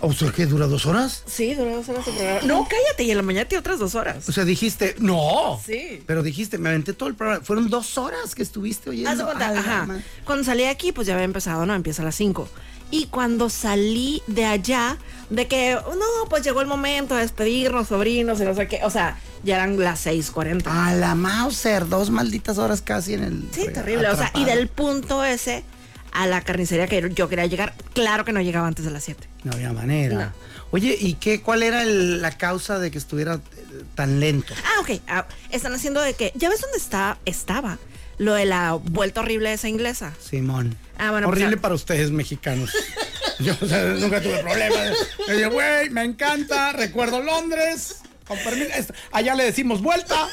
O 0.00 0.12
sea, 0.12 0.30
que 0.32 0.46
dura 0.46 0.66
dos 0.66 0.86
horas. 0.86 1.22
Sí, 1.26 1.54
duró 1.54 1.76
dos 1.76 1.88
horas 1.88 2.06
el 2.06 2.14
programa. 2.14 2.46
No, 2.46 2.68
cállate, 2.68 3.04
y 3.04 3.10
en 3.10 3.16
la 3.16 3.22
mañana 3.22 3.48
tiene 3.48 3.60
otras 3.60 3.78
dos 3.78 3.94
horas. 3.94 4.28
O 4.28 4.32
sea, 4.32 4.44
dijiste, 4.44 4.96
no. 4.98 5.60
Sí. 5.64 6.02
Pero 6.06 6.22
dijiste, 6.22 6.58
me 6.58 6.68
aventé 6.68 6.92
todo 6.92 7.08
el 7.08 7.14
programa. 7.14 7.42
Fueron 7.44 7.70
dos 7.70 7.96
horas 7.96 8.34
que 8.34 8.42
estuviste 8.42 8.90
oyendo. 8.90 9.10
Haz 9.10 9.18
de 9.18 9.24
cuenta, 9.24 9.48
ajá. 9.48 9.88
Cuando 10.24 10.44
salí 10.44 10.64
de 10.64 10.68
aquí, 10.68 10.92
pues 10.92 11.06
ya 11.06 11.14
había 11.14 11.24
empezado, 11.24 11.64
¿no? 11.64 11.74
Empieza 11.74 12.02
a 12.02 12.04
las 12.04 12.14
5. 12.16 12.48
Y 12.90 13.06
cuando 13.06 13.48
salí 13.48 14.22
de 14.26 14.44
allá, 14.44 14.98
de 15.30 15.48
que, 15.48 15.72
no, 15.74 16.28
pues 16.28 16.44
llegó 16.44 16.60
el 16.60 16.66
momento 16.66 17.14
de 17.14 17.22
despedirnos, 17.22 17.88
sobrinos, 17.88 18.38
y 18.42 18.44
no 18.44 18.54
sé 18.54 18.68
qué. 18.68 18.80
O 18.84 18.90
sea, 18.90 19.18
ya 19.42 19.56
eran 19.56 19.80
las 19.80 20.04
6:40. 20.04 20.66
A 20.66 20.92
la 20.92 21.14
Mauser, 21.14 21.88
dos 21.88 22.10
malditas 22.10 22.58
horas 22.58 22.82
casi 22.82 23.14
en 23.14 23.24
el. 23.24 23.48
Sí, 23.50 23.68
terrible. 23.72 24.10
O 24.10 24.16
sea, 24.16 24.30
y 24.34 24.44
del 24.44 24.68
punto 24.68 25.24
ese 25.24 25.64
a 26.12 26.26
la 26.26 26.40
carnicería 26.42 26.86
que 26.86 27.10
yo 27.14 27.28
quería 27.28 27.46
llegar, 27.46 27.74
claro 27.94 28.24
que 28.24 28.32
no 28.32 28.40
llegaba 28.40 28.66
antes 28.66 28.84
de 28.84 28.90
las 28.90 29.04
7. 29.04 29.26
No 29.44 29.52
había 29.52 29.72
manera. 29.72 30.32
Oye, 30.70 30.96
¿y 30.98 31.14
qué, 31.14 31.42
cuál 31.42 31.62
era 31.62 31.82
el- 31.82 32.22
la 32.22 32.30
causa 32.38 32.78
de 32.78 32.90
que 32.90 32.98
estuviera 32.98 33.34
eh, 33.34 33.82
tan 33.94 34.20
lento? 34.20 34.54
Ah, 34.64 34.80
ok. 34.80 35.00
Ah, 35.08 35.26
están 35.50 35.72
haciendo 35.74 36.00
de 36.00 36.14
que, 36.14 36.32
¿ya 36.34 36.48
ves 36.48 36.60
dónde 36.60 36.78
está, 36.78 37.18
estaba? 37.26 37.78
Lo 38.18 38.34
de 38.34 38.44
la 38.46 38.72
vuelta 38.74 39.20
horrible 39.20 39.52
esa 39.52 39.68
inglesa. 39.68 40.12
Simón. 40.20 40.76
Ah, 40.98 41.10
bueno, 41.10 41.26
pues, 41.28 41.38
Horrible 41.40 41.56
para 41.56 41.74
ustedes, 41.74 42.10
mexicanos. 42.10 42.70
Yo 43.38 43.54
o 43.60 43.66
sea, 43.66 43.82
nunca 43.84 44.20
tuve 44.22 44.38
problemas. 44.38 44.92
Le 45.28 45.36
digo, 45.36 45.50
güey, 45.50 45.90
me 45.90 46.04
encanta, 46.04 46.72
recuerdo 46.72 47.20
Londres. 47.22 47.96
Con 48.26 48.38
permiso. 48.38 48.92
Allá 49.10 49.34
le 49.34 49.44
decimos 49.44 49.82
vuelta, 49.82 50.28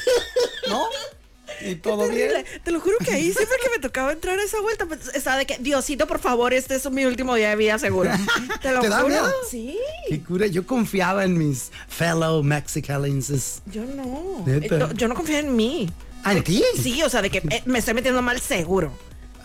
¿no? 0.68 0.86
Y 1.62 1.76
todo 1.76 2.08
bien. 2.10 2.32
Te 2.64 2.72
lo 2.72 2.80
juro 2.80 2.98
que 3.04 3.12
ahí 3.12 3.32
siempre 3.34 3.58
que 3.64 3.70
me 3.70 3.80
tocaba 3.80 4.12
entrar 4.12 4.40
a 4.40 4.44
esa 4.44 4.60
vuelta, 4.62 4.86
pues, 4.86 5.10
estaba 5.14 5.38
de 5.38 5.46
que, 5.46 5.58
Diosito, 5.60 6.08
por 6.08 6.20
favor, 6.20 6.54
este 6.54 6.76
es 6.76 6.90
mi 6.92 7.06
último 7.06 7.36
día 7.36 7.50
de 7.50 7.56
vida 7.56 7.78
seguro. 7.80 8.12
Te 8.62 8.72
lo 8.72 8.82
¿Te 8.82 8.90
da 8.90 8.98
juro. 9.02 9.10
miedo? 9.10 9.32
Sí. 9.50 9.78
Qué 10.08 10.22
cura, 10.24 10.48
yo 10.48 10.66
confiaba 10.66 11.24
en 11.26 11.38
mis 11.38 11.72
fellow 11.88 12.44
Mexicans. 12.44 13.62
Yo 13.68 13.84
no. 13.86 14.44
¿Neta? 14.46 14.76
Eh, 14.76 14.80
no, 14.80 14.94
Yo 14.94 15.08
no 15.08 15.16
confío 15.16 15.38
en 15.38 15.56
mí. 15.56 15.90
¿Ah, 16.24 16.34
en 16.34 16.44
ti? 16.44 16.64
Sí, 16.82 17.02
o 17.04 17.10
sea, 17.10 17.22
de 17.22 17.30
que 17.30 17.38
eh, 17.50 17.62
me 17.66 17.80
estoy 17.80 17.94
metiendo 17.94 18.22
mal 18.22 18.40
seguro. 18.42 18.92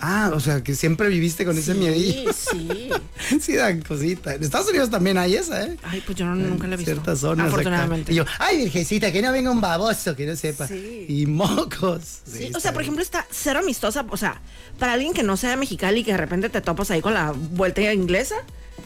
Ah, 0.06 0.30
o 0.34 0.40
sea, 0.40 0.62
que 0.62 0.74
siempre 0.74 1.08
viviste 1.08 1.46
con 1.46 1.56
ese 1.56 1.72
Sí, 1.72 1.78
miedillo. 1.78 2.30
sí. 2.34 2.90
sí, 3.40 3.54
dan 3.54 3.80
cosita. 3.80 4.34
En 4.34 4.42
Estados 4.44 4.68
Unidos 4.68 4.90
también 4.90 5.16
hay 5.16 5.34
esa, 5.36 5.64
¿eh? 5.64 5.78
Ay, 5.82 6.02
pues 6.04 6.18
yo 6.18 6.26
no- 6.26 6.34
nunca 6.36 6.66
la 6.66 6.74
he 6.74 6.76
visto. 6.76 6.92
Ciertas 6.92 7.20
zonas. 7.20 7.46
Afortunadamente. 7.48 8.12
Y 8.12 8.16
yo, 8.16 8.24
ay, 8.38 8.58
virgencita, 8.58 9.10
que 9.12 9.22
no 9.22 9.32
venga 9.32 9.50
un 9.50 9.62
baboso, 9.62 10.14
que 10.14 10.26
no 10.26 10.36
sepa. 10.36 10.68
Sí. 10.68 11.06
Y 11.08 11.24
mocos. 11.26 12.02
Sí, 12.30 12.38
Sí, 12.48 12.50
o 12.54 12.60
sea, 12.60 12.72
por 12.72 12.82
bien. 12.82 12.88
ejemplo, 12.88 13.02
está 13.02 13.26
cero 13.30 13.60
amistosa. 13.60 14.04
O 14.10 14.16
sea, 14.18 14.40
para 14.78 14.92
alguien 14.92 15.14
que 15.14 15.22
no 15.22 15.36
sea 15.38 15.50
de 15.50 15.56
Mexicali 15.56 16.00
y 16.00 16.04
que 16.04 16.12
de 16.12 16.18
repente 16.18 16.50
te 16.50 16.60
topas 16.60 16.90
ahí 16.90 17.00
con 17.00 17.14
la 17.14 17.32
vuelta 17.32 17.80
inglesa, 17.92 18.34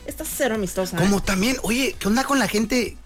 está 0.07 0.25
cero 0.25 0.55
amistosa. 0.55 0.97
¿eh? 0.97 1.01
Como 1.01 1.21
también, 1.23 1.57
oye, 1.63 1.97
¿qué 1.99 2.07
onda 2.07 2.23
con 2.25 2.39
la 2.39 2.47
gente 2.47 2.97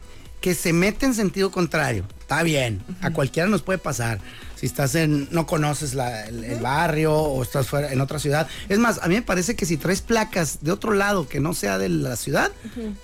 que 0.42 0.54
se 0.54 0.72
mete 0.74 1.06
en 1.06 1.14
sentido 1.14 1.50
contrario? 1.50 2.04
Está 2.20 2.42
bien, 2.42 2.82
a 3.00 3.10
cualquiera 3.10 3.48
nos 3.48 3.62
puede 3.62 3.78
pasar. 3.78 4.20
Si 4.62 4.66
estás 4.66 4.94
en, 4.94 5.26
no 5.32 5.44
conoces 5.44 5.92
la- 5.94 6.24
el, 6.28 6.44
el 6.44 6.60
barrio 6.60 7.12
o 7.12 7.42
estás 7.42 7.66
fuera 7.66 7.92
en 7.92 8.00
otra 8.00 8.20
ciudad. 8.20 8.46
Es 8.68 8.78
más, 8.78 9.00
a 9.02 9.08
mí 9.08 9.16
me 9.16 9.22
parece 9.22 9.56
que 9.56 9.66
si 9.66 9.76
traes 9.76 10.02
placas 10.02 10.58
de 10.60 10.70
otro 10.70 10.92
lado 10.94 11.28
que 11.28 11.40
no 11.40 11.52
sea 11.52 11.78
de 11.78 11.88
la 11.88 12.14
ciudad, 12.14 12.52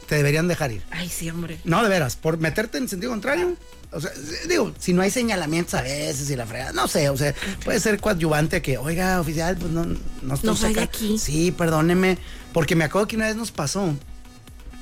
te 0.07 0.15
deberían 0.15 0.47
dejar 0.47 0.71
ir. 0.71 0.83
Ay, 0.93 1.09
sí, 1.09 1.29
hombre. 1.29 1.59
No, 1.65 1.83
de 1.83 1.89
veras, 1.89 2.15
por 2.15 2.39
meterte 2.39 2.79
en 2.79 2.89
sentido 2.89 3.11
contrario. 3.11 3.57
O 3.91 4.01
sea, 4.01 4.13
digo, 4.49 4.73
si 4.79 4.93
no 4.93 5.03
hay 5.03 5.11
señalamientos 5.11 5.75
a 5.75 5.83
veces 5.83 6.31
y 6.31 6.37
la 6.37 6.47
fregada, 6.47 6.73
no 6.73 6.87
sé, 6.87 7.09
o 7.09 7.17
sea, 7.17 7.35
puede 7.65 7.81
ser 7.81 7.99
coadyuvante 8.01 8.59
a 8.59 8.63
que, 8.63 8.79
oiga, 8.79 9.21
oficial, 9.21 9.57
pues 9.57 9.73
no, 9.73 9.85
no 10.23 10.37
de 10.37 10.55
cerca". 10.57 10.83
aquí. 10.85 11.19
Sí, 11.19 11.51
perdóneme, 11.51 12.19
porque 12.53 12.77
me 12.77 12.85
acuerdo 12.85 13.09
que 13.09 13.17
una 13.17 13.27
vez 13.27 13.35
nos 13.35 13.51
pasó 13.51 13.93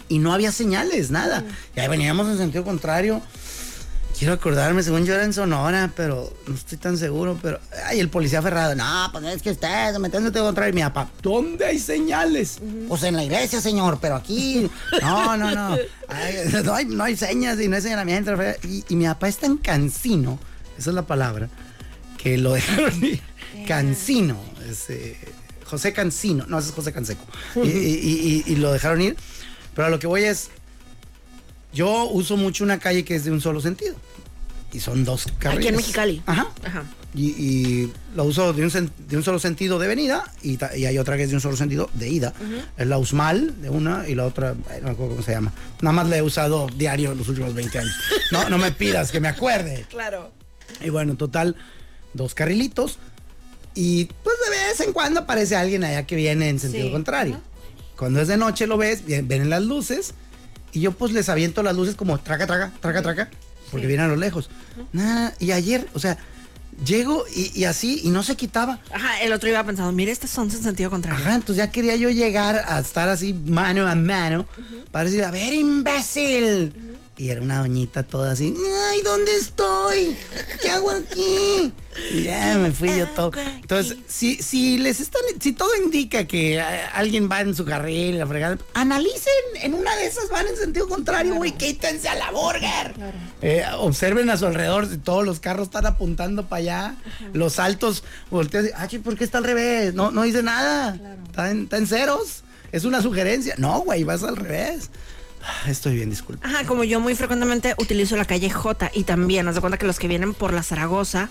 y 0.08 0.18
no 0.18 0.32
había 0.34 0.52
señales, 0.52 1.10
nada. 1.10 1.42
Y 1.74 1.80
ahí 1.80 1.88
veníamos 1.88 2.28
en 2.28 2.36
sentido 2.36 2.64
contrario. 2.64 3.22
Quiero 4.18 4.32
acordarme, 4.32 4.82
según 4.82 5.04
yo 5.04 5.12
era 5.14 5.24
en 5.24 5.34
Sonora, 5.34 5.92
pero 5.94 6.32
no 6.46 6.54
estoy 6.54 6.78
tan 6.78 6.96
seguro, 6.96 7.38
pero... 7.42 7.60
Ay, 7.84 8.00
el 8.00 8.08
policía 8.08 8.40
ferrado, 8.40 8.74
no, 8.74 9.08
pues 9.12 9.24
es 9.26 9.42
que 9.42 9.50
usted 9.50 9.92
se 9.92 9.98
metió 9.98 10.42
contrario. 10.42 10.72
Y 10.72 10.76
mi 10.76 10.80
papá, 10.82 11.10
¿dónde 11.20 11.66
hay 11.66 11.78
señales? 11.78 12.58
Pues 12.88 13.02
en 13.02 13.14
la 13.14 13.24
iglesia, 13.24 13.60
señor, 13.60 13.98
pero 14.00 14.14
aquí... 14.16 14.70
No, 15.02 15.36
no, 15.36 15.50
no. 15.54 15.76
Ay, 16.08 16.34
no, 16.64 16.72
hay, 16.74 16.84
no 16.86 17.04
hay 17.04 17.14
señas 17.14 17.60
y 17.60 17.68
no 17.68 17.76
hay 17.76 17.82
señalamiento. 17.82 18.34
Y, 18.62 18.84
y 18.88 18.96
mi 18.96 19.04
papá 19.04 19.28
es 19.28 19.36
tan 19.36 19.58
cansino, 19.58 20.38
esa 20.78 20.90
es 20.90 20.94
la 20.96 21.02
palabra, 21.06 21.50
que 22.16 22.38
lo 22.38 22.52
dejaron 22.54 23.04
ir. 23.04 23.20
Cansino. 23.68 24.38
es, 24.66 24.88
eh, 24.88 25.14
José 25.66 25.92
Cancino, 25.92 26.46
no, 26.48 26.58
ese 26.58 26.70
es 26.70 26.74
José 26.74 26.90
Canseco. 26.92 27.24
Y- 27.62 28.44
y 28.46 28.56
lo 28.56 28.72
dejaron 28.72 29.02
ir. 29.02 29.16
Pero 29.74 29.88
a 29.88 29.90
lo 29.90 29.98
que 29.98 30.06
voy 30.06 30.22
es, 30.24 30.48
yo 31.76 32.06
uso 32.08 32.36
mucho 32.36 32.64
una 32.64 32.78
calle 32.78 33.04
que 33.04 33.14
es 33.14 33.24
de 33.24 33.30
un 33.30 33.40
solo 33.40 33.60
sentido. 33.60 33.94
Y 34.72 34.80
son 34.80 35.04
dos 35.04 35.26
carriles. 35.38 35.58
Aquí 35.58 35.68
en 35.68 35.76
Mexicali. 35.76 36.22
Ajá. 36.26 36.48
Ajá. 36.64 36.84
Y, 37.14 37.28
y 37.28 37.92
lo 38.14 38.24
uso 38.24 38.52
de 38.52 38.62
un, 38.62 38.70
sen- 38.70 38.90
de 39.08 39.16
un 39.16 39.22
solo 39.22 39.38
sentido 39.38 39.78
de 39.78 39.86
venida 39.88 40.22
y, 40.42 40.58
y 40.76 40.84
hay 40.84 40.98
otra 40.98 41.16
que 41.16 41.22
es 41.22 41.30
de 41.30 41.34
un 41.36 41.40
solo 41.40 41.56
sentido 41.56 41.88
de 41.94 42.08
ida. 42.08 42.34
Es 42.76 42.86
la 42.86 42.98
Usmal 42.98 43.62
de 43.62 43.70
una 43.70 44.06
y 44.06 44.14
la 44.14 44.26
otra, 44.26 44.52
no 44.54 44.82
me 44.82 44.90
acuerdo 44.90 45.10
cómo 45.12 45.22
se 45.22 45.32
llama. 45.32 45.52
Nada 45.80 45.92
más 45.94 46.08
la 46.08 46.18
he 46.18 46.22
usado 46.22 46.66
diario 46.76 47.14
los 47.14 47.26
últimos 47.28 47.54
20 47.54 47.78
años. 47.78 47.94
No, 48.32 48.48
no 48.50 48.58
me 48.58 48.70
pidas 48.72 49.10
que 49.12 49.20
me 49.20 49.28
acuerde. 49.28 49.86
Claro. 49.90 50.30
Y 50.84 50.90
bueno, 50.90 51.14
total, 51.16 51.56
dos 52.12 52.34
carrilitos. 52.34 52.98
Y 53.74 54.06
pues 54.24 54.36
de 54.44 54.50
vez 54.50 54.80
en 54.80 54.92
cuando 54.92 55.20
aparece 55.20 55.56
alguien 55.56 55.84
allá 55.84 56.06
que 56.06 56.16
viene 56.16 56.48
en 56.50 56.58
sentido 56.58 56.86
Sí. 56.86 56.92
contrario. 56.92 57.40
Cuando 57.96 58.20
es 58.20 58.28
de 58.28 58.36
noche 58.36 58.66
lo 58.66 58.76
ves, 58.76 59.02
ven 59.06 59.48
las 59.48 59.62
luces 59.62 60.12
y 60.76 60.80
yo 60.80 60.92
pues 60.92 61.12
les 61.12 61.28
aviento 61.30 61.62
las 61.62 61.74
luces 61.74 61.94
como 61.94 62.18
traca, 62.18 62.46
traca, 62.46 62.70
traca, 62.80 63.00
traca, 63.02 63.30
porque 63.70 63.86
Sí. 63.86 63.88
vienen 63.88 64.06
a 64.06 64.08
lo 64.08 64.16
lejos. 64.16 64.50
Nada, 64.92 65.32
y 65.38 65.52
ayer, 65.52 65.88
o 65.94 65.98
sea, 65.98 66.18
llego 66.84 67.24
y, 67.34 67.50
y 67.58 67.64
así 67.64 68.02
y 68.04 68.10
no 68.10 68.22
se 68.22 68.36
quitaba. 68.36 68.78
Ajá, 68.92 69.22
el 69.22 69.32
otro 69.32 69.48
iba 69.48 69.64
pensando, 69.64 69.90
mire, 69.92 70.12
estas 70.12 70.28
son 70.28 70.50
en 70.50 70.62
sentido 70.62 70.90
contrario. 70.90 71.18
Ajá, 71.24 71.34
entonces 71.34 71.56
ya 71.56 71.70
quería 71.72 71.96
yo 71.96 72.10
llegar 72.10 72.62
a 72.68 72.78
estar 72.80 73.08
así 73.08 73.32
mano 73.32 73.88
a 73.88 73.94
mano 73.94 74.46
para 74.92 75.06
decir, 75.06 75.24
a 75.24 75.30
ver, 75.30 75.54
imbécil. 75.54 76.74
Y 77.18 77.30
era 77.30 77.40
una 77.40 77.60
doñita 77.60 78.02
toda 78.02 78.32
así, 78.32 78.54
ay, 78.90 79.00
¿dónde 79.02 79.34
estoy? 79.36 80.14
¿Qué 80.60 80.68
hago 80.68 80.90
aquí? 80.90 81.72
Y 82.12 82.24
ya 82.24 82.58
me 82.58 82.70
fui 82.72 82.94
yo 82.94 83.08
todo. 83.08 83.32
Entonces, 83.62 83.96
si, 84.06 84.36
si 84.42 84.76
les 84.76 85.00
están, 85.00 85.22
si 85.40 85.52
todo 85.52 85.70
indica 85.82 86.26
que 86.26 86.58
eh, 86.58 86.62
alguien 86.92 87.30
va 87.30 87.40
en 87.40 87.54
su 87.54 87.64
carril, 87.64 88.18
la 88.18 88.26
fregada, 88.26 88.58
analicen, 88.74 89.32
en 89.62 89.72
una 89.72 89.96
de 89.96 90.04
esas 90.04 90.28
van 90.28 90.46
en 90.46 90.58
sentido 90.58 90.88
contrario, 90.88 91.36
güey, 91.36 91.52
quítense 91.52 92.06
a 92.06 92.16
la 92.16 92.30
burger. 92.32 92.94
Eh, 93.40 93.64
observen 93.78 94.28
a 94.28 94.36
su 94.36 94.44
alrededor, 94.44 94.86
si 94.86 94.98
todos 94.98 95.24
los 95.24 95.40
carros 95.40 95.68
están 95.68 95.86
apuntando 95.86 96.46
para 96.46 96.60
allá, 96.60 96.94
los 97.32 97.58
altos, 97.58 98.04
voltean, 98.30 98.68
ah, 98.76 98.88
¿por 99.02 99.16
qué 99.16 99.24
está 99.24 99.38
al 99.38 99.44
revés? 99.44 99.94
No, 99.94 100.10
no 100.10 100.24
dice 100.24 100.42
nada, 100.42 101.00
está, 101.28 101.50
en, 101.50 101.62
está 101.62 101.78
en 101.78 101.86
ceros, 101.86 102.42
es 102.72 102.84
una 102.84 103.00
sugerencia. 103.00 103.54
No, 103.56 103.80
güey, 103.80 104.04
vas 104.04 104.22
al 104.22 104.36
revés. 104.36 104.90
Ah, 105.48 105.70
Estoy 105.70 105.94
bien, 105.96 106.10
disculpa. 106.10 106.46
Ajá, 106.46 106.64
como 106.66 106.82
yo 106.84 106.98
muy 107.00 107.14
frecuentemente 107.14 107.74
utilizo 107.78 108.16
la 108.16 108.24
calle 108.24 108.50
J 108.50 108.90
y 108.94 109.04
también, 109.04 109.46
haz 109.48 109.54
de 109.54 109.60
cuenta 109.60 109.78
que 109.78 109.86
los 109.86 109.98
que 109.98 110.08
vienen 110.08 110.34
por 110.34 110.52
la 110.52 110.62
Zaragoza, 110.62 111.28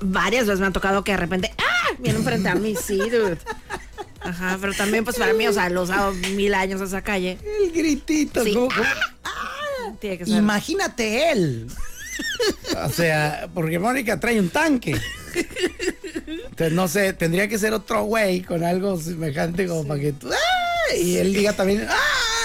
varias 0.00 0.46
veces 0.46 0.60
me 0.60 0.66
ha 0.66 0.70
tocado 0.70 1.04
que 1.04 1.12
de 1.12 1.18
repente, 1.18 1.52
¡ah! 1.58 1.94
Vienen 1.98 2.24
frente 2.24 2.48
a 2.48 2.54
mí, 2.54 2.74
sí, 2.76 2.96
dude. 2.98 3.36
Ajá, 4.22 4.58
pero 4.60 4.72
también 4.74 5.04
pues 5.04 5.16
para 5.16 5.32
mí, 5.34 5.46
o 5.46 5.52
sea, 5.52 5.68
los 5.70 5.88
he 5.90 5.92
dado 5.92 6.12
mil 6.12 6.54
años 6.54 6.80
esa 6.80 7.02
calle. 7.02 7.38
El 7.62 7.72
gritito, 7.72 8.44
Sí. 8.44 8.54
¿cómo- 8.54 8.68
cómo? 8.68 9.98
Tiene 9.98 10.18
que 10.18 10.26
ser. 10.26 10.36
Imagínate 10.38 11.30
él. 11.32 11.66
O 12.84 12.88
sea, 12.90 13.48
porque 13.54 13.78
Mónica 13.78 14.20
trae 14.20 14.38
un 14.38 14.50
tanque. 14.50 14.94
Entonces, 16.26 16.72
no 16.72 16.86
sé, 16.88 17.12
tendría 17.12 17.48
que 17.48 17.58
ser 17.58 17.72
otro 17.72 18.04
güey 18.04 18.42
con 18.42 18.62
algo 18.64 18.98
semejante 19.00 19.66
como 19.66 19.86
para 19.86 20.00
que 20.00 20.12
tú. 20.12 20.30
¡ah! 20.32 20.94
Y 20.96 21.16
él 21.16 21.32
diga 21.32 21.52
también. 21.54 21.86
¡Ah! 21.88 21.96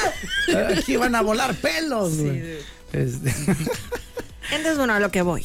Aquí 0.77 0.95
van 0.97 1.15
a 1.15 1.21
volar 1.21 1.55
pelos. 1.55 2.17
güey. 2.17 2.57
Este, 2.93 3.29
Entonces, 4.51 4.77
bueno, 4.77 4.93
a 4.93 4.99
lo 4.99 5.09
que 5.11 5.21
voy. 5.23 5.43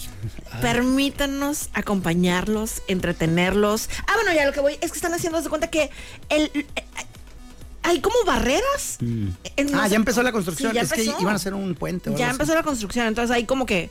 Permítanos 0.61 1.71
acompañarlos, 1.73 2.83
entretenerlos. 2.87 3.89
Ah, 4.07 4.13
bueno, 4.15 4.33
ya 4.35 4.45
lo 4.45 4.53
que 4.53 4.61
voy 4.61 4.75
es 4.83 4.91
que 4.93 4.99
están 4.99 5.15
haciendo 5.15 5.41
de 5.41 5.49
cuenta 5.49 5.69
que 5.71 5.91
el, 6.29 6.51
eh, 6.55 6.67
hay 7.83 8.01
como 8.01 8.17
barreras. 8.27 8.99
En- 9.01 9.37
no 9.71 9.81
ah, 9.81 9.85
sé- 9.85 9.91
ya 9.91 9.97
empezó 9.97 10.23
la 10.23 10.33
construcción. 10.33 10.71
Sí, 10.73 10.77
ya 10.77 10.83
es 10.83 10.93
que 10.93 11.03
iban 11.05 11.29
a 11.29 11.37
hacer 11.37 11.55
un 11.55 11.75
puente. 11.75 12.11
o 12.11 12.13
Ya 12.13 12.27
algo 12.27 12.31
así. 12.35 12.43
empezó 12.43 12.55
la 12.55 12.63
construcción, 12.63 13.07
entonces 13.07 13.35
hay 13.35 13.45
como 13.45 13.65
que 13.65 13.91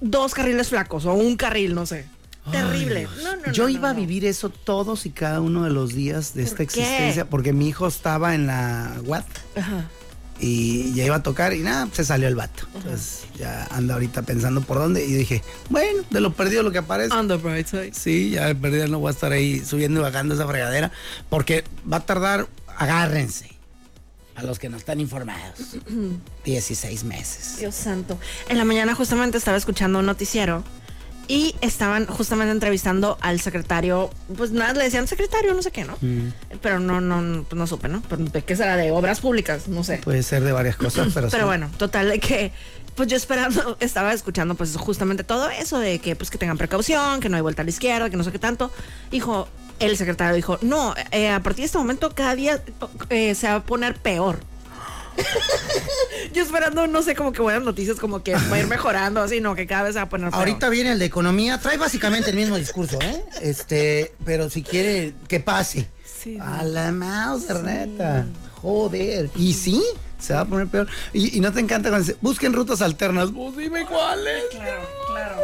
dos 0.00 0.32
carriles 0.32 0.68
flacos 0.68 1.04
o 1.04 1.12
un 1.12 1.36
carril, 1.36 1.74
no 1.74 1.84
sé. 1.84 2.06
Terrible. 2.50 3.08
No, 3.22 3.36
no, 3.36 3.42
no, 3.46 3.52
Yo 3.52 3.64
no, 3.64 3.68
iba 3.68 3.90
a 3.90 3.92
vivir 3.92 4.24
eso 4.24 4.48
todos 4.50 5.06
y 5.06 5.10
cada 5.10 5.40
uno 5.40 5.64
de 5.64 5.70
los 5.70 5.94
días 5.94 6.34
de 6.34 6.42
esta 6.42 6.56
qué? 6.58 6.62
existencia 6.64 7.24
porque 7.28 7.52
mi 7.52 7.68
hijo 7.68 7.86
estaba 7.86 8.34
en 8.34 8.46
la 8.46 8.96
UAT 9.04 9.26
Ajá. 9.56 9.84
y 10.40 10.92
ya 10.94 11.04
iba 11.04 11.16
a 11.16 11.22
tocar 11.22 11.52
y 11.52 11.60
nada, 11.60 11.86
se 11.92 12.04
salió 12.04 12.26
el 12.28 12.34
vato. 12.34 12.66
Entonces 12.74 13.24
ya 13.38 13.66
anda 13.70 13.94
ahorita 13.94 14.22
pensando 14.22 14.62
por 14.62 14.78
dónde 14.78 15.04
y 15.04 15.12
dije, 15.12 15.42
bueno, 15.68 16.02
de 16.10 16.20
lo 16.20 16.32
perdido 16.32 16.62
lo 16.62 16.72
que 16.72 16.78
aparece. 16.78 17.14
On 17.14 17.28
the 17.28 17.36
bright 17.36 17.66
side. 17.66 17.92
Sí, 17.94 18.30
ya 18.30 18.46
de 18.46 18.54
perdida 18.54 18.86
no 18.86 18.98
voy 19.00 19.08
a 19.08 19.12
estar 19.12 19.32
ahí 19.32 19.64
subiendo 19.64 20.00
y 20.00 20.02
bajando 20.02 20.34
esa 20.34 20.46
fregadera 20.46 20.90
porque 21.28 21.64
va 21.90 21.98
a 21.98 22.06
tardar, 22.06 22.48
agárrense, 22.76 23.50
a 24.34 24.42
los 24.42 24.58
que 24.58 24.70
no 24.70 24.78
están 24.78 24.98
informados, 25.00 25.76
16 26.46 27.04
meses. 27.04 27.56
Dios 27.58 27.74
santo. 27.74 28.18
En 28.48 28.56
la 28.56 28.64
mañana 28.64 28.94
justamente 28.94 29.36
estaba 29.36 29.58
escuchando 29.58 29.98
un 29.98 30.06
noticiero 30.06 30.64
y 31.30 31.54
estaban 31.60 32.06
justamente 32.06 32.50
entrevistando 32.50 33.16
al 33.20 33.38
secretario, 33.40 34.10
pues 34.36 34.50
nada, 34.50 34.72
le 34.72 34.82
decían 34.82 35.06
secretario, 35.06 35.54
no 35.54 35.62
sé 35.62 35.70
qué, 35.70 35.84
¿no? 35.84 35.96
Pero 36.60 36.80
no, 36.80 37.00
no, 37.00 37.22
no, 37.22 37.44
pues 37.44 37.56
no 37.56 37.68
supe, 37.68 37.86
¿no? 37.86 38.02
Pero 38.08 38.24
¿De 38.24 38.42
qué 38.42 38.56
será? 38.56 38.76
De 38.76 38.90
obras 38.90 39.20
públicas, 39.20 39.68
no 39.68 39.84
sé. 39.84 39.98
Puede 39.98 40.24
ser 40.24 40.42
de 40.42 40.50
varias 40.50 40.74
cosas, 40.74 41.10
pero, 41.14 41.28
Pero 41.30 41.44
sí. 41.44 41.46
bueno, 41.46 41.70
total 41.78 42.10
de 42.10 42.18
que 42.18 42.50
pues 42.96 43.08
yo 43.08 43.16
esperando, 43.16 43.76
estaba 43.80 44.12
escuchando 44.12 44.56
pues 44.56 44.76
justamente 44.76 45.22
todo 45.22 45.48
eso 45.50 45.78
de 45.78 46.00
que 46.00 46.16
pues 46.16 46.30
que 46.30 46.36
tengan 46.38 46.58
precaución, 46.58 47.20
que 47.20 47.28
no 47.28 47.36
hay 47.36 47.42
vuelta 47.42 47.62
a 47.62 47.64
la 47.64 47.70
izquierda, 47.70 48.10
que 48.10 48.16
no 48.16 48.24
sé 48.24 48.32
qué 48.32 48.40
tanto. 48.40 48.72
Dijo, 49.12 49.46
el 49.78 49.96
secretario 49.96 50.34
dijo, 50.34 50.58
no, 50.62 50.96
eh, 51.12 51.30
a 51.30 51.40
partir 51.44 51.62
de 51.62 51.66
este 51.66 51.78
momento 51.78 52.12
cada 52.12 52.34
día 52.34 52.60
eh, 53.08 53.36
se 53.36 53.46
va 53.46 53.54
a 53.54 53.62
poner 53.62 53.94
peor. 53.94 54.40
yo 56.32 56.42
esperando, 56.42 56.86
no 56.86 57.02
sé, 57.02 57.14
como 57.14 57.32
que 57.32 57.42
buenas 57.42 57.62
noticias, 57.62 57.98
como 57.98 58.22
que 58.22 58.34
va 58.34 58.56
a 58.56 58.58
ir 58.58 58.66
mejorando, 58.66 59.20
así, 59.22 59.40
no, 59.40 59.54
que 59.54 59.66
cada 59.66 59.84
vez 59.84 59.94
se 59.94 59.98
va 59.98 60.04
a 60.04 60.08
poner 60.08 60.30
peor. 60.30 60.40
Ahorita 60.40 60.68
viene 60.68 60.92
el 60.92 60.98
de 60.98 61.06
economía, 61.06 61.58
trae 61.58 61.76
básicamente 61.76 62.30
el 62.30 62.36
mismo 62.36 62.56
discurso, 62.56 62.98
¿eh? 63.00 63.24
Este, 63.40 64.12
pero 64.24 64.50
si 64.50 64.62
quiere 64.62 65.14
que 65.28 65.40
pase. 65.40 65.88
Sí, 66.04 66.38
a 66.40 66.62
la 66.64 66.92
mouse, 66.92 67.48
neta. 67.62 68.26
Joder. 68.56 69.30
Y 69.36 69.54
sí, 69.54 69.82
se 70.18 70.34
va 70.34 70.40
a 70.40 70.44
poner 70.44 70.66
peor. 70.66 70.86
Y, 71.12 71.38
y 71.38 71.40
no 71.40 71.52
te 71.52 71.60
encanta 71.60 71.88
cuando 71.88 72.06
dice, 72.06 72.18
busquen 72.20 72.52
rutas 72.52 72.82
alternas. 72.82 73.30
Pues 73.34 73.56
dime 73.56 73.86
cuáles. 73.86 74.44
Claro, 74.50 74.82
claro. 75.08 75.36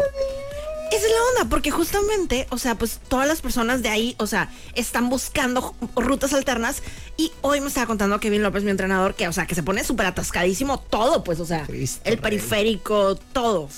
Esa 0.92 1.04
es 1.06 1.12
la 1.12 1.40
onda, 1.40 1.50
porque 1.50 1.70
justamente, 1.70 2.46
o 2.50 2.58
sea, 2.58 2.76
pues 2.76 3.00
todas 3.08 3.26
las 3.26 3.40
personas 3.40 3.82
de 3.82 3.88
ahí, 3.88 4.14
o 4.18 4.26
sea, 4.26 4.50
están 4.74 5.08
buscando 5.08 5.74
rutas 5.96 6.32
alternas. 6.32 6.82
Y 7.16 7.32
hoy 7.40 7.60
me 7.60 7.68
estaba 7.68 7.86
contando 7.86 8.20
Kevin 8.20 8.42
López, 8.42 8.62
mi 8.62 8.70
entrenador, 8.70 9.14
que, 9.14 9.26
o 9.26 9.32
sea, 9.32 9.46
que 9.46 9.54
se 9.54 9.62
pone 9.62 9.82
súper 9.84 10.06
atascadísimo 10.06 10.78
todo, 10.78 11.24
pues, 11.24 11.40
o 11.40 11.46
sea, 11.46 11.64
Cristo 11.66 12.00
el 12.04 12.14
Rey. 12.14 12.22
periférico, 12.22 13.16
todo. 13.16 13.68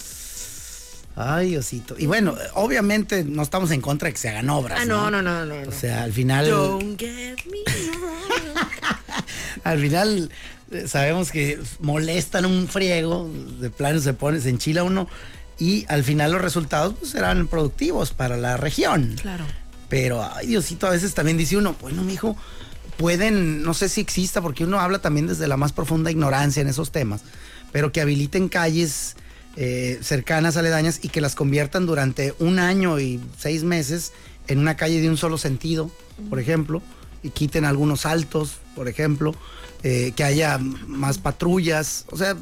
Ay, 1.16 1.51
Diosito. 1.51 1.97
Y 1.99 2.07
bueno, 2.07 2.37
obviamente 2.55 3.25
no 3.25 3.42
estamos 3.42 3.71
en 3.73 3.81
contra 3.81 4.07
de 4.07 4.12
que 4.12 4.18
se 4.18 4.29
hagan 4.29 4.49
obras. 4.51 4.79
Ah, 4.83 4.85
no, 4.85 5.11
no, 5.11 5.21
no, 5.23 5.44
no. 5.44 5.62
no. 5.62 5.68
O 5.68 5.73
sea, 5.73 6.05
al 6.05 6.12
final. 6.12 6.49
Don't 6.49 7.01
get 7.01 7.38
me 7.47 7.59
wrong. 8.01 9.25
Al 9.64 9.81
final 9.81 10.31
eh, 10.71 10.87
sabemos 10.87 11.33
que 11.33 11.59
molestan 11.81 12.47
un 12.47 12.68
friego, 12.68 13.29
de 13.59 13.71
plano 13.71 13.99
se 14.01 14.12
pone, 14.12 14.40
se 14.40 14.51
enchila 14.51 14.85
uno 14.85 15.09
y 15.59 15.85
al 15.88 16.05
final 16.05 16.33
los 16.33 16.40
resultados 16.40 16.94
pues, 16.99 17.12
serán 17.12 17.47
productivos 17.49 18.12
para 18.12 18.37
la 18.37 18.57
región. 18.57 19.16
Claro. 19.21 19.44
Pero, 19.88 20.23
ay 20.23 20.49
Diosito, 20.49 20.87
a 20.87 20.90
veces 20.90 21.14
también 21.14 21.38
dice 21.38 21.57
uno, 21.57 21.75
bueno, 21.81 22.03
mijo, 22.03 22.37
pueden, 22.99 23.62
no 23.62 23.75
sé 23.75 23.88
si 23.88 24.01
exista, 24.01 24.42
porque 24.42 24.64
uno 24.64 24.81
habla 24.81 25.01
también 25.01 25.27
desde 25.27 25.49
la 25.49 25.57
más 25.57 25.73
profunda 25.73 26.11
ignorancia 26.11 26.61
en 26.61 26.68
esos 26.68 26.92
temas, 26.92 27.23
pero 27.73 27.92
que 27.92 28.01
habiliten 28.01 28.49
calles 28.49 29.16
eh, 29.57 29.99
cercanas, 30.03 30.57
aledañas, 30.57 31.01
y 31.03 31.09
que 31.09 31.21
las 31.21 31.35
conviertan 31.35 31.87
durante 31.87 32.35
un 32.38 32.59
año 32.59 33.01
y 33.01 33.21
seis 33.38 33.64
meses 33.64 34.12
en 34.47 34.59
una 34.59 34.77
calle 34.77 35.01
de 35.01 35.09
un 35.09 35.16
solo 35.16 35.38
sentido, 35.38 35.90
por 36.29 36.38
ejemplo, 36.38 36.83
y 37.23 37.31
quiten 37.31 37.64
algunos 37.64 38.07
altos, 38.07 38.59
por 38.75 38.88
ejemplo, 38.88 39.35
eh, 39.83 40.12
que 40.14 40.25
haya 40.25 40.59
más 40.59 41.18
patrullas, 41.18 42.05
o 42.11 42.16
sea, 42.16 42.37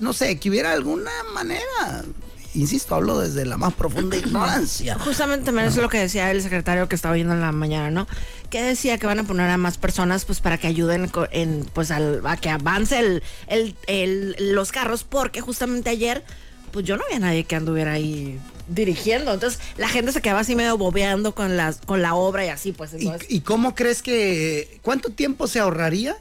no 0.00 0.12
sé, 0.12 0.38
que 0.38 0.50
hubiera 0.50 0.72
alguna 0.72 1.10
manera. 1.32 2.04
Insisto, 2.54 2.94
hablo 2.94 3.18
desde 3.18 3.44
la 3.44 3.56
más 3.56 3.74
profunda 3.74 4.16
ignorancia. 4.16 4.96
Justamente 5.04 5.46
también 5.46 5.66
es 5.66 5.76
lo 5.76 5.88
que 5.88 5.98
decía 5.98 6.30
el 6.30 6.40
secretario 6.42 6.88
que 6.88 6.94
estaba 6.94 7.14
viendo 7.14 7.34
en 7.34 7.40
la 7.40 7.50
mañana, 7.52 7.90
¿no? 7.90 8.06
Que 8.50 8.62
decía 8.62 8.96
que 8.98 9.06
van 9.06 9.18
a 9.18 9.24
poner 9.24 9.50
a 9.50 9.56
más 9.56 9.76
personas 9.78 10.24
pues 10.24 10.40
para 10.40 10.58
que 10.58 10.66
ayuden 10.68 11.10
en 11.32 11.66
pues 11.72 11.90
al, 11.90 12.24
a 12.26 12.36
que 12.36 12.50
avance 12.50 12.98
el, 12.98 13.22
el- 13.48 13.74
el- 13.88 14.36
los 14.54 14.70
carros 14.72 15.02
porque 15.04 15.40
justamente 15.40 15.90
ayer 15.90 16.24
pues 16.72 16.84
yo 16.86 16.96
no 16.96 17.04
había 17.04 17.18
nadie 17.20 17.44
que 17.44 17.54
anduviera 17.56 17.92
ahí 17.92 18.38
dirigiendo, 18.68 19.32
entonces 19.34 19.60
la 19.76 19.88
gente 19.88 20.10
se 20.10 20.20
quedaba 20.22 20.40
así 20.40 20.56
medio 20.56 20.76
bobeando 20.78 21.34
con 21.34 21.56
las 21.56 21.76
con 21.78 22.02
la 22.02 22.14
obra 22.14 22.44
y 22.46 22.48
así 22.48 22.72
pues 22.72 22.92
¿Y, 22.98 23.10
y 23.28 23.40
cómo 23.40 23.74
crees 23.74 24.02
que, 24.02 24.78
cuánto 24.82 25.10
tiempo 25.10 25.46
se 25.46 25.60
ahorraría 25.60 26.16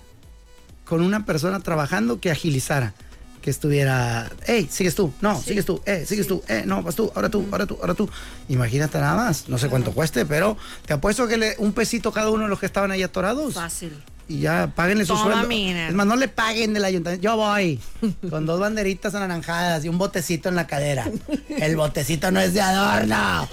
con 0.86 1.02
una 1.02 1.26
persona 1.26 1.60
trabajando 1.62 2.20
que 2.20 2.30
agilizara? 2.32 2.94
Que 3.44 3.50
estuviera, 3.50 4.32
hey, 4.48 4.70
sigues 4.72 4.96
tú, 4.96 5.12
no, 5.20 5.38
sigues 5.38 5.66
tú, 5.66 5.82
eh, 5.86 6.06
sigues 6.08 6.28
tú, 6.28 6.42
eh, 6.48 6.64
no, 6.66 6.82
vas 6.82 6.96
tú, 6.96 7.12
ahora 7.14 7.28
tú, 7.30 7.46
ahora 7.52 7.66
tú, 7.66 7.78
ahora 7.82 7.94
tú. 7.94 8.10
Imagínate 8.48 8.98
nada 9.00 9.18
más, 9.18 9.50
no 9.50 9.58
sé 9.58 9.68
cuánto 9.68 9.92
cueste, 9.92 10.26
pero 10.26 10.56
te 10.86 10.94
apuesto 10.94 11.28
que 11.28 11.36
le, 11.36 11.56
un 11.58 11.74
pesito 11.74 12.14
cada 12.14 12.30
uno 12.30 12.44
de 12.44 12.50
los 12.50 12.58
que 12.58 12.68
estaban 12.68 12.92
ahí 12.92 13.04
atorados. 13.04 13.56
fácil. 13.56 14.02
Y 14.28 14.40
ya 14.40 14.72
páguenle 14.74 15.06
su 15.06 15.14
Toma, 15.14 15.24
sueldo. 15.34 15.48
mira. 15.50 15.90
Es 15.90 15.94
más, 15.94 16.08
no 16.08 16.16
le 16.16 16.30
paguen 16.30 16.74
del 16.74 16.86
ayuntamiento. 16.86 17.22
Yo 17.24 17.36
voy 17.36 17.80
con 18.30 18.46
dos 18.46 18.60
banderitas 18.60 19.14
anaranjadas 19.16 19.84
y 19.84 19.90
un 19.90 19.98
botecito 19.98 20.48
en 20.50 20.56
la 20.56 20.66
cadera. 20.66 21.10
El 21.50 21.76
botecito 21.76 22.32
no 22.32 22.40
es 22.40 22.54
de 22.54 22.62
adorno. 22.62 23.50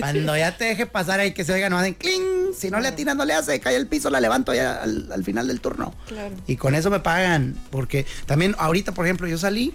Cuando 0.00 0.36
ya 0.36 0.56
te 0.56 0.64
deje 0.64 0.86
pasar 0.86 1.20
ahí 1.20 1.32
que 1.32 1.44
se 1.44 1.52
oiga, 1.52 1.70
no 1.70 1.78
hacen 1.78 1.94
cling. 1.94 2.52
Si 2.58 2.68
no 2.70 2.80
le 2.80 2.88
atinas, 2.88 3.14
no 3.16 3.24
le 3.24 3.34
hace, 3.34 3.60
cae 3.60 3.76
el 3.76 3.86
piso, 3.86 4.10
la 4.10 4.20
levanto 4.20 4.52
ya 4.52 4.82
al, 4.82 5.10
al 5.12 5.22
final 5.24 5.46
del 5.46 5.60
turno. 5.60 5.94
Claro. 6.08 6.34
Y 6.48 6.56
con 6.56 6.74
eso 6.74 6.90
me 6.90 6.98
pagan. 7.00 7.54
Porque 7.70 8.04
también 8.26 8.56
ahorita, 8.58 8.92
por 8.92 9.06
ejemplo, 9.06 9.28
yo 9.28 9.38
salí 9.38 9.72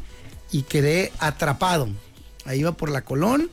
y 0.51 0.63
quedé 0.63 1.11
atrapado. 1.19 1.87
Ahí 2.45 2.59
iba 2.59 2.73
por 2.73 2.89
la 2.91 3.01
Colón 3.03 3.49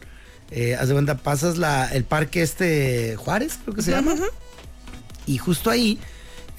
Eh, 0.50 0.74
haz 0.74 0.88
de 0.88 0.94
cuenta, 0.94 1.16
pasas 1.18 1.56
la, 1.56 1.86
el 1.92 2.02
parque 2.02 2.42
este 2.42 3.14
Juárez, 3.16 3.60
creo 3.62 3.76
que 3.76 3.82
se 3.82 3.92
llama. 3.92 4.16
Y 5.26 5.38
justo 5.38 5.70
ahí, 5.70 6.00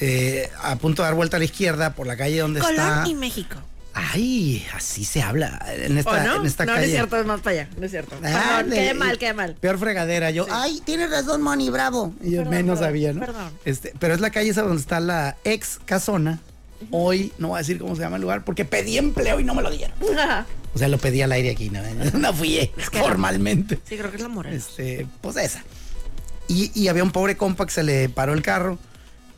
eh, 0.01 0.49
a 0.61 0.75
punto 0.77 1.01
de 1.01 1.07
dar 1.07 1.15
vuelta 1.15 1.37
a 1.37 1.39
la 1.39 1.45
izquierda 1.45 1.93
por 1.93 2.07
la 2.07 2.17
calle 2.17 2.39
donde 2.39 2.59
Colón 2.59 2.75
está. 2.75 3.03
y 3.07 3.15
México. 3.15 3.55
Ay, 3.93 4.65
así 4.73 5.03
se 5.03 5.21
habla 5.21 5.65
en 5.75 5.97
¿O 5.97 5.99
esta, 5.99 6.23
no? 6.23 6.35
en 6.37 6.45
esta 6.45 6.65
no, 6.65 6.71
calle. 6.73 6.81
no 6.81 6.85
es 6.87 6.91
cierto, 6.93 7.17
es 7.17 7.25
más 7.25 7.41
para 7.41 7.51
allá. 7.61 7.69
No 7.77 7.85
es 7.85 7.91
cierto. 7.91 8.15
Perdón, 8.21 8.69
quedé 8.71 8.93
mal, 8.93 9.17
quedé 9.17 9.33
mal. 9.33 9.55
Peor 9.59 9.77
fregadera. 9.79 10.31
Yo, 10.31 10.45
ay, 10.49 10.81
tienes 10.85 11.11
razón, 11.11 11.41
Moni, 11.41 11.69
bravo. 11.69 12.13
Y 12.21 12.31
yo 12.31 12.37
Perdón, 12.37 12.53
menos 12.53 12.79
perdón, 12.79 12.89
sabía, 12.89 13.13
¿no? 13.13 13.19
perdón. 13.19 13.51
Este, 13.65 13.93
pero 13.99 14.13
es 14.13 14.21
la 14.21 14.29
calle 14.29 14.49
esa 14.49 14.61
donde 14.61 14.79
está 14.81 15.01
la 15.01 15.35
ex 15.43 15.79
casona. 15.83 16.39
Hoy 16.89 17.33
no 17.37 17.49
voy 17.49 17.57
a 17.57 17.59
decir 17.59 17.77
cómo 17.79 17.95
se 17.97 18.01
llama 18.01 18.15
el 18.15 18.21
lugar 18.21 18.43
porque 18.45 18.63
pedí 18.65 18.97
empleo 18.97 19.39
y 19.39 19.43
no 19.43 19.53
me 19.55 19.61
lo 19.61 19.69
dieron. 19.69 19.95
O 20.73 20.79
sea, 20.79 20.87
lo 20.87 20.97
pedí 20.97 21.21
al 21.21 21.33
aire 21.33 21.49
aquí, 21.51 21.69
no, 21.69 21.81
no 22.17 22.33
fui 22.33 22.71
que- 22.77 22.97
formalmente. 22.97 23.77
Sí, 23.83 23.97
creo 23.97 24.09
que 24.09 24.15
es 24.15 24.23
la 24.23 24.29
morena. 24.29 24.55
Este, 24.55 25.05
pues 25.19 25.35
esa. 25.35 25.65
Y, 26.47 26.71
y 26.73 26.87
había 26.87 27.03
un 27.03 27.11
pobre 27.11 27.35
compa 27.35 27.65
que 27.65 27.73
se 27.73 27.83
le 27.83 28.07
paró 28.07 28.33
el 28.33 28.41
carro 28.41 28.79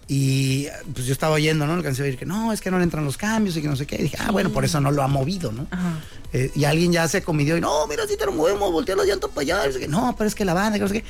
y 0.08 0.68
pues 0.94 1.06
yo 1.06 1.14
estaba 1.14 1.36
oyendo, 1.36 1.66
¿no? 1.66 1.74
Alcancé 1.74 2.02
a 2.02 2.06
oír 2.06 2.18
que 2.18 2.26
no, 2.26 2.52
es 2.52 2.60
que 2.62 2.70
no 2.72 2.78
le 2.78 2.84
entran 2.84 3.06
los 3.06 3.18
cambios 3.18 3.56
y 3.58 3.62
que 3.62 3.68
no 3.68 3.76
sé 3.76 3.86
qué. 3.88 3.96
Y 3.96 4.04
dije, 4.04 4.18
ah, 4.20 4.32
bueno, 4.32 4.50
por 4.52 4.66
eso 4.66 4.80
no 4.82 4.92
lo 4.92 5.02
ha 5.02 5.08
movido, 5.08 5.52
¿no? 5.52 5.68
Ajá. 5.72 6.00
Eh, 6.34 6.52
y 6.56 6.66
alguien 6.66 6.92
ya 6.92 7.08
se 7.08 7.22
comidió 7.24 7.56
y 7.58 7.62
no, 7.62 7.88
mira, 7.88 8.06
si 8.08 8.18
te 8.18 8.26
lo 8.26 8.32
movemos, 8.34 8.72
voltea 8.72 8.96
los 8.96 9.06
llantos 9.06 9.30
para 9.32 9.42
allá. 9.62 9.70
Y 9.76 9.80
qué. 9.80 9.88
No, 9.88 10.14
pero 10.18 10.28
es 10.28 10.36
que 10.36 10.46
la 10.46 10.54
banda, 10.54 10.78
que 10.78 10.82
no 10.84 10.88
sé 10.90 10.96
qué. 11.02 11.04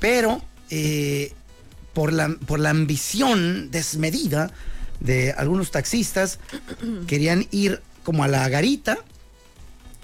Pero 0.00 0.42
eh, 0.70 1.32
por, 1.94 2.12
la, 2.12 2.28
por 2.46 2.60
la 2.60 2.70
ambición 2.70 3.70
desmedida 3.70 4.50
de 5.00 5.32
algunos 5.32 5.70
taxistas, 5.70 6.38
querían 7.06 7.46
ir 7.50 7.80
como 8.04 8.24
a 8.24 8.28
la 8.28 8.48
garita 8.48 8.98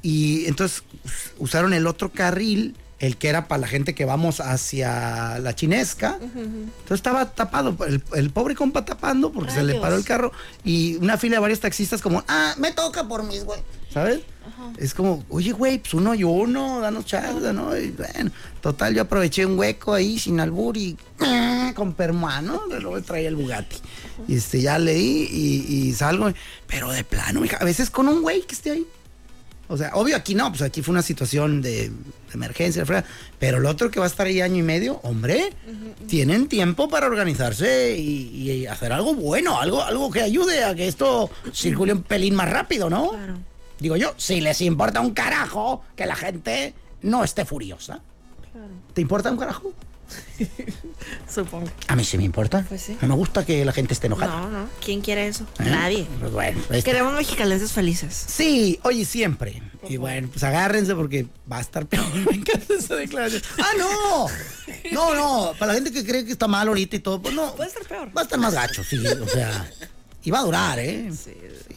y 0.03 0.47
entonces 0.47 0.83
us- 1.05 1.33
usaron 1.39 1.73
el 1.75 1.87
otro 1.87 2.11
carril, 2.11 2.75
el 2.99 3.17
que 3.17 3.29
era 3.29 3.47
para 3.47 3.61
la 3.61 3.69
gente 3.69 3.95
que 3.95 4.05
vamos 4.05 4.41
hacia 4.41 5.39
la 5.39 5.55
chinesca. 5.55 6.19
Entonces 6.21 6.97
estaba 6.97 7.27
tapado, 7.31 7.77
el, 7.87 8.03
el 8.15 8.31
pobre 8.31 8.55
compa 8.55 8.85
tapando 8.85 9.31
porque 9.33 9.53
se 9.53 9.63
le 9.63 9.75
paró 9.81 9.97
el 9.97 10.05
carro 10.05 10.33
y 10.65 10.97
una 10.97 11.17
fila 11.17 11.37
de 11.37 11.41
varios 11.41 11.61
taxistas 11.61 12.03
como, 12.03 12.25
ah, 12.29 12.55
me 12.59 12.73
toca 12.73 13.07
por 13.07 13.23
mis 13.23 13.45
güey, 13.45 13.61
¿sabes? 13.93 14.21
Es 14.79 14.95
como, 14.95 15.25
oye, 15.29 15.53
güey, 15.53 15.79
pues 15.79 15.95
uno 15.95 16.15
y 16.15 16.25
uno, 16.25 16.81
danos 16.81 17.05
chance, 17.05 17.53
¿no? 17.53 17.77
Y 17.77 17.91
bueno, 17.91 18.31
total, 18.61 18.95
yo 18.95 19.03
aproveché 19.03 19.47
un 19.47 19.59
hueco 19.59 19.93
ahí 19.93 20.19
sin 20.19 20.41
albur 20.41 20.77
y 20.77 20.97
con 21.75 21.93
permano, 21.93 22.63
luego 22.69 23.01
traía 23.03 23.29
el 23.29 23.37
Bugatti. 23.37 23.77
Y 24.27 24.37
este, 24.37 24.61
ya 24.61 24.79
leí 24.79 25.29
y, 25.31 25.89
y 25.89 25.93
salgo, 25.95 26.33
pero 26.67 26.91
de 26.91 27.05
plano, 27.05 27.41
mija, 27.41 27.59
a 27.59 27.65
veces 27.65 27.91
con 27.91 28.09
un 28.09 28.23
güey 28.23 28.43
que 28.43 28.55
esté 28.55 28.73
ahí. 28.73 28.87
O 29.69 29.77
sea, 29.77 29.91
obvio 29.95 30.17
aquí 30.17 30.35
no, 30.35 30.49
pues 30.51 30.63
aquí 30.63 30.83
fue 30.83 30.93
una 30.93 31.03
situación 31.03 31.61
de, 31.61 31.91
de 31.91 32.35
emergencia, 32.35 32.85
pero 33.39 33.59
el 33.59 33.67
otro 33.67 33.91
que 33.91 34.01
va 34.01 34.07
a 34.07 34.09
estar 34.09 34.27
ahí 34.27 34.41
año 34.41 34.57
y 34.57 34.63
medio, 34.63 35.01
hombre, 35.03 35.53
tienen 36.07 36.49
tiempo 36.49 36.89
para 36.89 37.07
organizarse 37.07 37.97
y, 37.97 38.51
y 38.51 38.67
hacer 38.67 38.93
algo 38.93 39.15
bueno, 39.15 39.61
algo, 39.61 39.83
algo 39.83 40.11
que 40.11 40.23
ayude 40.23 40.65
a 40.65 40.75
que 40.75 40.89
esto 40.89 41.31
circule 41.53 41.93
un 41.93 42.03
pelín 42.03 42.35
más 42.35 42.51
rápido, 42.51 42.89
¿no? 42.89 43.11
Claro. 43.11 43.35
Digo 43.79 43.97
yo, 43.97 44.15
si 44.17 44.41
les 44.41 44.61
importa 44.63 45.01
un 45.01 45.13
carajo 45.13 45.85
que 45.95 46.07
la 46.07 46.17
gente 46.17 46.75
no 47.03 47.23
esté 47.23 47.45
furiosa. 47.45 48.01
¿Te 48.95 49.01
importa 49.03 49.31
un 49.31 49.37
carajo? 49.37 49.73
Supongo. 51.29 51.69
A 51.87 51.97
mí 51.97 52.05
sí 52.05 52.17
me 52.17 52.25
importa. 52.25 52.65
Pues 52.69 52.83
sí. 52.83 52.97
No 53.01 53.09
me 53.09 53.15
gusta 53.15 53.45
que 53.45 53.65
la 53.65 53.73
gente 53.73 53.95
esté 53.95 54.07
enojada. 54.07 54.41
No, 54.41 54.51
no. 54.51 54.69
¿Quién 54.85 55.01
quiere 55.01 55.29
eso? 55.29 55.45
¿Eh? 55.59 55.65
Nadie. 55.65 56.07
Pues 56.21 56.33
bueno. 56.33 56.61
Queremos 56.85 57.15
mexicalenses 57.15 57.73
felices. 57.73 58.25
Sí, 58.29 58.79
oye, 58.83 59.05
siempre. 59.05 59.63
Y 59.89 59.97
bueno, 59.97 60.29
pues 60.29 60.43
agárrense 60.43 60.95
porque 60.95 61.27
va 61.51 61.59
a 61.59 61.61
estar 61.61 61.87
peor. 61.87 62.07
Me 62.31 62.37
encanta 62.37 62.75
esa 62.75 62.97
declaración. 62.97 63.43
¡Ah, 63.59 63.73
no! 63.79 64.27
No, 64.93 65.15
no. 65.15 65.53
Para 65.59 65.73
la 65.73 65.75
gente 65.75 65.93
que 65.93 66.05
cree 66.05 66.25
que 66.25 66.33
está 66.33 66.49
mal 66.49 66.69
ahorita 66.69 66.97
y 66.97 67.01
todo, 67.01 67.23
pues 67.23 67.35
no. 67.35 67.55
Puede 67.55 67.69
estar 67.69 67.85
peor. 67.85 68.09
Va 68.17 68.23
a 68.23 68.25
estar 68.25 68.39
más 68.39 68.55
gacho, 68.55 68.83
sí. 68.85 68.99
O 69.07 69.29
sea, 69.29 69.71
y 70.25 70.31
va 70.31 70.41
a 70.41 70.43
durar, 70.43 70.79
¿eh? 70.79 71.11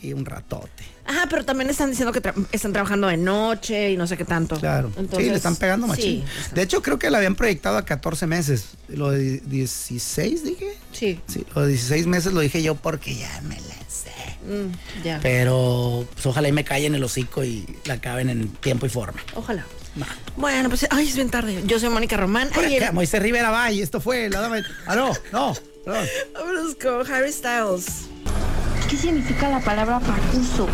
Sí, 0.01 0.13
un 0.13 0.25
ratote. 0.25 0.83
Ajá, 1.05 1.27
pero 1.29 1.43
también 1.43 1.69
están 1.69 1.89
diciendo 1.89 2.11
que 2.13 2.21
tra- 2.21 2.33
están 2.51 2.73
trabajando 2.73 3.07
de 3.07 3.17
noche 3.17 3.91
y 3.91 3.97
no 3.97 4.07
sé 4.07 4.17
qué 4.17 4.25
tanto. 4.25 4.57
Claro. 4.59 4.91
Entonces, 4.97 5.25
sí, 5.25 5.29
le 5.29 5.35
están 5.35 5.55
pegando 5.55 5.87
machín. 5.87 6.23
Sí, 6.25 6.51
De 6.53 6.61
hecho, 6.61 6.81
creo 6.81 6.99
que 6.99 7.09
la 7.09 7.17
habían 7.17 7.35
proyectado 7.35 7.77
a 7.77 7.85
14 7.85 8.27
meses. 8.27 8.65
Lo 8.87 9.11
de 9.11 9.39
16, 9.45 10.43
dije. 10.43 10.77
sí. 10.91 11.19
Sí, 11.27 11.45
lo 11.55 11.61
de 11.63 11.69
16 11.69 12.07
meses 12.07 12.33
lo 12.33 12.39
dije 12.41 12.61
yo 12.61 12.75
porque 12.75 13.15
ya 13.15 13.41
me 13.47 13.55
la 13.55 13.75
sé. 13.87 14.11
Mm, 14.47 15.03
ya. 15.03 15.19
Pero 15.21 16.07
pues, 16.13 16.25
ojalá 16.25 16.47
y 16.47 16.51
me 16.51 16.63
callen 16.63 16.95
el 16.95 17.03
hocico 17.03 17.43
y 17.43 17.65
la 17.85 17.95
acaben 17.95 18.29
en 18.29 18.47
tiempo 18.49 18.85
y 18.85 18.89
forma. 18.89 19.21
Ojalá. 19.35 19.65
Bueno, 20.37 20.69
pues, 20.69 20.87
ay, 20.89 21.07
es 21.09 21.15
bien 21.15 21.29
tarde. 21.29 21.63
Yo 21.65 21.77
soy 21.79 21.89
Mónica 21.89 22.15
Román. 22.15 22.49
Por 22.49 22.63
Ay, 22.63 22.77
acá, 22.77 22.87
el- 22.89 22.93
Moisés 22.93 23.21
Rivera 23.21 23.49
va 23.51 23.71
y 23.71 23.81
esto 23.81 23.99
fue 23.99 24.29
la 24.29 24.39
dama. 24.39 24.57
Ah, 24.85 24.95
no, 24.95 25.11
no, 25.33 25.53
perdón. 25.83 26.05
Vámonos 26.33 26.75
con 26.75 27.11
Harry 27.11 27.31
Styles. 27.33 28.05
¿Qué 28.91 28.97
significa 28.97 29.47
la 29.47 29.62
palabra 29.62 30.01
pacuso? 30.01 30.67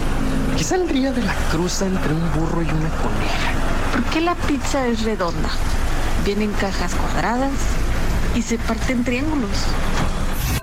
¿Qué 0.58 0.64
saldría 0.64 1.12
de 1.12 1.22
la 1.22 1.36
cruza 1.52 1.86
entre 1.86 2.16
un 2.16 2.34
burro 2.34 2.64
y 2.64 2.66
una 2.66 2.90
coneja? 2.90 3.52
¿Por 3.92 4.04
qué 4.06 4.22
la 4.22 4.34
pizza 4.34 4.88
es 4.88 5.04
redonda? 5.04 5.52
Viene 6.26 6.46
en 6.46 6.54
cajas 6.54 6.96
cuadradas 6.96 7.52
y 8.34 8.42
se 8.42 8.58
parte 8.58 8.94
en 8.94 9.04
triángulos. 9.04 9.52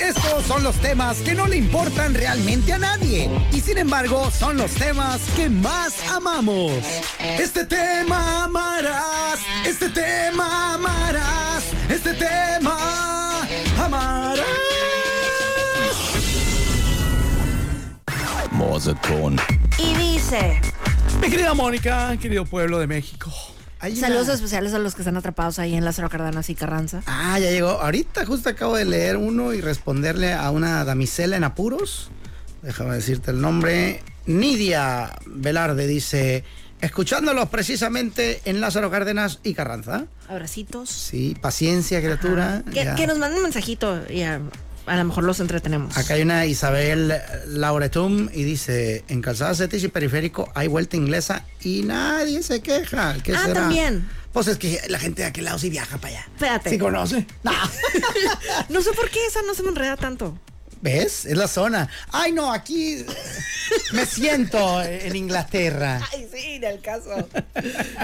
Estos 0.00 0.46
son 0.46 0.64
los 0.64 0.74
temas 0.80 1.18
que 1.18 1.34
no 1.34 1.46
le 1.46 1.56
importan 1.56 2.12
realmente 2.12 2.72
a 2.72 2.78
nadie. 2.78 3.30
Y 3.52 3.60
sin 3.60 3.78
embargo, 3.78 4.32
son 4.32 4.56
los 4.56 4.72
temas 4.72 5.20
que 5.36 5.48
más 5.48 5.94
amamos. 6.10 6.72
Este 7.20 7.64
tema 7.64 8.46
amarás. 8.46 9.38
Este 9.64 9.90
tema 9.90 10.74
amarás. 10.74 11.03
Y 19.78 19.94
dice: 19.94 20.60
Mi 21.22 21.30
querida 21.30 21.54
Mónica, 21.54 22.14
querido 22.18 22.44
pueblo 22.44 22.78
de 22.78 22.86
México. 22.86 23.32
hay 23.80 23.92
una- 23.96 24.08
Saludos 24.08 24.28
especiales 24.28 24.74
a 24.74 24.78
los 24.78 24.94
que 24.94 25.00
están 25.00 25.16
atrapados 25.16 25.58
ahí 25.58 25.74
en 25.74 25.84
Lázaro 25.86 26.10
Cárdenas 26.10 26.50
y 26.50 26.54
Carranza. 26.54 27.02
Ah, 27.06 27.38
ya 27.38 27.50
llegó. 27.50 27.68
Ahorita 27.70 28.26
justo 28.26 28.50
acabo 28.50 28.76
de 28.76 28.84
leer 28.84 29.16
uno 29.16 29.54
y 29.54 29.60
responderle 29.62 30.34
a 30.34 30.50
una 30.50 30.84
damisela 30.84 31.36
en 31.36 31.44
apuros. 31.44 32.10
Déjame 32.62 32.94
decirte 32.94 33.30
el 33.30 33.40
nombre. 33.40 34.02
Nidia 34.26 35.12
Velarde 35.26 35.86
dice, 35.86 36.44
escuchándolos 36.82 37.48
precisamente 37.48 38.42
en 38.44 38.60
Lázaro 38.60 38.90
Cárdenas 38.90 39.38
y 39.42 39.54
Carranza. 39.54 40.06
Abracitos. 40.28 40.90
Sí, 40.90 41.36
paciencia, 41.40 42.00
criatura. 42.00 42.62
Que, 42.70 42.84
ya. 42.84 42.94
que 42.96 43.06
nos 43.06 43.18
manden 43.18 43.38
un 43.38 43.44
mensajito 43.44 44.02
y 44.10 44.22
a, 44.86 44.96
lo 44.96 45.04
mejor 45.04 45.24
los 45.24 45.40
entretenemos. 45.40 45.96
Acá 45.96 46.14
hay 46.14 46.22
una 46.22 46.46
Isabel 46.46 47.14
Lauretum 47.46 48.28
y 48.32 48.44
dice, 48.44 49.04
en 49.08 49.22
Calzada 49.22 49.54
Cetis 49.54 49.82
y 49.84 49.88
Periférico 49.88 50.50
hay 50.54 50.68
vuelta 50.68 50.96
inglesa 50.96 51.44
y 51.60 51.82
nadie 51.82 52.42
se 52.42 52.60
queja. 52.60 53.16
¿Qué 53.22 53.34
Ah, 53.34 53.42
será? 53.46 53.54
también. 53.54 54.08
Pues 54.32 54.48
es 54.48 54.58
que 54.58 54.80
la 54.88 54.98
gente 54.98 55.22
de 55.22 55.28
aquel 55.28 55.44
lado 55.44 55.58
sí 55.58 55.70
viaja 55.70 55.96
para 55.98 56.14
allá. 56.18 56.26
Espérate. 56.34 56.70
¿Sí 56.70 56.78
conoce? 56.78 57.26
No. 57.44 57.52
No 58.68 58.82
sé 58.82 58.90
por 58.92 59.08
qué 59.10 59.24
esa 59.26 59.40
no 59.42 59.54
se 59.54 59.62
me 59.62 59.68
enreda 59.68 59.96
tanto. 59.96 60.36
¿Ves? 60.82 61.24
Es 61.24 61.36
la 61.38 61.48
zona. 61.48 61.88
Ay, 62.12 62.32
no, 62.32 62.52
aquí 62.52 63.06
me 63.92 64.04
siento 64.04 64.82
en 64.82 65.16
Inglaterra. 65.16 66.00
Ay, 66.12 66.28
sí, 66.30 66.58
ni 66.58 66.66
al 66.66 66.80
caso. 66.82 67.28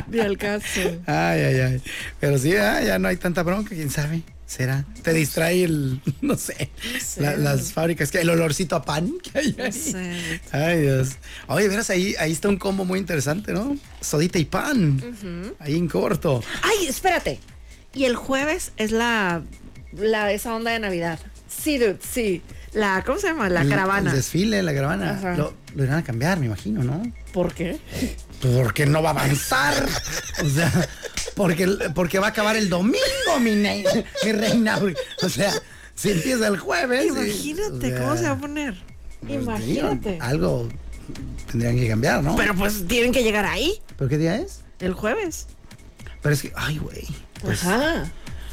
Ni 0.08 0.20
al 0.20 0.38
caso. 0.38 0.80
Ay, 1.06 1.40
ay, 1.42 1.60
ay. 1.60 1.82
Pero 2.20 2.38
sí, 2.38 2.56
ah, 2.56 2.80
ya 2.80 2.98
no 2.98 3.08
hay 3.08 3.16
tanta 3.18 3.42
bronca, 3.42 3.70
quién 3.74 3.90
sabe. 3.90 4.22
¿Será? 4.50 4.84
Te 5.04 5.12
distrae 5.12 5.62
el, 5.62 6.00
no 6.22 6.36
sé, 6.36 6.70
la- 7.18 7.36
las 7.36 7.72
fábricas, 7.72 8.10
que 8.10 8.20
el 8.20 8.30
olorcito 8.30 8.74
a 8.74 8.82
pan 8.82 9.12
que 9.22 9.38
hay 9.38 9.56
ahí. 9.60 10.40
Ay, 10.50 10.80
Dios. 10.80 11.10
Oye, 11.46 11.68
verás, 11.68 11.88
ahí, 11.90 12.16
ahí 12.18 12.32
está 12.32 12.48
un 12.48 12.56
combo 12.56 12.84
muy 12.84 12.98
interesante, 12.98 13.52
¿no? 13.52 13.76
Sodita 14.00 14.40
y 14.40 14.46
pan. 14.46 15.54
Ahí 15.60 15.76
en 15.76 15.86
corto. 15.86 16.42
Ay, 16.62 16.86
espérate. 16.88 17.38
Y 17.94 18.06
el 18.06 18.16
jueves 18.16 18.72
es 18.76 18.90
la, 18.90 19.42
la 19.96 20.32
esa 20.32 20.52
onda 20.56 20.72
de 20.72 20.80
Navidad. 20.80 21.20
Sí, 21.48 21.78
dude, 21.78 21.98
sí. 22.00 22.42
La, 22.72 23.04
¿cómo 23.06 23.18
se 23.20 23.28
llama? 23.28 23.48
La 23.50 23.64
caravana. 23.64 24.10
El 24.10 24.16
desfile, 24.16 24.64
la 24.64 24.74
caravana. 24.74 25.36
Lo 25.76 25.84
irán 25.84 25.98
a 25.98 26.02
cambiar, 26.04 26.40
me 26.40 26.46
imagino, 26.46 26.82
¿no? 26.82 27.00
¿Por 27.32 27.54
qué? 27.54 27.78
Porque 28.42 28.86
no 28.86 29.02
va 29.02 29.10
a 29.10 29.12
avanzar. 29.12 29.86
O 30.44 30.48
sea, 30.48 30.88
porque, 31.34 31.66
porque 31.94 32.18
va 32.18 32.28
a 32.28 32.30
acabar 32.30 32.56
el 32.56 32.68
domingo, 32.68 32.98
mi, 33.40 33.52
ne- 33.52 33.84
mi 34.24 34.32
reina. 34.32 34.80
O 35.22 35.28
sea, 35.28 35.52
si 35.94 36.10
empieza 36.10 36.46
el 36.48 36.58
jueves. 36.58 37.04
y- 37.04 37.08
Imagínate 37.08 37.76
o 37.76 37.80
sea, 37.80 38.00
cómo 38.00 38.16
se 38.16 38.22
va 38.24 38.30
a 38.30 38.38
poner. 38.38 38.74
pues, 39.20 39.32
Imagínate. 39.42 40.12
digo, 40.12 40.24
algo 40.24 40.68
tendrían 41.50 41.76
que 41.76 41.88
cambiar, 41.88 42.22
¿no? 42.22 42.36
Pero 42.36 42.54
pues 42.54 42.86
tienen 42.86 43.12
que 43.12 43.22
llegar 43.22 43.44
ahí. 43.44 43.80
¿Pero 43.98 44.08
qué 44.08 44.16
día 44.18 44.36
es? 44.36 44.60
El 44.78 44.94
jueves. 44.94 45.46
Pero 46.22 46.34
es 46.34 46.42
que, 46.42 46.52
ay, 46.56 46.78
güey. 46.78 47.06
Pues, 47.42 47.62
Ajá. 47.64 48.10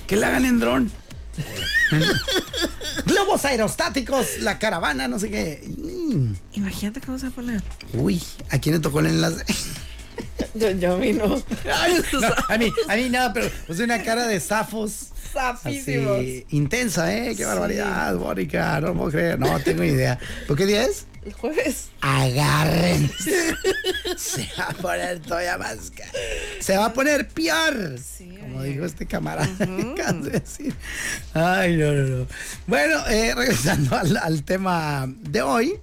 que 0.08 0.16
la 0.16 0.28
hagan 0.28 0.46
en 0.46 0.60
dron. 0.60 0.92
Globos 3.06 3.46
aerostáticos, 3.46 4.40
la 4.40 4.60
caravana, 4.60 5.08
no 5.08 5.20
sé 5.20 5.30
qué. 5.30 5.64
Mm. 5.78 6.34
Imagínate 6.54 7.02
cómo 7.02 7.18
se 7.18 7.26
va 7.28 7.32
a 7.32 7.36
poner. 7.36 7.64
Uy, 7.94 8.22
¿a 8.50 8.60
quién 8.60 8.76
le 8.76 8.82
tocó 8.82 9.00
el 9.00 9.08
enlace? 9.08 9.46
Yo, 10.54 10.72
yo 10.72 10.96
a 10.96 10.98
mí 10.98 11.14
no. 11.14 11.42
Ay, 11.72 12.02
no, 12.14 12.20
a 12.50 12.58
mí, 12.58 12.74
a 12.88 12.96
mí 12.96 13.10
nada, 13.10 13.34
pero 13.34 13.50
puse 13.68 13.84
una 13.84 14.02
cara 14.02 14.26
de 14.26 14.40
zafos. 14.40 15.10
Así, 15.36 16.46
intensa, 16.50 17.14
¿eh? 17.16 17.36
Qué 17.36 17.46
barbaridad, 17.46 18.16
Mónica, 18.16 18.80
no 18.82 18.94
puedo 18.94 19.12
creer. 19.12 19.40
No 19.40 19.60
tengo 19.60 19.84
idea. 19.84 20.20
¿Por 20.48 20.58
qué 20.58 20.66
día 20.66 20.84
es? 20.84 21.06
El 21.26 21.34
jueves. 21.34 21.90
Agárrense. 22.00 23.54
Se 24.18 24.48
va 24.58 24.68
a 24.70 24.74
poner 24.74 25.20
todavía 25.20 25.58
más. 25.58 25.92
Se 26.62 26.78
va 26.78 26.86
a 26.86 26.94
poner 26.94 27.28
peor. 27.28 27.96
Como 28.40 28.64
dijo 28.64 28.86
este 28.86 29.06
camarada. 29.06 29.50
que 29.58 29.64
acabas 30.02 30.24
de 30.24 30.30
decir. 30.32 30.74
Ay, 31.34 31.76
no, 31.76 31.92
no, 31.92 32.04
no. 32.20 32.28
Bueno, 32.66 33.06
eh, 33.08 33.36
regresando 33.36 33.98
al, 33.98 34.16
al 34.16 34.44
tema 34.44 35.06
de 35.08 35.42
hoy. 35.42 35.74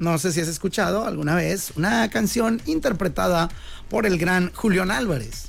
No 0.00 0.16
sé 0.18 0.32
si 0.32 0.40
has 0.40 0.48
escuchado 0.48 1.04
alguna 1.04 1.34
vez 1.34 1.72
una 1.76 2.08
canción 2.08 2.62
interpretada 2.64 3.50
por 3.90 4.06
el 4.06 4.16
gran 4.16 4.50
Julián 4.54 4.90
Álvarez. 4.90 5.48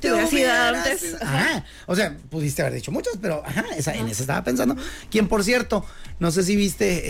Te 0.00 0.10
hubieras 0.12 0.32
ido 0.32 0.50
antes. 0.50 1.14
Ajá. 1.20 1.64
O 1.86 1.94
sea, 1.94 2.16
pudiste 2.30 2.62
haber 2.62 2.74
dicho 2.74 2.90
muchos, 2.92 3.18
pero 3.20 3.42
ajá, 3.44 3.64
esa, 3.76 3.94
en 3.94 4.08
esa 4.08 4.22
estaba 4.22 4.42
pensando. 4.44 4.76
Quien, 5.10 5.28
por 5.28 5.44
cierto, 5.44 5.84
no 6.18 6.30
sé 6.30 6.42
si 6.42 6.56
viste 6.56 7.02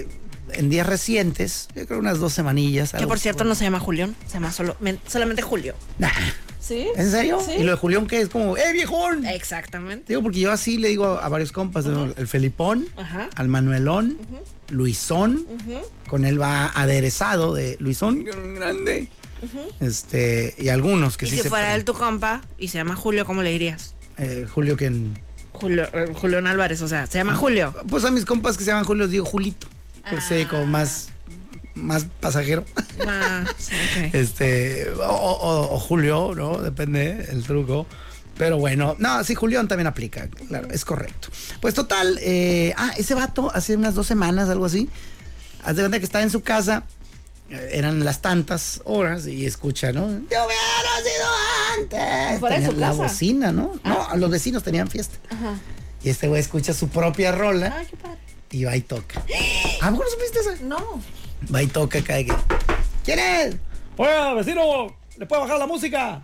eh, 0.00 0.08
en 0.52 0.70
días 0.70 0.86
recientes, 0.86 1.68
yo 1.74 1.86
creo 1.86 1.98
unas 1.98 2.18
dos 2.20 2.32
semanillas. 2.32 2.92
Que 2.92 3.06
por 3.06 3.18
cierto 3.18 3.44
no 3.44 3.54
se 3.54 3.64
llama 3.64 3.80
Julián, 3.80 4.14
se 4.26 4.34
llama 4.34 4.52
solo, 4.52 4.76
men- 4.80 5.00
solamente 5.08 5.42
Julio. 5.42 5.74
Nah, 5.98 6.10
¿Sí? 6.60 6.88
¿En 6.96 7.10
serio? 7.12 7.38
Sí. 7.44 7.52
Y 7.58 7.62
lo 7.62 7.72
de 7.72 7.78
Julián, 7.78 8.08
que 8.08 8.20
es 8.20 8.28
como, 8.28 8.56
¡eh, 8.56 8.72
viejón! 8.72 9.24
Exactamente. 9.24 10.06
Digo, 10.08 10.22
porque 10.22 10.40
yo 10.40 10.50
así 10.50 10.78
le 10.78 10.88
digo 10.88 11.06
a 11.06 11.28
varios 11.28 11.52
compas, 11.52 11.86
¿no? 11.86 12.12
el 12.16 12.26
Felipón, 12.26 12.88
al 13.36 13.46
Manuelón, 13.48 14.18
Luisón, 14.70 15.46
con 16.08 16.24
él 16.24 16.40
va 16.40 16.66
aderezado 16.74 17.54
de 17.54 17.76
Luisón 17.78 18.24
grande. 18.56 19.08
Este, 19.80 20.54
y 20.58 20.68
algunos 20.68 21.16
que 21.16 21.26
Y 21.26 21.30
sí 21.30 21.36
si 21.36 21.42
se 21.44 21.48
fuera 21.48 21.74
él 21.74 21.84
tu 21.84 21.94
compa 21.94 22.42
y 22.58 22.68
se 22.68 22.78
llama 22.78 22.96
Julio, 22.96 23.24
¿cómo 23.26 23.42
le 23.42 23.50
dirías? 23.50 23.94
Eh, 24.18 24.46
Julio 24.52 24.76
que 24.76 24.90
Julio, 25.52 25.88
eh, 25.92 26.12
Julián 26.14 26.46
Álvarez, 26.46 26.82
o 26.82 26.88
sea, 26.88 27.06
se 27.06 27.18
llama 27.18 27.34
Julio. 27.34 27.74
Pues 27.88 28.04
a 28.04 28.10
mis 28.10 28.24
compas 28.24 28.56
que 28.56 28.64
se 28.64 28.70
llaman 28.70 28.84
Julio 28.84 29.08
digo 29.08 29.24
Julito. 29.24 29.66
Por 30.08 30.20
ser 30.22 30.46
como 30.48 30.66
más, 30.66 31.08
más 31.74 32.06
pasajero. 32.20 32.64
Ah, 33.06 33.44
sí. 33.58 33.72
Este, 34.12 34.88
o, 34.90 35.02
o- 35.08 35.74
o 35.74 35.78
Julio, 35.80 36.32
¿no? 36.36 36.58
Depende 36.58 37.26
el 37.30 37.42
truco. 37.42 37.86
Pero 38.38 38.58
bueno, 38.58 38.96
no, 38.98 39.24
sí, 39.24 39.34
Julián 39.34 39.66
también 39.66 39.86
aplica, 39.86 40.28
claro, 40.28 40.68
es 40.70 40.84
correcto. 40.84 41.28
Pues 41.62 41.72
total, 41.72 42.18
eh, 42.20 42.74
ah, 42.76 42.92
ese 42.98 43.14
vato 43.14 43.50
hace 43.54 43.76
unas 43.76 43.94
dos 43.94 44.06
semanas, 44.06 44.50
algo 44.50 44.66
así, 44.66 44.90
haz 45.64 45.74
de 45.76 45.82
cuenta 45.82 45.98
que 45.98 46.04
estaba 46.04 46.22
en 46.22 46.28
su 46.30 46.42
casa, 46.42 46.84
eran 47.50 48.04
las 48.04 48.20
tantas 48.22 48.80
horas 48.84 49.26
y 49.26 49.46
escucha, 49.46 49.92
¿no? 49.92 50.08
Yo 50.08 50.44
hubiera 50.44 50.96
sido 51.04 51.26
antes. 51.78 52.40
Fuera 52.40 52.56
de 52.56 52.62
Tenía 52.62 52.74
su 52.74 52.80
la 52.80 52.88
casa. 52.88 53.02
bocina, 53.02 53.52
¿no? 53.52 53.72
No, 53.84 54.08
a 54.08 54.16
los 54.16 54.30
vecinos 54.30 54.62
tenían 54.62 54.88
fiesta. 54.88 55.16
Y 56.02 56.10
este 56.10 56.28
güey 56.28 56.40
escucha 56.40 56.72
su 56.74 56.88
propia 56.88 57.32
rola 57.32 57.74
Ay, 57.78 57.86
qué 57.86 57.96
padre. 57.96 58.18
y 58.50 58.64
va 58.64 58.76
y 58.76 58.80
toca. 58.80 59.20
¿A 59.82 59.90
poco 59.90 60.04
no 60.04 60.10
supiste 60.10 60.40
eso? 60.40 60.64
No. 60.64 61.00
Va 61.54 61.62
y 61.62 61.66
toca 61.66 62.00
que, 62.02 62.32
¿Quién 63.04 63.18
es? 63.18 63.56
Oiga, 63.96 64.34
vecino, 64.34 64.96
¿le 65.16 65.26
puede 65.26 65.42
bajar 65.42 65.58
la 65.58 65.66
música? 65.66 66.22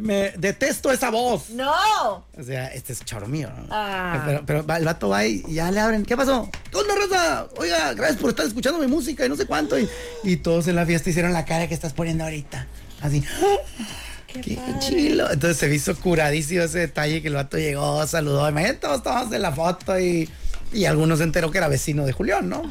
Me 0.00 0.32
detesto 0.36 0.90
esa 0.90 1.10
voz. 1.10 1.50
No. 1.50 2.26
O 2.36 2.42
sea, 2.42 2.68
este 2.68 2.92
es 2.92 3.04
choro 3.04 3.26
mío. 3.26 3.48
¿no? 3.56 3.66
Ah. 3.70 4.22
Pero, 4.26 4.64
pero 4.64 4.76
el 4.76 4.84
vato 4.84 5.08
va 5.08 5.24
y 5.26 5.42
ya 5.52 5.70
le 5.70 5.80
abren. 5.80 6.04
¿Qué 6.04 6.16
pasó? 6.16 6.50
¿Qué 6.70 6.76
onda, 6.76 6.94
Rosa? 6.94 7.48
Oiga, 7.56 7.94
gracias 7.94 8.20
por 8.20 8.30
estar 8.30 8.46
escuchando 8.46 8.78
mi 8.78 8.86
música 8.86 9.26
y 9.26 9.28
no 9.28 9.36
sé 9.36 9.46
cuánto. 9.46 9.78
Y, 9.78 9.88
y 10.24 10.36
todos 10.36 10.68
en 10.68 10.76
la 10.76 10.86
fiesta 10.86 11.10
hicieron 11.10 11.32
la 11.32 11.44
cara 11.44 11.68
que 11.68 11.74
estás 11.74 11.92
poniendo 11.92 12.24
ahorita. 12.24 12.66
Así. 13.00 13.22
Qué, 14.28 14.58
chilo. 14.78 15.30
Entonces 15.30 15.56
se 15.56 15.74
hizo 15.74 15.96
curadísimo 15.96 16.62
ese 16.62 16.80
detalle 16.80 17.22
que 17.22 17.28
el 17.28 17.34
vato 17.34 17.56
llegó, 17.56 18.06
saludó. 18.06 18.48
Imagínate, 18.48 18.80
todos 18.80 18.98
estábamos 18.98 19.32
en 19.32 19.42
la 19.42 19.52
foto 19.52 19.98
y, 19.98 20.28
y 20.72 20.84
algunos 20.84 21.18
se 21.18 21.24
enteró 21.24 21.50
que 21.50 21.58
era 21.58 21.68
vecino 21.68 22.04
de 22.06 22.12
Julián, 22.12 22.48
¿no? 22.48 22.62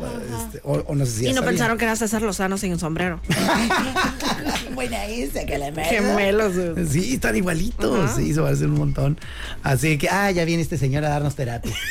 Este, 0.46 0.62
o, 0.64 0.74
o 0.88 0.96
no 0.96 1.06
sé 1.06 1.12
si 1.12 1.28
Y 1.28 1.34
no 1.34 1.44
pensaron 1.44 1.78
que 1.78 1.86
era 1.86 1.96
César 1.96 2.22
Lozano 2.22 2.58
sin 2.58 2.78
sombrero. 2.80 3.20
Buena 4.76 5.06
esa 5.06 5.46
que 5.46 5.58
le 5.58 5.72
meto. 5.72 5.90
Gemelos. 5.90 6.54
güey. 6.56 6.88
Sí, 6.88 7.14
están 7.16 7.36
igualitos. 7.36 8.12
Sí, 8.16 8.34
se 8.34 8.42
parecen 8.42 8.72
un 8.72 8.78
montón. 8.80 9.20
Así 9.64 9.98
que, 9.98 10.10
ah, 10.10 10.30
ya 10.32 10.46
viene 10.46 10.62
este 10.62 10.78
señor 10.78 11.04
a 11.06 11.10
darnos 11.10 11.36
terapia. 11.36 11.74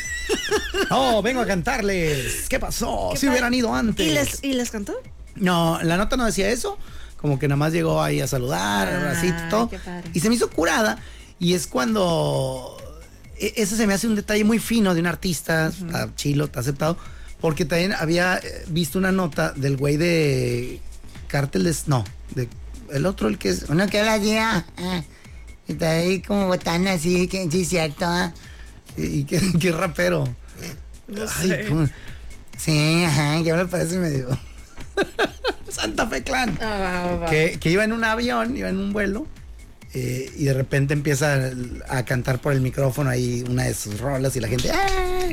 No, 0.90 1.22
vengo 1.22 1.40
a 1.40 1.46
cantarles. 1.46 2.48
¿Qué 2.48 2.58
pasó? 2.58 3.10
si 3.16 3.28
hubieran 3.28 3.54
ido 3.54 3.72
antes. 3.74 4.04
¿Y 4.06 4.10
les, 4.10 4.42
¿Y 4.42 4.52
les 4.54 4.70
cantó? 4.70 4.94
No, 5.36 5.80
la 5.82 5.96
nota 5.96 6.16
no 6.16 6.24
decía 6.26 6.48
eso. 6.48 6.78
Como 7.16 7.38
que 7.38 7.46
nada 7.48 7.56
más 7.56 7.72
llegó 7.72 8.02
ahí 8.02 8.20
a 8.20 8.26
saludar, 8.26 8.88
Ah, 8.88 9.12
así 9.16 9.32
todo. 9.50 9.68
qué 9.68 9.78
padre. 9.78 10.10
Y 10.12 10.20
se 10.20 10.28
me 10.28 10.34
hizo 10.34 10.50
curada. 10.50 10.98
Y 11.38 11.54
es 11.54 11.66
cuando. 11.66 12.76
E- 13.38 13.54
Eso 13.56 13.76
se 13.76 13.86
me 13.86 13.94
hace 13.94 14.06
un 14.06 14.14
detalle 14.16 14.44
muy 14.44 14.58
fino 14.58 14.94
de 14.94 15.00
un 15.00 15.06
artista. 15.06 15.68
Está 15.68 16.14
chilo, 16.14 16.44
está 16.46 16.60
aceptado. 16.60 16.96
Porque 17.40 17.64
también 17.64 17.92
había 17.92 18.38
eh, 18.38 18.64
visto 18.68 18.98
una 18.98 19.12
nota 19.12 19.52
del 19.52 19.76
güey 19.76 19.96
de. 19.96 20.80
Cártel 21.28 21.64
de. 21.64 21.74
No, 21.86 22.04
de. 22.34 22.48
El 22.92 23.04
otro, 23.06 23.28
el 23.28 23.38
que 23.38 23.50
es. 23.50 23.64
Uno 23.68 23.86
que 23.88 24.00
habla 24.00 24.16
ya. 24.18 24.64
ah, 24.78 25.02
y 25.68 25.72
está 25.72 25.90
ahí 25.90 26.22
como 26.22 26.46
botana 26.46 26.92
así, 26.92 27.26
que 27.28 27.50
sí, 27.50 27.64
cierto. 27.64 28.04
ah. 28.06 28.32
Y, 28.96 29.24
qué, 29.24 29.40
qué 29.60 29.72
rapero. 29.72 30.24
Ay, 31.38 31.66
cómo- 31.68 31.88
Sí, 32.56 33.04
ajá, 33.04 33.42
que 33.44 33.50
ahora 33.50 33.66
parece 33.66 33.98
medio. 33.98 34.28
Santa 35.68 36.06
Fe 36.06 36.22
Clan. 36.22 36.56
Ah, 36.62 36.78
va, 36.78 37.10
va, 37.10 37.16
va. 37.18 37.26
que, 37.30 37.58
que 37.60 37.70
iba 37.70 37.84
en 37.84 37.92
un 37.92 38.02
avión, 38.04 38.56
iba 38.56 38.68
en 38.70 38.78
un 38.78 38.92
vuelo, 38.94 39.26
eh, 39.98 40.30
y 40.36 40.44
de 40.44 40.52
repente 40.52 40.92
empieza 40.92 41.50
a 41.88 42.04
cantar 42.04 42.38
por 42.38 42.52
el 42.52 42.60
micrófono 42.60 43.08
ahí 43.08 43.42
una 43.48 43.64
de 43.64 43.72
sus 43.72 43.98
rolas 43.98 44.36
y 44.36 44.40
la 44.40 44.48
gente. 44.48 44.70
¡ah! 44.70 45.28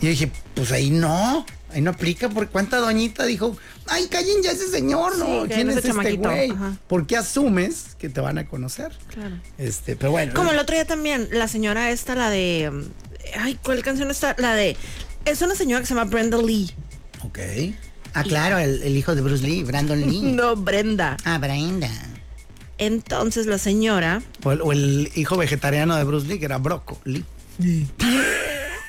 Y 0.00 0.04
yo 0.04 0.10
dije, 0.10 0.30
pues 0.54 0.72
ahí 0.72 0.90
no, 0.90 1.46
ahí 1.72 1.80
no 1.80 1.90
aplica, 1.92 2.28
porque 2.28 2.52
cuánta 2.52 2.76
doñita 2.76 3.24
dijo, 3.24 3.56
ay, 3.86 4.06
callen 4.08 4.42
ya 4.42 4.52
ese 4.52 4.68
señor, 4.68 5.16
¿no? 5.16 5.44
Sí, 5.44 5.48
¿Quién 5.54 5.70
es 5.70 5.78
este 5.78 6.16
güey? 6.16 6.52
¿Por 6.86 7.06
qué 7.06 7.16
asumes 7.16 7.96
que 7.98 8.10
te 8.10 8.20
van 8.20 8.36
a 8.36 8.46
conocer? 8.46 8.92
Claro. 9.08 9.36
Este, 9.56 9.96
pero 9.96 10.10
bueno. 10.10 10.34
Como 10.34 10.50
el 10.52 10.58
otro 10.58 10.74
día 10.74 10.84
también, 10.84 11.26
la 11.32 11.48
señora 11.48 11.90
esta, 11.90 12.14
la 12.14 12.28
de. 12.28 12.68
um, 12.70 12.84
Ay, 13.40 13.58
¿cuál 13.64 13.82
canción 13.82 14.10
está? 14.10 14.36
La 14.38 14.54
de. 14.54 14.76
Es 15.24 15.40
una 15.40 15.54
señora 15.54 15.80
que 15.80 15.86
se 15.86 15.94
llama 15.94 16.10
Brenda 16.10 16.36
Lee. 16.36 16.70
Ok. 17.24 17.38
Ah, 18.12 18.22
claro, 18.22 18.58
el, 18.58 18.82
el 18.82 18.96
hijo 18.98 19.14
de 19.14 19.22
Bruce 19.22 19.46
Lee, 19.46 19.62
Brandon 19.62 19.98
Lee. 19.98 20.20
No, 20.34 20.56
Brenda. 20.56 21.16
Ah, 21.24 21.38
Brenda. 21.38 21.90
Entonces 22.78 23.46
la 23.46 23.58
señora. 23.58 24.22
O 24.44 24.52
el, 24.52 24.62
o 24.62 24.72
el 24.72 25.10
hijo 25.14 25.36
vegetariano 25.36 25.96
de 25.96 26.04
Bruce 26.04 26.26
Lee, 26.26 26.38
que 26.38 26.44
era 26.46 26.58
Broco 26.58 26.98
Lee. 27.04 27.24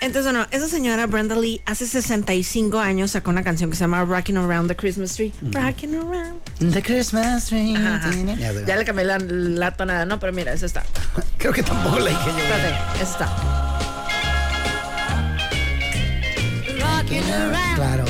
Entonces, 0.01 0.31
bueno, 0.31 0.47
esa 0.51 0.67
señora 0.69 1.07
Brenda 1.07 1.35
Lee 1.35 1.59
hace 1.65 1.85
65 1.85 2.79
años 2.79 3.11
sacó 3.11 3.31
una 3.31 3.43
canción 3.43 3.69
que 3.69 3.75
se 3.75 3.81
llama 3.81 4.05
Rocking 4.05 4.37
Around 4.37 4.69
the 4.69 4.75
Christmas 4.75 5.13
Tree. 5.15 5.33
Rocking 5.51 5.95
Around. 5.95 6.39
The 6.71 6.81
Christmas 6.81 7.47
tree. 7.47 7.75
Ajá, 7.75 7.95
ajá. 7.95 8.09
tiene- 8.11 8.37
Ya 8.65 8.75
le 8.77 8.85
cambié 8.85 9.03
la, 9.05 9.17
la 9.19 9.71
tonada, 9.75 10.05
¿no? 10.05 10.19
Pero 10.19 10.31
mira, 10.31 10.53
esa 10.53 10.65
está. 10.67 10.83
Creo 11.37 11.51
que 11.51 11.63
tampoco 11.63 11.99
la 11.99 12.11
dije 12.11 12.21
yo. 12.27 12.37
Espérate, 12.37 13.03
esa 13.03 13.11
está. 13.11 13.75
Claro, 17.75 18.05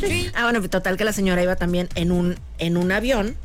sí. 0.00 0.30
Ah, 0.34 0.42
bueno, 0.44 0.60
total 0.68 0.96
que 0.96 1.04
la 1.04 1.12
señora 1.12 1.42
iba 1.42 1.56
también 1.56 1.88
en 1.94 2.10
un, 2.12 2.36
en 2.58 2.76
un 2.76 2.92
avión 2.92 3.36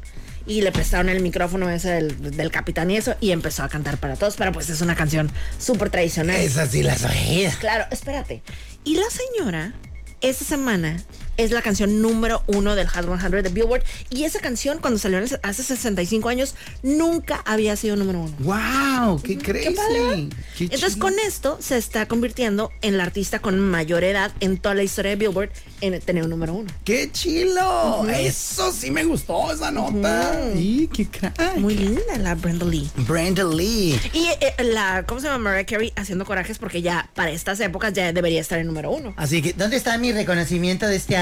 y 0.46 0.62
le 0.62 0.72
prestaron 0.72 1.10
el 1.10 1.22
micrófono 1.22 1.70
ese 1.70 1.90
del, 1.90 2.36
del 2.36 2.52
capitán 2.52 2.92
y 2.92 2.98
eso 2.98 3.16
y 3.20 3.32
empezó 3.32 3.64
a 3.64 3.70
cantar 3.70 3.98
para 3.98 4.16
todos, 4.16 4.36
pero 4.38 4.52
pues 4.52 4.70
es 4.70 4.82
una 4.82 4.96
canción 4.96 5.32
súper 5.58 5.90
tradicional. 5.90 6.36
Esas 6.36 6.72
sí 6.72 6.84
las 6.84 7.04
oí. 7.04 7.48
Claro, 7.60 7.86
espérate. 7.92 8.42
Y 8.84 8.96
la 8.96 9.06
señora, 9.10 9.74
esta 10.22 10.46
semana, 10.46 10.98
es 11.38 11.52
la 11.52 11.62
canción 11.62 12.02
número 12.02 12.44
uno 12.48 12.76
del 12.76 12.88
Hot 12.88 13.06
100 13.06 13.44
de 13.44 13.50
Billboard. 13.50 13.84
Y 14.10 14.24
esa 14.24 14.40
canción, 14.40 14.80
cuando 14.80 15.00
salió 15.00 15.20
hace 15.44 15.64
65 15.64 16.30
años, 16.30 16.56
nunca 16.84 17.42
había 17.46 17.76
sido 17.76 17.96
número 17.96 18.20
uno. 18.20 18.34
¡Wow! 18.40 19.22
¡Qué 19.22 19.38
crazy! 19.38 19.76
padre. 19.76 20.30
Qué 20.58 20.64
Entonces, 20.66 20.96
con 20.96 21.14
esto 21.20 21.58
se 21.62 21.78
está 21.78 22.08
convirtiendo 22.08 22.72
en 22.82 22.98
la 22.98 23.04
artista 23.04 23.40
con 23.40 23.60
mayor 23.60 24.04
edad 24.04 24.32
en 24.40 24.58
toda 24.58 24.76
la 24.76 24.84
historia 24.84 25.12
de 25.12 25.16
Billboard 25.18 25.50
en 25.82 26.00
tener 26.02 26.24
un 26.24 26.30
número 26.30 26.54
uno. 26.54 26.72
¡Qué 26.84 27.12
chilo! 27.12 28.06
Eso 28.10 28.72
sí 28.72 28.92
me 28.92 29.04
gustó, 29.04 29.52
esa 29.52 29.72
nota. 29.72 30.40
¡Y 30.56 30.88
qué 30.88 31.08
crack! 31.08 31.58
Muy 31.58 31.76
linda 31.76 32.18
la 32.20 32.36
Brenda 32.36 32.66
Lee. 32.66 32.90
Brenda 33.08 33.44
Lee. 33.44 34.00
Y 34.14 34.28
eh, 34.40 34.64
la, 34.64 35.04
¿cómo 35.08 35.20
se 35.20 35.28
llama? 35.28 35.50
Mariah 35.50 35.66
Carey 35.66 35.94
haciendo 35.96 36.26
corajes 36.26 36.58
porque 36.60 36.82
ya 36.82 37.10
para 37.16 37.32
estas 37.32 37.60
épocas 37.60 37.94
ya 37.94 38.14
debería 38.14 38.42
estar 38.42 38.60
en 38.60 38.68
número 38.68 38.92
uno. 38.92 39.14
Así 39.18 39.42
que, 39.42 39.54
¿Dónde 39.54 39.78
está 39.78 39.98
mi 39.98 40.12
reconocimiento 40.12 40.88
de 40.88 40.96
este 40.96 41.16
año? 41.16 41.21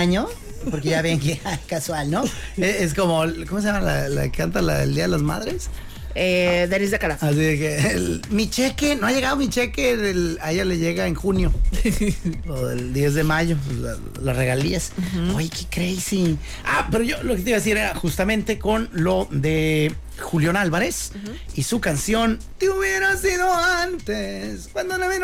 Porque 0.69 0.89
ya 0.89 1.01
ven 1.01 1.19
que 1.19 1.39
casual, 1.67 2.11
¿no? 2.11 2.23
es, 2.57 2.81
es 2.81 2.93
como, 2.93 3.23
¿cómo 3.47 3.61
se 3.61 3.67
llama 3.67 3.81
la, 3.81 4.09
la 4.09 4.23
que 4.23 4.31
canta 4.37 4.61
la 4.61 4.79
del 4.79 4.93
Día 4.93 5.03
de 5.03 5.09
las 5.09 5.21
Madres? 5.21 5.69
Eh, 6.15 6.67
Denis 6.69 6.89
de 6.91 6.99
Calaf. 6.99 7.23
Así 7.23 7.35
que 7.35 7.77
el- 7.91 8.21
mi 8.29 8.49
cheque, 8.49 8.95
no 8.95 9.05
ha 9.07 9.11
llegado 9.11 9.35
mi 9.37 9.47
cheque, 9.47 9.95
del- 9.95 10.37
a 10.41 10.51
ella 10.51 10.65
le 10.65 10.77
llega 10.77 11.05
en 11.07 11.13
junio, 11.15 11.53
o 12.49 12.65
del 12.65 12.91
10 12.93 13.13
de 13.13 13.23
mayo, 13.23 13.55
la- 13.79 13.95
las 14.21 14.35
regalías. 14.35 14.91
Oye, 15.35 15.49
qué 15.49 15.65
crazy. 15.69 16.37
Ah, 16.65 16.87
pero 16.91 17.03
yo 17.03 17.21
lo 17.23 17.35
que 17.35 17.41
te 17.43 17.49
iba 17.51 17.57
a 17.57 17.59
decir 17.61 17.77
era 17.77 17.95
justamente 17.95 18.57
con 18.59 18.89
lo 18.91 19.27
de 19.31 19.93
Julián 20.19 20.57
Álvarez 20.57 21.11
y 21.53 21.63
su 21.63 21.79
canción 21.79 22.39
Te 22.57 22.69
hubiera 22.69 23.15
sido 23.15 23.47
antes, 23.55 24.67
cuando 24.73 24.97
la 24.97 25.07
vida 25.07 25.19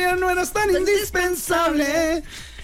ya 0.00 0.16
no 0.16 0.30
eras 0.30 0.52
tan 0.52 0.70
indispensable. 0.74 2.22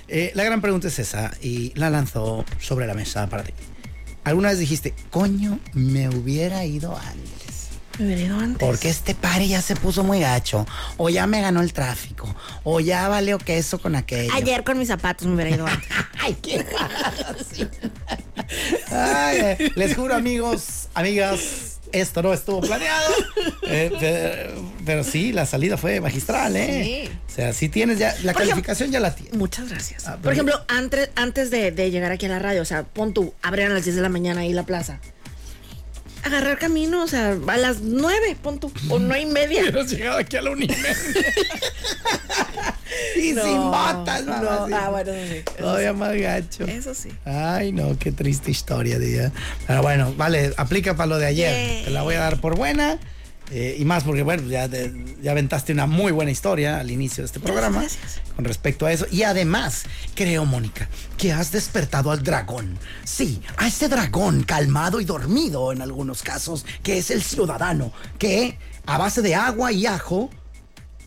Eh, 0.08 0.32
la 0.34 0.44
gran 0.44 0.60
pregunta 0.60 0.88
es 0.88 0.98
esa 0.98 1.32
y 1.40 1.72
la 1.76 1.90
lanzó 1.90 2.44
sobre 2.58 2.86
la 2.86 2.94
mesa 2.94 3.28
para 3.28 3.42
ti. 3.42 3.52
¿Alguna 4.24 4.50
vez 4.50 4.58
dijiste, 4.58 4.94
coño, 5.10 5.58
me 5.72 6.08
hubiera 6.08 6.64
ido 6.64 6.96
antes? 6.96 7.68
Me 7.98 8.06
hubiera 8.06 8.22
ido 8.22 8.38
antes. 8.38 8.66
Porque 8.66 8.88
este 8.88 9.14
pare 9.14 9.46
ya 9.46 9.60
se 9.62 9.76
puso 9.76 10.02
muy 10.02 10.20
gacho. 10.20 10.66
O 10.96 11.10
ya 11.10 11.26
me 11.26 11.40
ganó 11.40 11.60
el 11.60 11.72
tráfico. 11.72 12.34
O 12.64 12.80
ya 12.80 13.08
valió 13.08 13.38
queso 13.38 13.78
con 13.78 13.94
aquello. 13.96 14.32
Ayer 14.34 14.64
con 14.64 14.78
mis 14.78 14.88
zapatos 14.88 15.26
me 15.26 15.34
hubiera 15.34 15.50
ido 15.50 15.66
antes. 15.66 15.88
Ay, 16.20 16.36
qué. 16.42 16.64
Ay, 18.90 19.38
eh, 19.40 19.72
les 19.74 19.94
juro, 19.94 20.14
amigos, 20.14 20.88
amigas, 20.94 21.73
esto 21.94 22.22
no 22.22 22.32
estuvo 22.32 22.60
planeado. 22.60 23.04
Eh, 23.66 23.90
pero, 23.98 24.62
pero 24.84 25.04
sí, 25.04 25.32
la 25.32 25.46
salida 25.46 25.78
fue 25.78 25.98
magistral, 25.98 26.54
¿eh? 26.54 27.08
Sí. 27.08 27.18
O 27.26 27.34
sea, 27.34 27.52
si 27.54 27.70
tienes 27.70 27.98
ya, 27.98 28.08
la 28.08 28.12
Por 28.12 28.20
ejemplo- 28.20 28.38
calificación 28.50 28.90
ya 28.92 29.00
la 29.00 29.14
tienes. 29.14 29.34
Muchas 29.34 29.70
gracias. 29.70 30.06
Ah, 30.06 30.18
Por 30.22 30.32
ejemplo, 30.34 30.54
antes, 30.68 31.08
antes 31.16 31.50
de, 31.50 31.70
de 31.72 31.90
llegar 31.90 32.12
aquí 32.12 32.26
a 32.26 32.28
la 32.28 32.38
radio, 32.38 32.60
o 32.60 32.64
sea, 32.66 32.82
pon 32.84 33.14
tú, 33.14 33.32
abrían 33.40 33.70
a 33.70 33.74
las 33.74 33.84
10 33.84 33.96
de 33.96 34.02
la 34.02 34.10
mañana 34.10 34.42
ahí 34.42 34.52
la 34.52 34.64
plaza. 34.64 35.00
Agarrar 36.24 36.58
camino, 36.58 37.02
o 37.02 37.06
sea, 37.06 37.36
a 37.46 37.56
las 37.56 37.80
9, 37.80 38.36
pon 38.42 38.58
tú, 38.58 38.72
o 38.88 38.98
no 38.98 39.16
y 39.16 39.26
media. 39.26 39.60
Hubieras 39.62 39.90
llegado 39.90 40.18
aquí 40.18 40.36
a 40.36 40.42
la 40.42 40.50
Unimed. 40.50 40.74
y 43.16 43.32
No, 43.32 43.42
sin 43.44 43.56
botas, 43.56 44.24
no. 44.24 44.32
Ah, 44.74 44.88
bueno, 44.90 45.12
eso 45.12 45.32
sí, 45.32 45.42
eso 45.44 45.56
Todavía 45.56 45.92
más 45.92 46.14
gacho. 46.14 46.64
Eso 46.64 46.94
sí. 46.94 47.10
Ay, 47.24 47.72
no, 47.72 47.98
qué 47.98 48.10
triste 48.12 48.50
historia, 48.50 48.98
día. 48.98 49.32
Pero 49.66 49.82
bueno, 49.82 50.14
vale, 50.16 50.52
aplica 50.56 50.96
para 50.96 51.06
lo 51.08 51.18
de 51.18 51.26
ayer. 51.26 51.84
Te 51.84 51.90
la 51.90 52.02
voy 52.02 52.14
a 52.14 52.20
dar 52.20 52.40
por 52.40 52.56
buena. 52.56 52.98
Eh, 53.50 53.76
y 53.78 53.84
más 53.84 54.04
porque, 54.04 54.22
bueno, 54.22 54.42
ya, 54.48 54.68
ya 55.22 55.30
aventaste 55.30 55.72
una 55.72 55.86
muy 55.86 56.12
buena 56.12 56.30
historia 56.30 56.80
al 56.80 56.90
inicio 56.90 57.22
de 57.22 57.26
este 57.26 57.40
programa 57.40 57.80
gracias. 57.80 58.20
con 58.34 58.44
respecto 58.44 58.86
a 58.86 58.92
eso. 58.92 59.06
Y 59.10 59.22
además, 59.22 59.84
creo, 60.14 60.44
Mónica, 60.46 60.88
que 61.18 61.32
has 61.32 61.52
despertado 61.52 62.10
al 62.10 62.22
dragón. 62.22 62.78
Sí, 63.04 63.42
a 63.56 63.68
ese 63.68 63.88
dragón 63.88 64.44
calmado 64.44 65.00
y 65.00 65.04
dormido 65.04 65.72
en 65.72 65.82
algunos 65.82 66.22
casos, 66.22 66.64
que 66.82 66.98
es 66.98 67.10
el 67.10 67.22
ciudadano, 67.22 67.92
que 68.18 68.58
a 68.86 68.98
base 68.98 69.20
de 69.20 69.34
agua 69.34 69.72
y 69.72 69.86
ajo 69.86 70.30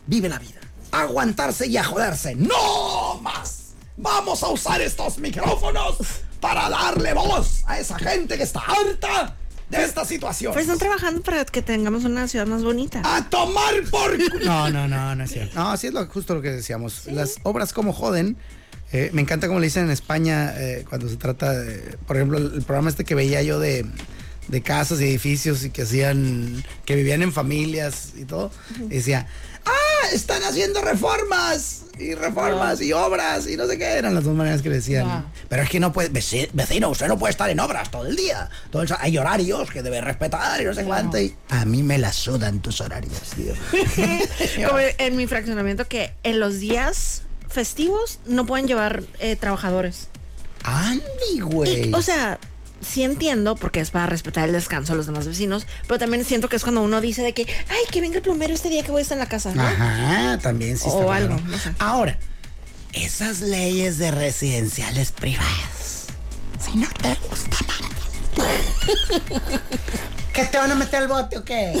vive 0.06 0.28
la 0.28 0.38
vida. 0.38 0.60
Aguantarse 0.92 1.66
y 1.66 1.76
a 1.76 1.84
joderse. 1.84 2.34
¡No 2.34 3.20
más! 3.20 3.72
Vamos 3.96 4.42
a 4.44 4.48
usar 4.48 4.80
estos 4.80 5.18
micrófonos 5.18 5.98
para 6.40 6.70
darle 6.70 7.14
voz 7.14 7.64
a 7.66 7.80
esa 7.80 7.98
gente 7.98 8.36
que 8.36 8.44
está 8.44 8.60
harta 8.60 9.36
de 9.70 9.84
esta 9.84 10.04
situación. 10.04 10.52
Pues 10.52 10.64
están 10.64 10.78
trabajando 10.78 11.20
para 11.22 11.44
que 11.44 11.62
tengamos 11.62 12.04
una 12.04 12.26
ciudad 12.28 12.46
más 12.46 12.62
bonita. 12.64 13.02
¡A 13.04 13.28
tomar 13.28 13.74
por 13.90 14.16
cu- 14.30 14.38
No, 14.44 14.70
no, 14.70 14.88
no, 14.88 15.14
no 15.14 15.24
es 15.24 15.30
cierto. 15.30 15.58
No, 15.58 15.70
así 15.70 15.88
es 15.88 15.92
lo, 15.92 16.06
justo 16.06 16.34
lo 16.34 16.42
que 16.42 16.50
decíamos. 16.50 17.06
Las 17.06 17.36
obras 17.42 17.72
como 17.72 17.92
joden. 17.92 18.36
eh, 18.92 19.10
me 19.12 19.20
encanta 19.22 19.46
como 19.48 19.60
le 19.60 19.66
dicen 19.66 19.84
en 19.84 19.90
España 19.90 20.54
eh, 20.56 20.84
cuando 20.88 21.08
se 21.08 21.16
trata 21.16 21.52
de, 21.52 21.96
por 22.06 22.16
ejemplo, 22.16 22.38
el, 22.38 22.46
el 22.54 22.62
programa 22.62 22.88
este 22.88 23.04
que 23.04 23.14
veía 23.14 23.42
yo 23.42 23.60
de, 23.60 23.84
de 24.48 24.62
casas 24.62 25.00
y 25.00 25.04
edificios 25.04 25.62
y 25.64 25.70
que 25.70 25.82
hacían, 25.82 26.64
que 26.86 26.94
vivían 26.96 27.20
en 27.22 27.32
familias 27.32 28.12
y 28.16 28.24
todo. 28.24 28.50
Decía, 28.88 29.26
ah, 29.68 30.08
están 30.12 30.42
haciendo 30.44 30.80
reformas 30.82 31.82
y 31.98 32.14
reformas 32.14 32.80
y 32.80 32.92
obras 32.92 33.46
y 33.48 33.56
no 33.56 33.66
sé 33.66 33.76
qué 33.76 33.84
eran 33.84 34.14
las 34.14 34.24
dos 34.24 34.34
maneras 34.34 34.62
que 34.62 34.70
decían. 34.70 35.06
Ah. 35.08 35.24
Pero 35.48 35.62
es 35.62 35.68
que 35.70 35.80
no 35.80 35.92
puede, 35.92 36.10
veci- 36.12 36.48
vecino, 36.52 36.88
usted 36.90 37.08
no 37.08 37.18
puede 37.18 37.32
estar 37.32 37.50
en 37.50 37.58
obras 37.60 37.90
todo 37.90 38.06
el 38.06 38.14
día. 38.16 38.48
Todo 38.70 38.82
el- 38.82 38.88
hay 39.00 39.18
horarios 39.18 39.70
que 39.70 39.82
debe 39.82 40.00
respetar 40.00 40.60
y 40.60 40.64
no 40.64 40.74
sé 40.74 40.84
cuánto. 40.84 41.18
y- 41.18 41.34
a 41.50 41.64
mí 41.64 41.82
me 41.82 41.98
la 41.98 42.12
sudan 42.12 42.60
tus 42.60 42.80
horarios, 42.80 43.20
tío. 43.36 43.52
Como 44.68 44.78
en 44.80 45.16
mi 45.16 45.26
fraccionamiento 45.26 45.86
que 45.88 46.12
en 46.22 46.38
los 46.40 46.58
días 46.60 47.22
festivos 47.48 48.18
no 48.26 48.46
pueden 48.46 48.66
llevar 48.68 49.02
eh, 49.18 49.36
trabajadores. 49.36 50.08
Andy, 50.62 51.40
güey. 51.40 51.88
Y, 51.90 51.94
o 51.94 52.02
sea, 52.02 52.38
sí 52.80 53.02
entiendo 53.02 53.56
porque 53.56 53.80
es 53.80 53.90
para 53.90 54.06
respetar 54.06 54.44
el 54.46 54.52
descanso 54.52 54.92
de 54.92 54.96
los 54.98 55.06
demás 55.06 55.26
vecinos, 55.26 55.66
pero 55.86 55.98
también 55.98 56.24
siento 56.24 56.48
que 56.48 56.56
es 56.56 56.62
cuando 56.62 56.82
uno 56.82 57.00
dice 57.00 57.22
de 57.22 57.32
que, 57.34 57.42
ay, 57.68 57.78
que 57.90 58.00
venga 58.00 58.16
el 58.16 58.22
plomero 58.22 58.54
este 58.54 58.68
día 58.68 58.82
que 58.84 58.90
voy 58.90 59.00
a 59.00 59.02
estar 59.02 59.16
en 59.16 59.20
la 59.20 59.28
casa. 59.28 59.54
¿no? 59.54 59.62
Ajá, 59.62 60.38
también 60.38 60.78
sí 60.78 60.86
está 60.86 60.98
O 60.98 61.10
raro. 61.10 61.34
algo, 61.34 61.40
no 61.48 61.58
sé. 61.58 61.72
Ahora, 61.78 62.18
esas 62.92 63.40
leyes 63.40 63.98
de 63.98 64.10
residenciales 64.10 65.12
privadas, 65.12 66.06
si 66.64 66.78
no 66.78 66.88
te 67.02 67.16
gustan, 67.28 67.66
¿qué 70.38 70.44
te 70.46 70.58
van 70.58 70.70
a 70.70 70.74
meter 70.74 71.02
al 71.02 71.08
bote 71.08 71.38
o 71.38 71.44
qué? 71.44 71.72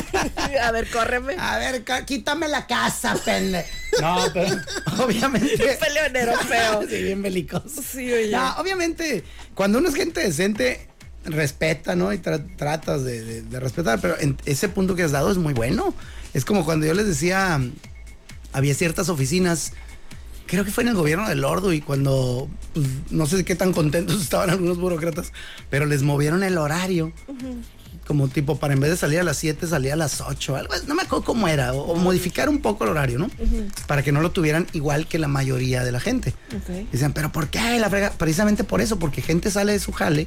A 0.62 0.70
ver, 0.72 0.88
córreme. 0.90 1.34
A 1.38 1.58
ver, 1.58 1.84
quítame 2.06 2.48
la 2.48 2.66
casa, 2.66 3.14
pende. 3.24 3.64
No, 4.00 4.18
pero 4.32 4.56
obviamente. 5.04 5.78
Peleonero 5.80 6.38
feo. 6.38 6.82
sí, 6.88 7.02
bien 7.02 7.20
belicoso. 7.22 7.82
Sí, 7.82 8.10
oye. 8.12 8.30
No, 8.30 8.54
obviamente, 8.56 9.24
cuando 9.54 9.78
uno 9.78 9.88
es 9.88 9.94
gente 9.94 10.20
decente, 10.20 10.88
respeta, 11.24 11.94
¿no? 11.96 12.12
Y 12.12 12.18
tra- 12.18 12.44
tratas 12.56 13.04
de, 13.04 13.22
de- 13.22 13.42
de 13.42 13.60
respetar, 13.60 14.00
pero 14.00 14.18
en 14.18 14.38
ese 14.46 14.68
punto 14.68 14.94
que 14.94 15.02
has 15.02 15.12
dado 15.12 15.30
es 15.30 15.36
muy 15.38 15.52
bueno. 15.52 15.94
Es 16.32 16.44
como 16.44 16.64
cuando 16.64 16.86
yo 16.86 16.94
les 16.94 17.06
decía, 17.06 17.60
había 18.52 18.74
ciertas 18.74 19.08
oficinas, 19.08 19.72
creo 20.46 20.64
que 20.64 20.70
fue 20.70 20.82
en 20.84 20.88
el 20.88 20.94
gobierno 20.94 21.28
del 21.28 21.44
Ordo 21.44 21.72
y 21.72 21.80
cuando, 21.80 22.48
pues, 22.72 22.86
no 23.10 23.26
sé 23.26 23.44
qué 23.44 23.54
tan 23.56 23.72
contentos 23.72 24.22
estaban 24.22 24.48
algunos 24.50 24.78
burócratas, 24.78 25.32
pero 25.68 25.86
les 25.86 26.02
movieron 26.02 26.42
el 26.42 26.56
horario. 26.56 27.12
Como 28.10 28.26
tipo, 28.26 28.56
para 28.58 28.74
en 28.74 28.80
vez 28.80 28.90
de 28.90 28.96
salir 28.96 29.20
a 29.20 29.22
las 29.22 29.36
7, 29.36 29.68
salía 29.68 29.92
a 29.92 29.96
las 29.96 30.20
8, 30.20 30.56
algo 30.56 30.74
no 30.88 30.96
me 30.96 31.02
acuerdo 31.02 31.24
cómo 31.24 31.46
era, 31.46 31.72
o, 31.74 31.92
o 31.92 31.94
modificar 31.94 32.48
un 32.48 32.58
poco 32.58 32.82
el 32.82 32.90
horario, 32.90 33.20
¿no? 33.20 33.30
Para 33.86 34.02
que 34.02 34.10
no 34.10 34.20
lo 34.20 34.32
tuvieran 34.32 34.66
igual 34.72 35.06
que 35.06 35.20
la 35.20 35.28
mayoría 35.28 35.84
de 35.84 35.92
la 35.92 36.00
gente. 36.00 36.34
Ok. 36.48 36.90
Dicen, 36.90 37.12
pero 37.12 37.30
¿por 37.30 37.50
qué 37.50 37.78
la 37.78 37.88
frega? 37.88 38.10
Precisamente 38.10 38.64
por 38.64 38.80
eso, 38.80 38.98
porque 38.98 39.22
gente 39.22 39.48
sale 39.52 39.74
de 39.74 39.78
su 39.78 39.92
jale 39.92 40.26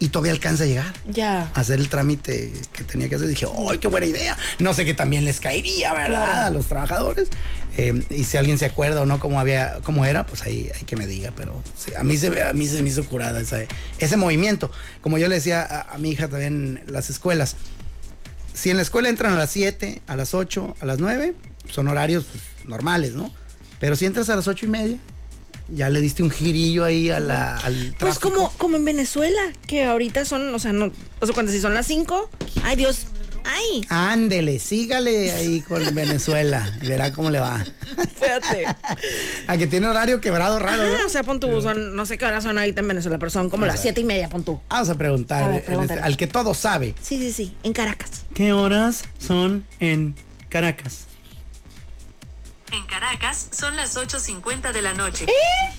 y 0.00 0.08
todavía 0.08 0.32
alcanza 0.32 0.62
a 0.64 0.66
llegar 0.66 0.92
Ya. 1.08 1.50
a 1.54 1.60
hacer 1.60 1.78
el 1.80 1.88
trámite 1.88 2.52
que 2.72 2.84
tenía 2.84 3.08
que 3.08 3.16
hacer. 3.16 3.26
Dije, 3.28 3.46
¡ay, 3.70 3.78
qué 3.78 3.88
buena 3.88 4.06
idea! 4.06 4.36
No 4.60 4.72
sé 4.74 4.84
qué 4.84 4.94
también 4.94 5.24
les 5.24 5.40
caería, 5.40 5.92
¿verdad? 5.92 6.08
Claro. 6.24 6.46
A 6.46 6.50
los 6.50 6.66
trabajadores. 6.66 7.28
Eh, 7.76 8.02
y 8.10 8.24
si 8.24 8.36
alguien 8.36 8.58
se 8.58 8.66
acuerda 8.66 9.00
o 9.02 9.06
no 9.06 9.18
cómo 9.20 9.38
había, 9.40 9.78
cómo 9.82 10.04
era, 10.04 10.24
pues 10.26 10.42
ahí 10.42 10.70
hay 10.74 10.82
que 10.84 10.96
me 10.96 11.06
diga. 11.06 11.32
Pero 11.36 11.62
sí, 11.76 11.92
a 11.96 12.02
mí 12.04 12.16
se 12.16 12.42
a 12.42 12.52
mí 12.52 12.66
se 12.66 12.82
me 12.82 12.88
hizo 12.88 13.04
curada 13.06 13.40
esa- 13.40 13.64
ese 13.98 14.16
movimiento. 14.16 14.70
Como 15.00 15.18
yo 15.18 15.28
le 15.28 15.36
decía 15.36 15.62
a, 15.62 15.94
a 15.94 15.98
mi 15.98 16.10
hija 16.10 16.28
también 16.28 16.82
en 16.86 16.92
las 16.92 17.10
escuelas. 17.10 17.56
Si 18.54 18.70
en 18.70 18.76
la 18.76 18.82
escuela 18.82 19.08
entran 19.08 19.32
a 19.32 19.36
las 19.36 19.50
7, 19.50 20.02
a 20.08 20.16
las 20.16 20.34
8, 20.34 20.76
a 20.80 20.86
las 20.86 20.98
9, 20.98 21.34
son 21.70 21.86
horarios 21.88 22.24
pues, 22.30 22.42
normales, 22.68 23.14
¿no? 23.14 23.32
Pero 23.78 23.94
si 23.94 24.06
entras 24.06 24.28
a 24.30 24.36
las 24.36 24.48
8 24.48 24.66
y 24.66 24.68
media, 24.68 24.96
ya 25.68 25.88
le 25.90 26.00
diste 26.00 26.22
un 26.22 26.30
girillo 26.30 26.84
ahí 26.84 27.10
a 27.10 27.20
la, 27.20 27.56
al 27.58 27.94
Pues 27.98 28.18
tráfico. 28.18 28.30
como, 28.32 28.50
como 28.58 28.76
en 28.76 28.84
Venezuela, 28.84 29.40
que 29.66 29.84
ahorita 29.84 30.24
son, 30.24 30.54
o 30.54 30.58
sea, 30.58 30.72
no, 30.72 30.92
o 31.20 31.26
sea, 31.26 31.34
cuando 31.34 31.52
si 31.52 31.60
son 31.60 31.74
las 31.74 31.86
5, 31.86 32.30
ay 32.64 32.76
Dios, 32.76 33.06
ay, 33.44 33.84
Ándele, 33.88 34.58
sígale 34.58 35.32
ahí 35.32 35.60
con 35.62 35.82
Venezuela 35.94 36.70
y 36.82 36.86
verá 36.86 37.12
cómo 37.12 37.30
le 37.30 37.40
va. 37.40 37.64
espérate. 37.98 38.64
A 39.46 39.56
que 39.56 39.66
tiene 39.66 39.86
horario 39.86 40.20
quebrado 40.20 40.58
raro, 40.58 40.82
Ah, 40.82 40.96
¿no? 41.00 41.06
o 41.06 41.08
sea, 41.08 41.22
pon 41.22 41.40
tú, 41.40 41.60
son, 41.62 41.94
no 41.96 42.04
sé 42.06 42.18
qué 42.18 42.26
horas 42.26 42.44
son 42.44 42.58
ahorita 42.58 42.80
en 42.80 42.88
Venezuela, 42.88 43.18
pero 43.18 43.30
son 43.30 43.48
como 43.50 43.64
las 43.66 43.80
siete 43.80 44.00
y 44.00 44.04
media, 44.04 44.28
pon 44.28 44.44
tú. 44.44 44.60
Vamos 44.68 44.88
a 44.90 44.94
preguntar 44.96 45.44
A 45.44 45.48
ver, 45.48 45.56
eh, 45.58 45.62
pregúntale. 45.66 46.00
al 46.02 46.16
que 46.16 46.26
todo 46.26 46.52
sabe. 46.54 46.94
Sí, 47.02 47.18
sí, 47.18 47.32
sí, 47.32 47.54
en 47.62 47.72
Caracas. 47.72 48.24
¿Qué 48.34 48.52
horas 48.52 49.04
son 49.18 49.64
en 49.80 50.14
Caracas? 50.48 51.06
En 52.72 52.84
Caracas 52.86 53.48
son 53.50 53.76
las 53.76 53.96
8.50 53.96 54.72
de 54.72 54.82
la 54.82 54.92
noche. 54.94 55.26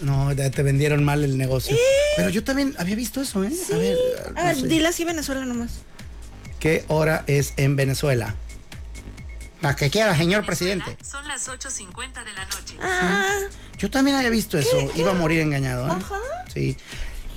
No, 0.01 0.31
ya 0.33 0.49
te 0.49 0.63
vendieron 0.63 1.03
mal 1.03 1.23
el 1.23 1.37
negocio. 1.37 1.77
Pero 2.15 2.29
yo 2.29 2.43
también 2.43 2.75
había 2.79 2.95
visto 2.95 3.21
eso, 3.21 3.43
¿eh? 3.43 3.51
A 3.73 3.77
ver, 3.77 3.97
A 4.25 4.29
no 4.41 4.43
ver, 4.47 4.55
sé. 4.55 4.67
dile 4.67 4.87
así 4.87 5.03
Venezuela 5.05 5.45
nomás. 5.45 5.69
¿qué 6.59 6.83
hora 6.89 7.23
es 7.27 7.53
en 7.57 7.75
Venezuela? 7.77 8.35
La 9.61 9.75
que 9.75 9.89
quiera, 9.89 10.15
señor 10.17 10.45
presidente. 10.45 10.97
Son 11.03 11.25
las 11.27 11.47
8.50 11.47 12.23
de 12.25 12.33
la 12.33 12.45
noche. 12.45 12.77
Ah, 12.81 13.37
Yo 13.77 13.89
también 13.89 14.17
había 14.17 14.29
visto 14.29 14.57
eso. 14.57 14.77
Iba 14.95 15.11
a 15.11 15.13
morir 15.13 15.41
engañado, 15.41 15.87
¿eh? 15.87 15.91
Ajá. 15.91 16.15
Sí. 16.53 16.75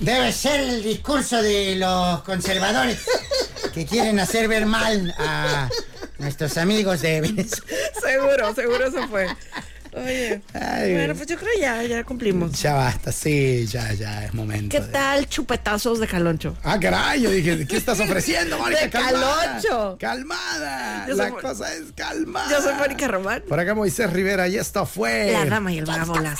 Debe 0.03 0.31
ser 0.33 0.59
el 0.59 0.83
discurso 0.83 1.41
de 1.41 1.75
los 1.77 2.21
conservadores 2.23 2.99
que 3.73 3.85
quieren 3.85 4.19
hacer 4.19 4.47
ver 4.47 4.65
mal 4.65 5.13
a 5.17 5.69
nuestros 6.19 6.57
amigos 6.57 7.01
de 7.01 7.21
Venezuela. 7.21 7.65
seguro, 8.01 8.53
seguro 8.55 8.87
eso 8.87 9.07
fue. 9.07 9.27
Oye. 9.95 10.41
Ay. 10.55 10.93
Bueno, 10.93 11.13
pues 11.15 11.27
yo 11.27 11.37
creo 11.37 11.51
ya, 11.59 11.83
ya 11.83 12.03
cumplimos. 12.03 12.59
Ya 12.59 12.73
basta, 12.73 13.11
sí, 13.11 13.65
ya, 13.67 13.93
ya 13.93 14.25
es 14.25 14.33
momento. 14.33 14.75
¿Qué 14.75 14.81
de- 14.83 14.91
tal 14.91 15.29
chupetazos 15.29 15.99
de 15.99 16.07
caloncho? 16.07 16.57
Ah, 16.63 16.79
caray, 16.79 17.21
yo 17.21 17.29
dije, 17.29 17.67
¿qué 17.67 17.77
estás 17.77 17.99
ofreciendo, 18.01 18.57
Mónica? 18.57 18.81
De 18.81 18.89
Calmada. 18.89 19.59
calocho. 19.61 19.97
Calmada. 19.99 21.05
Yo 21.07 21.13
La 21.15 21.29
cosa 21.29 21.71
es 21.73 21.91
calmada. 21.95 22.49
Yo 22.49 22.61
soy 22.61 22.73
Mónica 22.73 23.07
Román. 23.07 23.43
Por 23.47 23.59
acá 23.59 23.75
Moisés 23.75 24.11
Rivera 24.11 24.47
y 24.47 24.57
esto 24.57 24.85
fue. 24.87 25.31
La 25.31 25.45
dama 25.45 25.71
y 25.71 25.77
el 25.77 25.85
vagabolas. 25.85 26.39